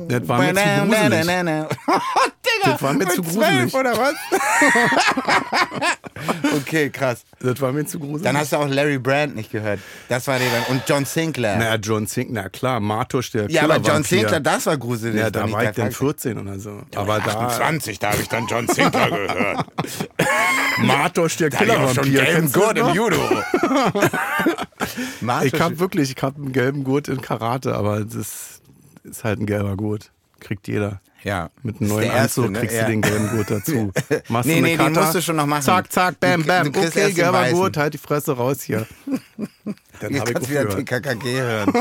Das 0.07 0.27
war 0.27 0.37
mir 0.37 0.53
zu 0.53 0.83
gruselig. 0.83 1.25
Das 2.63 2.81
war 2.83 2.93
mir 2.93 3.07
zu 3.09 3.21
gruselig. 3.23 3.73
oder 3.73 3.97
was? 3.97 4.13
okay, 6.55 6.91
krass. 6.91 7.23
Das 7.39 7.59
war 7.59 7.71
mir 7.71 7.85
zu 7.87 7.97
gruselig. 7.97 8.21
Dann 8.23 8.37
hast 8.37 8.51
du 8.53 8.57
auch 8.57 8.67
Larry 8.67 8.99
Brand 8.99 9.35
nicht 9.35 9.51
gehört. 9.51 9.79
Das 10.07 10.27
war 10.27 10.37
der. 10.37 10.47
Und 10.69 10.83
John 10.87 11.05
Sinclair. 11.05 11.57
naja, 11.57 11.75
John 11.75 12.05
Sinclair, 12.05 12.43
na 12.43 12.49
klar, 12.49 12.79
Martusch, 12.79 13.31
der 13.31 13.49
ja, 13.49 13.63
aber 13.63 13.77
John. 13.77 14.03
Sinclair, 14.03 14.39
das 14.39 14.67
war 14.67 14.77
gruselig. 14.77 15.19
Ja, 15.19 15.31
da 15.31 15.51
war 15.51 15.63
ich 15.63 15.71
dann 15.71 15.91
Fragezeichen. 15.91 16.35
14 16.35 16.37
oder 16.39 16.59
so. 16.59 16.81
Aber 16.95 17.19
da, 17.19 17.39
28, 17.47 17.97
da 17.97 18.11
habe 18.11 18.21
ich 18.21 18.29
dann 18.29 18.45
John 18.45 18.67
Sinclair 18.67 19.09
gehört. 19.09 19.65
Martusch, 20.83 21.37
der 21.37 21.49
Da 21.49 21.57
Killervampir. 21.57 22.23
gelben 22.23 22.51
Gurt 22.51 22.77
im? 22.77 22.89
Judo. 22.89 23.17
Ich 25.43 25.59
hab 25.59 25.79
wirklich, 25.79 26.11
ich 26.15 26.23
hab 26.23 26.35
einen 26.35 26.51
gelben 26.53 26.83
Gurt 26.83 27.07
in 27.07 27.19
Karate, 27.21 27.46
aber 27.75 28.01
das 28.05 28.61
ist 29.03 29.23
halt 29.23 29.39
ein 29.39 29.45
gelber 29.45 29.75
Gurt. 29.75 30.11
Kriegt 30.39 30.67
jeder. 30.67 31.01
ja. 31.23 31.49
Mit 31.63 31.81
einem 31.81 31.89
neuen 31.89 32.03
erste, 32.11 32.41
Anzug 32.41 32.51
ne? 32.51 32.59
kriegst 32.59 32.75
Ja. 32.75 32.85
du 32.85 32.91
den 32.91 33.01
gelben 33.01 33.29
Gurt 33.29 33.49
dazu. 33.49 33.91
Machst 34.29 34.47
Nee, 34.47 34.61
nee, 34.61 34.77
den 34.77 34.93
Kata, 34.93 35.01
musst 35.01 35.15
du 35.15 35.21
schon 35.21 35.35
noch 35.35 35.45
machen. 35.47 35.63
Zack, 35.63 35.91
zack, 35.91 36.19
bam, 36.19 36.43
bam. 36.43 36.67
okay, 36.67 36.89
den 36.93 37.15
gelber. 37.15 37.49
Gurt, 37.51 37.77
halt 37.77 37.93
die 37.95 37.97
Fresse 37.97 38.33
raus 38.33 38.61
hier. 38.61 38.85
Dann 39.99 40.13
Jetzt 40.13 40.19
hab 40.21 40.27
ich 40.27 40.33
kannst 40.35 40.49
wieder. 40.49 40.69
TKKG 40.69 41.37
hören. 41.41 41.73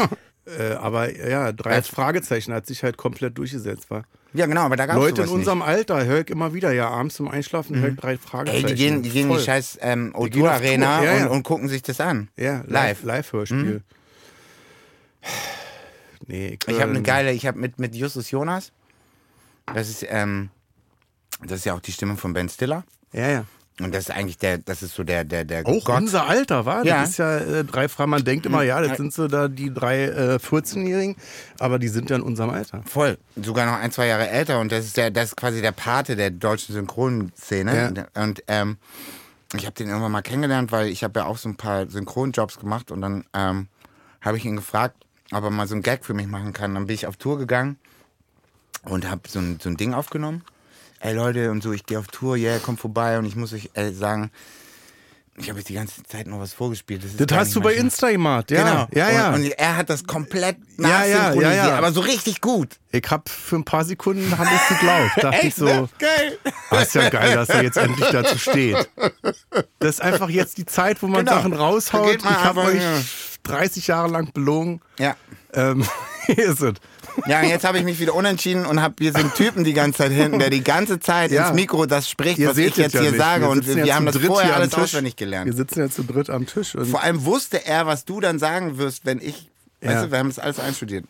Äh, 0.58 0.72
aber 0.74 1.14
ja, 1.28 1.52
drei 1.52 1.82
Fragezeichen 1.82 2.54
hat 2.54 2.66
sich 2.66 2.82
halt 2.82 2.96
komplett 2.96 3.36
durchgesetzt. 3.36 3.90
War. 3.90 4.04
Ja, 4.32 4.46
genau, 4.46 4.62
aber 4.62 4.76
da 4.76 4.86
gab 4.86 4.96
es 4.96 5.02
Leute 5.02 5.22
in 5.22 5.28
unserem 5.28 5.60
Alter 5.60 6.04
höre 6.04 6.20
ich 6.20 6.30
immer 6.30 6.54
wieder, 6.54 6.72
ja, 6.72 6.88
abends 6.88 7.16
zum 7.16 7.28
Einschlafen 7.28 7.78
höre 7.80 7.90
ich 7.90 7.96
drei 7.96 8.12
nicht. 8.12 8.24
Fragezeichen. 8.24 8.66
Ey, 8.66 8.74
die 8.74 8.78
gehen, 8.82 9.02
die 9.02 9.10
gehen 9.10 9.30
in 9.30 9.36
die 9.36 9.42
scheiß 9.42 9.78
ähm, 9.82 10.14
Die 10.18 10.30
gehen 10.30 10.46
auf 10.46 10.52
O2 10.52 10.54
Arena 10.54 11.02
ja, 11.04 11.14
ja. 11.16 11.24
Und, 11.26 11.30
und 11.32 11.42
gucken 11.42 11.68
sich 11.68 11.82
das 11.82 12.00
an. 12.00 12.28
Ja, 12.36 12.62
Live. 12.68 13.02
live. 13.02 13.32
Nee, 16.26 16.58
ich, 16.60 16.68
Ich 16.68 16.80
habe 16.80 16.90
eine 16.90 16.98
ähm, 16.98 17.04
geile, 17.04 17.32
ich 17.32 17.46
habe 17.46 17.58
mit, 17.58 17.78
mit 17.78 17.94
Justus 17.94 18.30
Jonas, 18.30 18.72
das 19.72 19.88
ist, 19.88 20.06
ähm, 20.08 20.50
das 21.42 21.58
ist 21.58 21.64
ja 21.66 21.74
auch 21.74 21.80
die 21.80 21.92
Stimme 21.92 22.16
von 22.16 22.32
Ben 22.32 22.48
Stiller. 22.48 22.84
Ja, 23.12 23.28
ja. 23.28 23.44
Und 23.78 23.94
das 23.94 24.04
ist 24.04 24.10
eigentlich 24.10 24.38
der, 24.38 24.56
das 24.56 24.82
ist 24.82 24.94
so 24.94 25.04
der, 25.04 25.24
der, 25.24 25.44
der 25.44 25.66
Auch 25.66 25.84
Gott. 25.84 26.00
unser 26.00 26.26
Alter, 26.26 26.64
war? 26.64 26.82
Ja. 26.84 27.02
Das 27.02 27.10
ist 27.10 27.18
ja 27.18 27.36
äh, 27.36 27.64
drei 27.64 27.88
Frauen. 27.88 28.08
Man 28.08 28.24
denkt 28.24 28.46
immer, 28.46 28.62
ja, 28.62 28.80
das 28.80 28.96
sind 28.96 29.12
so 29.12 29.28
da 29.28 29.48
die 29.48 29.72
drei 29.72 30.04
äh, 30.04 30.36
14-Jährigen, 30.36 31.16
aber 31.58 31.78
die 31.78 31.88
sind 31.88 32.08
ja 32.08 32.16
in 32.16 32.22
unserem 32.22 32.50
Alter. 32.50 32.82
Voll. 32.86 33.18
Sogar 33.36 33.66
noch 33.66 33.74
ein, 33.74 33.92
zwei 33.92 34.06
Jahre 34.06 34.30
älter. 34.30 34.60
Und 34.60 34.72
das 34.72 34.86
ist 34.86 34.96
der, 34.96 35.10
das 35.10 35.30
ist 35.30 35.36
quasi 35.36 35.60
der 35.60 35.72
Pate 35.72 36.16
der 36.16 36.30
deutschen 36.30 36.74
Synchronszene. 36.74 38.06
Und 38.14 38.42
ähm, 38.48 38.78
ich 39.54 39.66
habe 39.66 39.74
den 39.74 39.88
irgendwann 39.88 40.12
mal 40.12 40.22
kennengelernt, 40.22 40.72
weil 40.72 40.88
ich 40.88 41.04
habe 41.04 41.20
ja 41.20 41.26
auch 41.26 41.36
so 41.36 41.50
ein 41.50 41.56
paar 41.56 41.86
Synchronjobs 41.86 42.58
gemacht 42.58 42.90
und 42.90 43.02
dann 43.02 43.24
ähm, 43.34 43.68
habe 44.22 44.38
ich 44.38 44.46
ihn 44.46 44.56
gefragt, 44.56 45.05
ob 45.32 45.44
er 45.44 45.50
mal 45.50 45.66
so 45.66 45.74
ein 45.74 45.82
Gag 45.82 46.04
für 46.04 46.14
mich 46.14 46.26
machen 46.26 46.52
kann. 46.52 46.74
Dann 46.74 46.86
bin 46.86 46.94
ich 46.94 47.06
auf 47.06 47.16
Tour 47.16 47.38
gegangen 47.38 47.78
und 48.84 49.08
habe 49.08 49.22
so 49.28 49.38
ein, 49.38 49.58
so 49.62 49.68
ein 49.68 49.76
Ding 49.76 49.94
aufgenommen. 49.94 50.42
Ey 51.00 51.14
Leute, 51.14 51.50
und 51.50 51.62
so, 51.62 51.72
ich 51.72 51.84
gehe 51.86 51.98
auf 51.98 52.06
Tour, 52.06 52.36
yeah, 52.36 52.58
kommt 52.58 52.80
vorbei 52.80 53.18
und 53.18 53.26
ich 53.26 53.36
muss 53.36 53.52
euch 53.52 53.70
äh, 53.74 53.92
sagen, 53.92 54.30
ich 55.38 55.50
habe 55.50 55.58
euch 55.58 55.66
die 55.66 55.74
ganze 55.74 56.02
Zeit 56.04 56.26
noch 56.26 56.40
was 56.40 56.54
vorgespielt. 56.54 57.02
Das 57.04 57.26
gar 57.26 57.40
hast 57.40 57.54
du 57.54 57.60
bei 57.60 57.74
Insta 57.74 58.10
gemacht, 58.10 58.50
ja. 58.50 58.62
Genau. 58.62 58.88
Ja, 58.94 59.10
ja. 59.10 59.28
Und, 59.34 59.44
und 59.44 59.50
er 59.50 59.76
hat 59.76 59.90
das 59.90 60.04
komplett 60.04 60.56
Ja, 60.78 60.88
ja, 60.88 61.04
ja, 61.04 61.18
nachsynchronisiert, 61.18 61.66
ja. 61.66 61.76
aber 61.78 61.92
so 61.92 62.00
richtig 62.00 62.40
gut. 62.40 62.76
ich 62.90 63.04
hab 63.10 63.28
für 63.28 63.56
ein 63.56 63.64
paar 63.64 63.84
Sekunden 63.84 64.36
hab 64.38 64.46
ich 64.50 64.68
geglaubt. 64.68 65.10
Dachte 65.22 65.46
ich 65.46 65.54
so, 65.54 65.66
ne? 65.66 65.88
Geil. 65.98 66.38
ah, 66.70 66.78
ist 66.78 66.94
ja 66.94 67.10
geil, 67.10 67.34
dass 67.34 67.50
er 67.50 67.62
jetzt 67.62 67.76
endlich 67.76 68.08
dazu 68.10 68.38
steht. 68.38 68.88
Das 69.78 69.96
ist 69.96 70.00
einfach 70.00 70.28
jetzt 70.30 70.58
die 70.58 70.66
Zeit, 70.66 71.02
wo 71.02 71.06
man 71.06 71.24
Genau. 71.24 71.36
Sachen 71.36 71.52
raushaut. 71.52 72.16
Ich 72.16 72.24
habe 72.24 72.62
euch. 72.62 72.82
30 73.46 73.86
Jahre 73.86 74.08
lang 74.08 74.32
belogen. 74.32 74.80
Ja. 74.98 75.16
Ähm, 75.54 75.84
hier 76.26 76.38
ist 76.52 76.60
es. 76.62 76.74
Ja, 77.26 77.40
und 77.40 77.48
jetzt 77.48 77.64
habe 77.64 77.78
ich 77.78 77.84
mich 77.84 77.98
wieder 77.98 78.14
unentschieden 78.14 78.66
und 78.66 78.82
habe 78.82 78.96
hier 78.98 79.12
so 79.12 79.18
einen 79.20 79.32
Typen 79.32 79.64
die 79.64 79.72
ganze 79.72 79.98
Zeit 79.98 80.12
hinten, 80.12 80.38
der 80.38 80.50
die 80.50 80.62
ganze 80.62 81.00
Zeit 81.00 81.30
Ja. 81.30 81.46
ins 81.48 81.54
Mikro 81.56 81.86
das 81.86 82.10
spricht, 82.10 82.38
Ihr 82.38 82.50
was 82.50 82.58
ich 82.58 82.76
jetzt 82.76 82.92
ja 82.94 83.00
hier 83.00 83.12
nicht. 83.12 83.20
sage. 83.20 83.48
und 83.48 83.64
sitzen 83.64 83.76
wir, 83.78 83.86
ja 83.86 83.94
haben 83.94 84.04
das 84.04 84.18
vorher 84.18 84.54
alles 84.56 84.70
Tisch. 84.70 84.82
auswendig 84.82 85.14
Wir 85.14 85.24
gelernt. 85.26 85.56
sitzen 85.56 85.78
ja 85.80 85.88
zu 85.88 86.02
dritt 86.04 86.28
am 86.28 86.44
Tisch. 86.46 86.74
Und 86.74 86.86
Vor 86.86 87.02
allem 87.02 87.24
wusste 87.24 87.64
er, 87.64 87.86
was 87.86 88.04
du 88.04 88.20
dann 88.20 88.38
sagen 88.38 88.76
wirst, 88.76 89.06
wenn 89.06 89.18
ich. 89.22 89.50
Ja. 89.80 89.90
Weißt 89.92 90.04
du, 90.04 90.10
wir 90.10 90.18
haben 90.18 90.28
das 90.28 90.38
alles 90.38 90.60
einstudiert. 90.60 91.06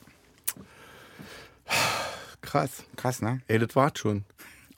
krass. 2.40 2.70
Krass, 2.96 3.20
ne? 3.22 3.40
Ey, 3.48 3.58
das 3.58 3.74
war 3.74 3.90
schon. 3.96 4.24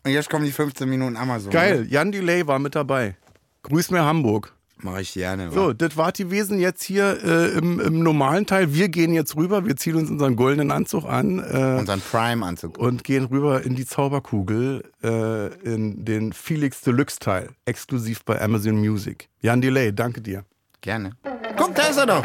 Und 0.05 0.13
jetzt 0.13 0.31
kommen 0.31 0.45
die 0.47 0.53
15 0.53 0.89
Minuten 0.89 1.17
Amazon. 1.17 1.51
Geil, 1.51 1.87
Jan 1.91 2.11
Delay 2.13 2.47
war 2.47 2.59
mit 2.59 2.75
dabei. 2.75 3.17
Grüß 3.65 3.91
mir 3.91 4.03
Hamburg. 4.05 4.55
Mach 4.83 4.99
ich 4.99 5.13
gerne. 5.15 5.51
So, 5.51 5.73
das 5.73 5.97
war 5.97 6.13
die 6.13 6.31
Wesen 6.31 6.61
jetzt 6.61 6.83
hier 6.85 7.19
äh, 7.25 7.59
im, 7.59 7.81
im 7.81 8.03
normalen 8.03 8.47
Teil. 8.47 8.73
Wir 8.75 8.89
gehen 8.89 9.13
jetzt 9.13 9.37
rüber, 9.37 9.67
wir 9.67 9.77
ziehen 9.77 9.97
uns 9.97 10.09
unseren 10.11 10.37
goldenen 10.37 10.71
Anzug 10.71 11.05
an 11.05 11.41
äh, 11.41 11.79
Unseren 11.81 12.01
Prime-Anzug. 12.01 12.79
und 12.79 13.03
gehen 13.03 13.25
rüber 13.25 13.63
in 13.63 13.75
die 13.75 13.85
Zauberkugel, 13.87 14.85
äh, 15.03 15.47
in 15.65 16.05
den 16.05 16.33
Felix 16.33 16.81
Deluxe 16.83 17.19
Teil, 17.19 17.49
exklusiv 17.65 18.25
bei 18.25 18.41
Amazon 18.41 18.77
Music. 18.77 19.29
Jan 19.41 19.61
Delay, 19.61 19.93
danke 19.93 20.21
dir. 20.21 20.45
Gerne. 20.81 21.11
Guck, 21.57 21.75
da 21.75 21.89
ist 21.89 21.97
er 21.99 22.07
doch. 22.07 22.25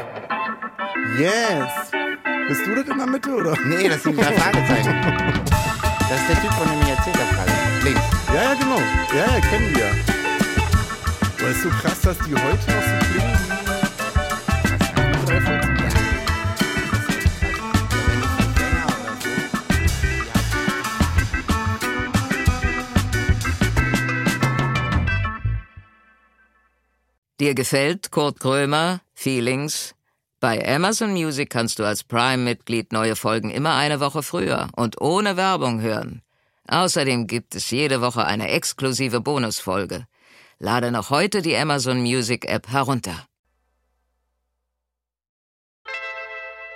Yes! 1.17 1.91
Bist 2.47 2.67
du 2.67 2.75
das 2.75 2.87
in 2.87 2.97
der 2.97 3.07
Mitte, 3.07 3.33
oder? 3.33 3.57
Nee, 3.65 3.89
das 3.89 4.03
sind 4.03 4.17
drei 4.17 4.31
Fragezeichen. 4.33 4.93
Das 6.09 6.21
ist 6.21 6.29
der 6.29 6.41
Typ, 6.41 6.53
von 6.53 6.67
dem 6.69 6.81
ich 6.81 6.89
erzählt 6.89 7.17
habe 7.17 7.35
gerade. 7.35 7.51
Links. 7.85 8.01
Ja, 8.27 8.43
ja, 8.43 8.53
genau. 8.53 8.77
Ja, 9.17 9.33
ja, 9.33 9.39
kennen 9.39 9.75
wir. 9.75 10.12
Aber 11.43 11.51
ist 11.51 11.61
so 11.63 11.69
krass, 11.69 11.99
dass 11.99 12.17
die 12.19 12.33
heute 12.33 12.71
noch 12.71 12.83
so 12.83 12.97
klingen. 13.11 13.37
Dir 27.41 27.55
gefällt 27.55 28.11
Kurt 28.11 28.39
Krömer, 28.39 29.01
Feelings? 29.13 29.95
Bei 30.39 30.65
Amazon 30.65 31.11
Music 31.11 31.49
kannst 31.49 31.77
du 31.77 31.83
als 31.83 32.05
Prime-Mitglied 32.05 32.93
neue 32.93 33.17
Folgen 33.17 33.49
immer 33.49 33.75
eine 33.75 33.99
Woche 33.99 34.23
früher 34.23 34.69
und 34.77 35.01
ohne 35.01 35.35
Werbung 35.35 35.81
hören. 35.81 36.21
Außerdem 36.69 37.27
gibt 37.27 37.53
es 37.55 37.69
jede 37.69 37.99
Woche 37.99 38.23
eine 38.23 38.47
exklusive 38.47 39.19
Bonusfolge. 39.19 40.07
Lade 40.63 40.91
noch 40.91 41.09
heute 41.09 41.41
die 41.41 41.57
Amazon 41.57 42.01
Music 42.01 42.45
App 42.45 42.69
herunter. 42.69 43.25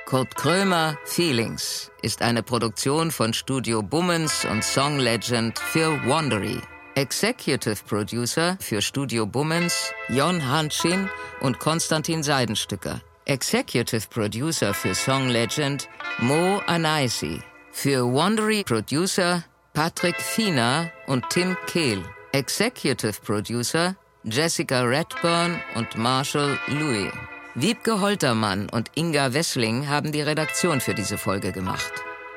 Kurt 0.06 0.36
Krömer 0.36 0.98
Feelings 1.06 1.90
ist 2.02 2.22
eine 2.22 2.44
Produktion 2.44 3.12
von 3.12 3.34
Studio 3.34 3.82
Bummens 3.82 4.44
und 4.44 4.62
Song 4.62 5.00
Legend 5.00 5.58
für 5.58 6.06
Wandery. 6.06 6.60
Executive 6.96 7.78
Producer 7.88 8.58
für 8.60 8.82
Studio 8.82 9.26
Bummens 9.26 9.94
Jon 10.10 10.46
Hanschin 10.46 11.10
und 11.40 11.58
Konstantin 11.58 12.24
Seidenstücker. 12.24 13.00
Executive 13.24 14.06
Producer 14.10 14.74
für 14.74 14.94
Song 14.94 15.30
Legend 15.30 15.88
Mo 16.20 16.62
Anaisi. 16.68 17.42
Für 17.72 18.04
Wandery 18.04 18.66
Producer 18.66 19.46
Patrick 19.72 20.20
Fiener 20.20 20.92
und 21.06 21.24
Tim 21.30 21.56
Kehl. 21.68 22.04
Executive 22.38 23.20
Producer 23.26 23.96
Jessica 24.24 24.84
Redburn 24.84 25.60
und 25.74 25.98
Marshall 25.98 26.60
Louis. 26.68 27.12
Wiebke 27.56 28.00
Holtermann 28.00 28.70
und 28.70 28.92
Inga 28.94 29.34
Wessling 29.34 29.88
haben 29.88 30.12
die 30.12 30.22
Redaktion 30.22 30.80
für 30.80 30.94
diese 30.94 31.18
Folge 31.18 31.52
gemacht. 31.52 31.92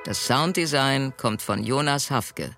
Das 0.06 0.26
Sounddesign 0.26 1.14
kommt 1.18 1.42
von 1.42 1.62
Jonas 1.62 2.10
Hafke. 2.10 2.56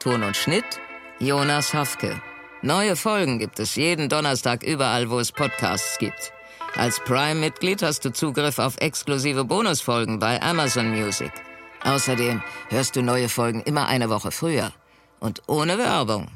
Ton 0.00 0.22
und 0.22 0.34
Schnitt 0.34 0.80
Jonas 1.18 1.74
Hafke. 1.74 2.22
Neue 2.62 2.96
Folgen 2.96 3.38
gibt 3.38 3.60
es 3.60 3.76
jeden 3.76 4.08
Donnerstag 4.08 4.62
überall, 4.62 5.10
wo 5.10 5.18
es 5.18 5.30
Podcasts 5.30 5.98
gibt. 5.98 6.32
Als 6.74 7.00
Prime-Mitglied 7.00 7.82
hast 7.82 8.06
du 8.06 8.14
Zugriff 8.14 8.58
auf 8.58 8.78
exklusive 8.78 9.44
Bonusfolgen 9.44 10.18
bei 10.18 10.40
Amazon 10.40 10.88
Music. 10.88 11.32
Außerdem 11.84 12.42
hörst 12.70 12.96
du 12.96 13.02
neue 13.02 13.28
Folgen 13.28 13.60
immer 13.60 13.88
eine 13.88 14.08
Woche 14.08 14.30
früher 14.30 14.72
und 15.20 15.42
ohne 15.48 15.76
Werbung. 15.76 16.28